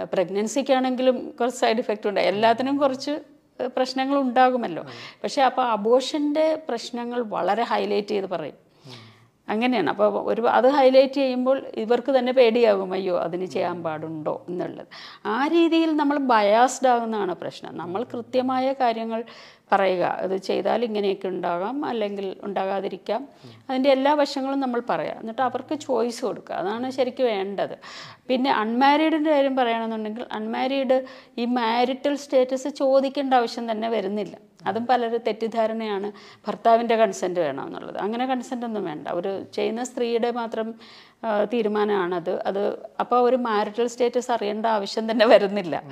പ്രഗ്നൻസിക്കാണെങ്കിലും 0.04 1.30
കുറച്ച് 1.30 1.60
സൈഡ് 1.60 1.78
ഇഫക്റ്റ് 1.78 2.08
ഉണ്ടാവും 2.08 2.28
എല്ലാത്തിനും 2.28 2.76
കുറച്ച് 2.76 3.20
പ്രശ്നങ്ങൾ 3.66 4.16
ഉണ്ടാകുമല്ലോ. 4.18 4.84
പക്ഷേ 5.22 5.42
അപ്പോൾ 5.42 5.64
അബോഷന്റെ 5.66 6.62
പ്രശ്നങ്ങൾ 6.68 7.20
വളരെ 7.22 7.62
ഹൈലൈറ്റ് 7.62 8.08
ചെയ്ത് 8.08 8.26
പറയും. 8.26 8.66
അങ്ങനെയാണ്. 9.48 9.90
അപ്പോൾ 9.90 10.32
ഒരു 10.32 10.42
അത് 10.42 10.68
ഹൈലൈറ്റ് 10.68 11.14
ചെയ്യുമ്പോൾ 11.14 11.58
ഇവർക്ക് 11.74 12.18
തന്നെ 12.18 12.32
പേടിയാകും. 12.32 12.92
അയ്യോ 12.92 13.18
അതിന് 13.18 13.46
ചെയ്യാൻ 13.46 13.82
പാടുണ്ടോ 13.82 14.46
എന്നുള്ളത്. 14.48 14.86
ആ 15.26 15.46
രീതിയിൽ 15.46 15.96
നമ്മൾ 15.96 16.18
ബയാസ്ഡ് 16.18 16.88
ആകുന്നതാണ് 16.88 17.34
പ്രശ്നം. 17.34 17.76
നമ്മൾ 17.76 18.04
കൃത്യമായ 18.04 18.72
കാര്യങ്ങൾ 18.72 19.24
പറയുക. 19.72 20.20
ഇത് 20.22 20.37
ചെയ്താൽ 20.37 20.85
ഇങ്ങനെയൊക്കെ 20.85 21.29
ഉണ്ടാകാം 21.29 21.85
അല്ലെങ്കിൽ 21.85 22.37
ഉണ്ടാകാതിരിക്കാം. 22.42 23.29
അതിന്റെ 23.70 23.90
എല്ലാ 23.90 24.14
വശങ്ങളും 24.14 24.61
നമ്മൾ 24.61 24.83
പറയാം. 24.90 25.20
എന്നിട്ട് 25.20 25.42
അവർക്ക് 25.42 25.74
ചോയ്സ് 25.74 26.24
കൊടുക്കുക. 26.24 26.55
അതാണ് 26.55 26.90
ശരിക്കും 26.90 27.26
വേണ്ടത്. 27.26 27.79
പിന്നെ 28.29 28.50
അൺമാരീഡിന്റെ 28.50 29.31
കാര്യം 29.31 29.57
പറയുകയാണെന്നുണ്ടെങ്കിൽ 29.57 30.26
അൺമാരീഡ് 30.33 31.05
ഈ 31.38 31.44
മാരിറ്റൽ 31.44 32.14
സ്റ്റേറ്റസ് 32.14 32.68
ചോദിക്കേണ്ട 32.68 33.35
ആവശ്യം 33.35 33.70
തന്നെ 33.70 33.88
വരുന്നില്ല. 33.88 34.37
അതും 34.66 34.87
പലരും 34.87 35.20
തെറ്റിദ്ധാരണയാണ്. 35.26 36.12
ഭർത്താവിന്റെ 36.46 36.96
കൺസെന്റ് 36.96 37.40
വേണം 37.40 37.66
എന്നുള്ളത്. 37.66 37.98
അങ്ങനെ 37.98 38.26
കൺസെന്റ് 38.26 38.66
ഒന്നും 38.66 38.85
വേണ്ട. 38.85 39.09
ഒരു 39.09 39.44
ചെയ്യുന്ന 39.55 39.85
സ്ത്രീയുടെ 39.85 40.31
മാത്രം 40.31 40.74
തീരുമാനമാണത്. 41.52 42.42
അത് 42.46 42.62
അപ്പോൾ 43.00 43.20
ഒരു 43.20 43.37
മാരിറ്റൽ 43.37 43.87
സ്റ്റേറ്റസ് 43.87 44.31
അറിയേണ്ട 44.31 44.66
ആവശ്യം 44.66 45.11
തന്നെ 45.11 45.26
വരുന്നില്ല. 45.26 45.83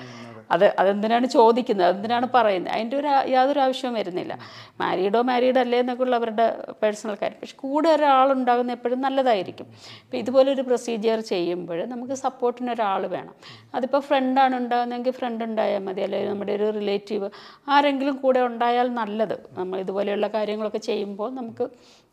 അത് 0.50 0.74
അതെന്തിനാണ് 0.78 1.26
ചോദിക്കുന്നത്? 1.26 1.86
അതെന്തിനാണ് 1.86 2.28
പറയുന്നത്? 2.34 2.74
അതിന്റെ 2.74 2.96
ഒരു 2.96 3.06
യാതൊരു 3.30 3.60
ആവശ്യവും 3.60 3.94
വരുന്നില്ല. 3.94 4.38
മാരീഡോ 4.80 5.22
മാരീഡ് 5.22 5.58
അല്ലേ 5.58 5.78
എന്നൊക്കെ 5.78 6.02
ഉള്ള 6.02 6.16
അവരുടെ 6.16 6.58
പേഴ്സണൽ 6.82 7.16
കാര്യം. 7.22 7.38
പക്ഷെ 7.40 7.56
കൂടെ 7.56 7.88
ഒരാളുണ്ടാകുന്ന 7.88 8.72
എപ്പോഴും 8.72 9.00
നല്ലതായിരിക്കും. 9.00 9.66
ഇപ്പോൾ 10.02 10.16
ഇതുപോലൊരു 10.16 10.62
പ്രൊസീജിയർ 10.62 11.20
ചെയ്യുമ്പോൾ 11.20 11.84
നമുക്ക് 11.84 12.12
സപ്പോർട്ടിന് 12.12 12.70
ഒരാൾ 12.70 13.06
വേണം. 13.06 13.34
അതിപ്പോൾ 13.74 13.98
ഫ്രണ്ടാണ് 13.98 14.56
ഉണ്ടാകുന്നതെങ്കിൽ 14.56 15.10
ഫ്രണ്ട് 15.10 15.44
ഉണ്ടായാൽ 15.44 15.82
മതി. 15.82 16.00
അല്ലെങ്കിൽ 16.00 16.30
നമ്മുടെ 16.30 16.52
ഒരു 16.52 16.70
റിലേറ്റീവ് 16.70 17.30
ആരെങ്കിലും 17.68 18.16
കൂടെ 18.16 18.40
ഉണ്ടായാൽ 18.40 18.94
നല്ലത്. 18.94 19.38
നമ്മൾ 19.52 19.80
ഇതുപോലെയുള്ള 19.80 20.26
കാര്യങ്ങളൊക്കെ 20.28 20.78
ചെയ്യുമ്പോൾ 20.78 21.30
നമുക്ക് 21.30 21.68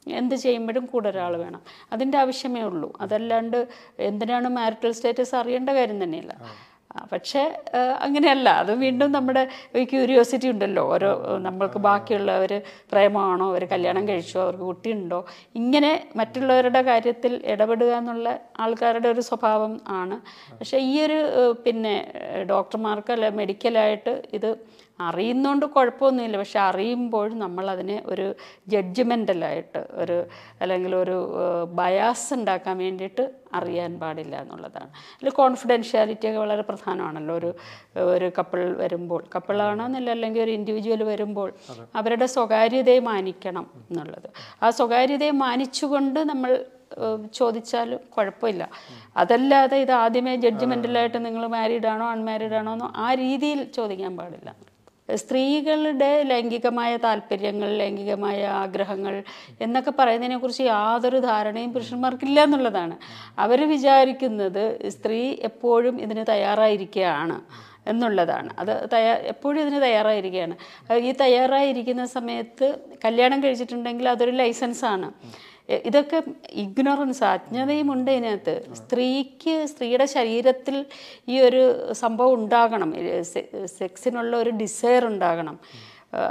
എന്ത് 0.08 0.36
ചെയ്യുമ്പോഴും 0.36 0.86
കൂടെ 0.86 1.10
ഒരാൾ 1.10 1.38
വേണം. 1.38 1.62
അതിന്റെ 1.92 2.18
ആവശ്യമേ 2.18 2.62
ഉള്ളൂ. 2.62 2.94
അതല്ലാണ്ട് 3.02 3.68
എന്തിനാണ് 4.00 4.48
മാരിറ്റൽ 4.48 4.92
സ്റ്റേറ്റസ് 4.92 5.36
അറിയേണ്ട 5.36 5.70
കാര്യം 5.70 6.04
തന്നെയില്ല. 6.04 6.34
പക്ഷേ 7.12 7.42
അങ്ങനെയല്ല. 8.00 8.50
അത് 8.50 8.72
വീണ്ടും 8.76 9.12
നമ്മുടെ 9.12 9.44
ക്യൂരിയോസിറ്റി 9.92 10.48
ഉണ്ടല്ലോ. 10.48 10.84
ഓരോ 10.94 11.12
നമ്മൾക്ക് 11.38 11.80
ബാക്കിയുള്ളവർ 11.80 12.54
പ്രേമമാണോ? 12.92 13.46
അവർ 13.52 13.64
കല്യാണം 13.66 14.08
കഴിച്ചോ? 14.08 14.42
അവർക്ക് 14.42 14.64
കുട്ടിയുണ്ടോ? 14.64 15.20
ഇങ്ങനെ 15.56 15.92
മറ്റുള്ളവരുടെ 16.16 16.82
കാര്യത്തിൽ 16.82 17.42
ഇടപെടുക 17.46 17.92
എന്നുള്ള 18.02 18.40
ആൾക്കാരുടെ 18.60 19.10
ഒരു 19.10 19.22
സ്വഭാവം 19.22 19.82
ആണ്. 20.02 20.18
പക്ഷേ 20.60 20.78
ഈ 20.78 21.02
ഒരു 21.02 21.20
പിന്നെ 21.66 21.96
ഡോക്ടർമാർക്ക് 22.50 23.14
അല്ലെ 23.14 23.30
മെഡിക്കലായിട്ട് 23.30 24.22
ഇത് 24.34 24.50
അറിയുന്നതുകൊണ്ട് 25.08 25.66
കുഴപ്പമൊന്നുമില്ല. 25.66 26.38
പക്ഷെ 26.38 26.60
അറിയുമ്പോൾ 26.60 27.34
നമ്മളതിനെ 27.34 28.04
ഒരു 28.06 28.36
ജഡ്ജ്മെന്റലായിട്ട് 28.68 29.88
ഒരു 29.92 30.18
അല്ലെങ്കിൽ 30.62 30.96
ഒരു 30.96 31.18
ബയാസ് 31.74 32.34
ഉണ്ടാക്കാൻ 32.34 32.78
വേണ്ടിയിട്ട് 32.78 33.24
അറിയാൻ 33.54 34.00
പാടില്ല 34.00 34.42
എന്നുള്ളതാണ്. 34.42 34.92
അതിൽ 35.18 35.30
കോൺഫിഡൻഷ്യാലിറ്റി 35.30 36.28
ഒക്കെ 36.28 36.40
വളരെ 36.40 36.62
പ്രധാനമാണല്ലോ. 36.62 37.36
ഒരു 37.36 37.52
ഒരു 38.16 38.32
കപ്പിൾ 38.40 38.62
വരുമ്പോൾ. 38.74 39.24
കപ്പിളാണെന്നില്ല 39.36 40.12
അല്ലെങ്കിൽ 40.12 40.42
ഒരു 40.42 40.52
ഇൻഡിവിജ്വൽ 40.52 41.04
വരുമ്പോൾ 41.04 41.54
അവരുടെ 41.96 42.26
സ്വകാര്യതയെ 42.26 43.00
മാനിക്കണം 43.00 43.68
എന്നുള്ളത്. 43.90 44.30
ആ 44.64 44.70
സ്വകാര്യതയെ 44.70 45.32
മാനിച്ചുകൊണ്ട് 45.32 46.20
നമ്മൾ 46.20 46.66
ചോദിച്ചാൽ 47.34 47.52
ചോദിച്ചാലും 47.62 48.00
കുഴപ്പമില്ല. 48.16 48.70
അതല്ലാതെ 49.18 49.78
ഇത് 49.78 49.92
ആദ്യമേ 49.92 50.36
ജഡ്ജ്മെന്റലായിട്ട് 50.36 51.26
നിങ്ങൾ 51.26 51.48
മാരീഡ് 51.48 51.88
ആണോ 51.88 52.06
അൺമാരീഡ് 52.10 52.54
ആണോ 52.54 52.72
എന്നോ 52.74 52.88
ആ 52.96 53.14
രീതിയിൽ 53.14 53.60
ചോദിക്കാൻ 53.78 54.18
പാടില്ല. 54.18 54.50
സ്ത്രീകളുടെ 55.16 56.24
ലൈംഗികമായ 56.24 56.98
താല്പര്യങ്ങൾ 56.98 57.78
ലൈംഗികമായ 57.78 58.46
ആഗ്രഹങ്ങൾ 58.46 59.24
എന്നൊക്കെ 59.62 59.94
പറയുന്നതിനെക്കുറിച്ച് 60.00 60.64
യാതൊരു 60.64 61.20
ധാരണയും 61.20 61.74
പുരുഷന്മാർക്കില്ല 61.74 62.44
എന്നുള്ളതാണ്. 62.44 62.98
അവർ 63.40 63.70
വിചാരിക്കുന്നത് 63.70 64.90
സ്ത്രീ 64.90 65.36
എപ്പോഴും 65.44 66.02
ഇതിന് 66.02 66.26
തയ്യാറായിരിക്കുകയാണ് 66.30 67.42
എന്നുള്ളതാണ്. 67.88 68.50
അത് 68.60 68.90
തയ്യാ 68.94 69.14
എപ്പോഴും 69.14 69.62
ഇതിന് 69.62 69.82
തയ്യാറായിരിക്കുകയാണ്. 69.82 70.56
ഈ 70.94 71.12
തയ്യാറായിരിക്കുന്ന 71.12 72.06
സമയത്ത് 72.06 72.80
കല്യാണം 73.06 73.44
കഴിച്ചിട്ടുണ്ടെങ്കിൽ 73.44 74.10
അതൊരു 74.10 74.32
ലൈസൻസാണ്. 74.32 75.12
ഇതൊക്കെ 75.70 76.24
ഇഗ്നോറൻസ് 76.52 77.24
അജ്ഞതയും 77.24 77.94
ഉണ്ട് 77.94 78.12
ഇതിനകത്ത്. 78.12 78.74
സ്ത്രീക്ക് 78.74 79.66
സ്ത്രീയുടെ 79.66 80.06
ശരീരത്തിൽ 80.06 80.86
ഈ 81.30 81.40
ഒരു 81.40 81.94
സംഭവം 81.94 82.34
ഉണ്ടാകണം. 82.34 82.94
സെക്സിനുള്ള 83.66 84.38
ഒരു 84.38 84.50
ഡിസയർ 84.50 85.06
ഉണ്ടാകണം. 85.06 85.60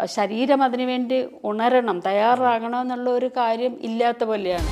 ശരീരം 0.04 0.62
അതിനുവേണ്ടി 0.62 1.26
ഉണരണം 1.44 2.00
തയ്യാറാകണം 2.00 2.80
എന്നുള്ള 2.80 3.10
ഒരു 3.10 3.30
കാര്യം 3.36 3.76
ഇല്ലാത്ത 3.82 4.24
പോലെയാണ്. 4.24 4.68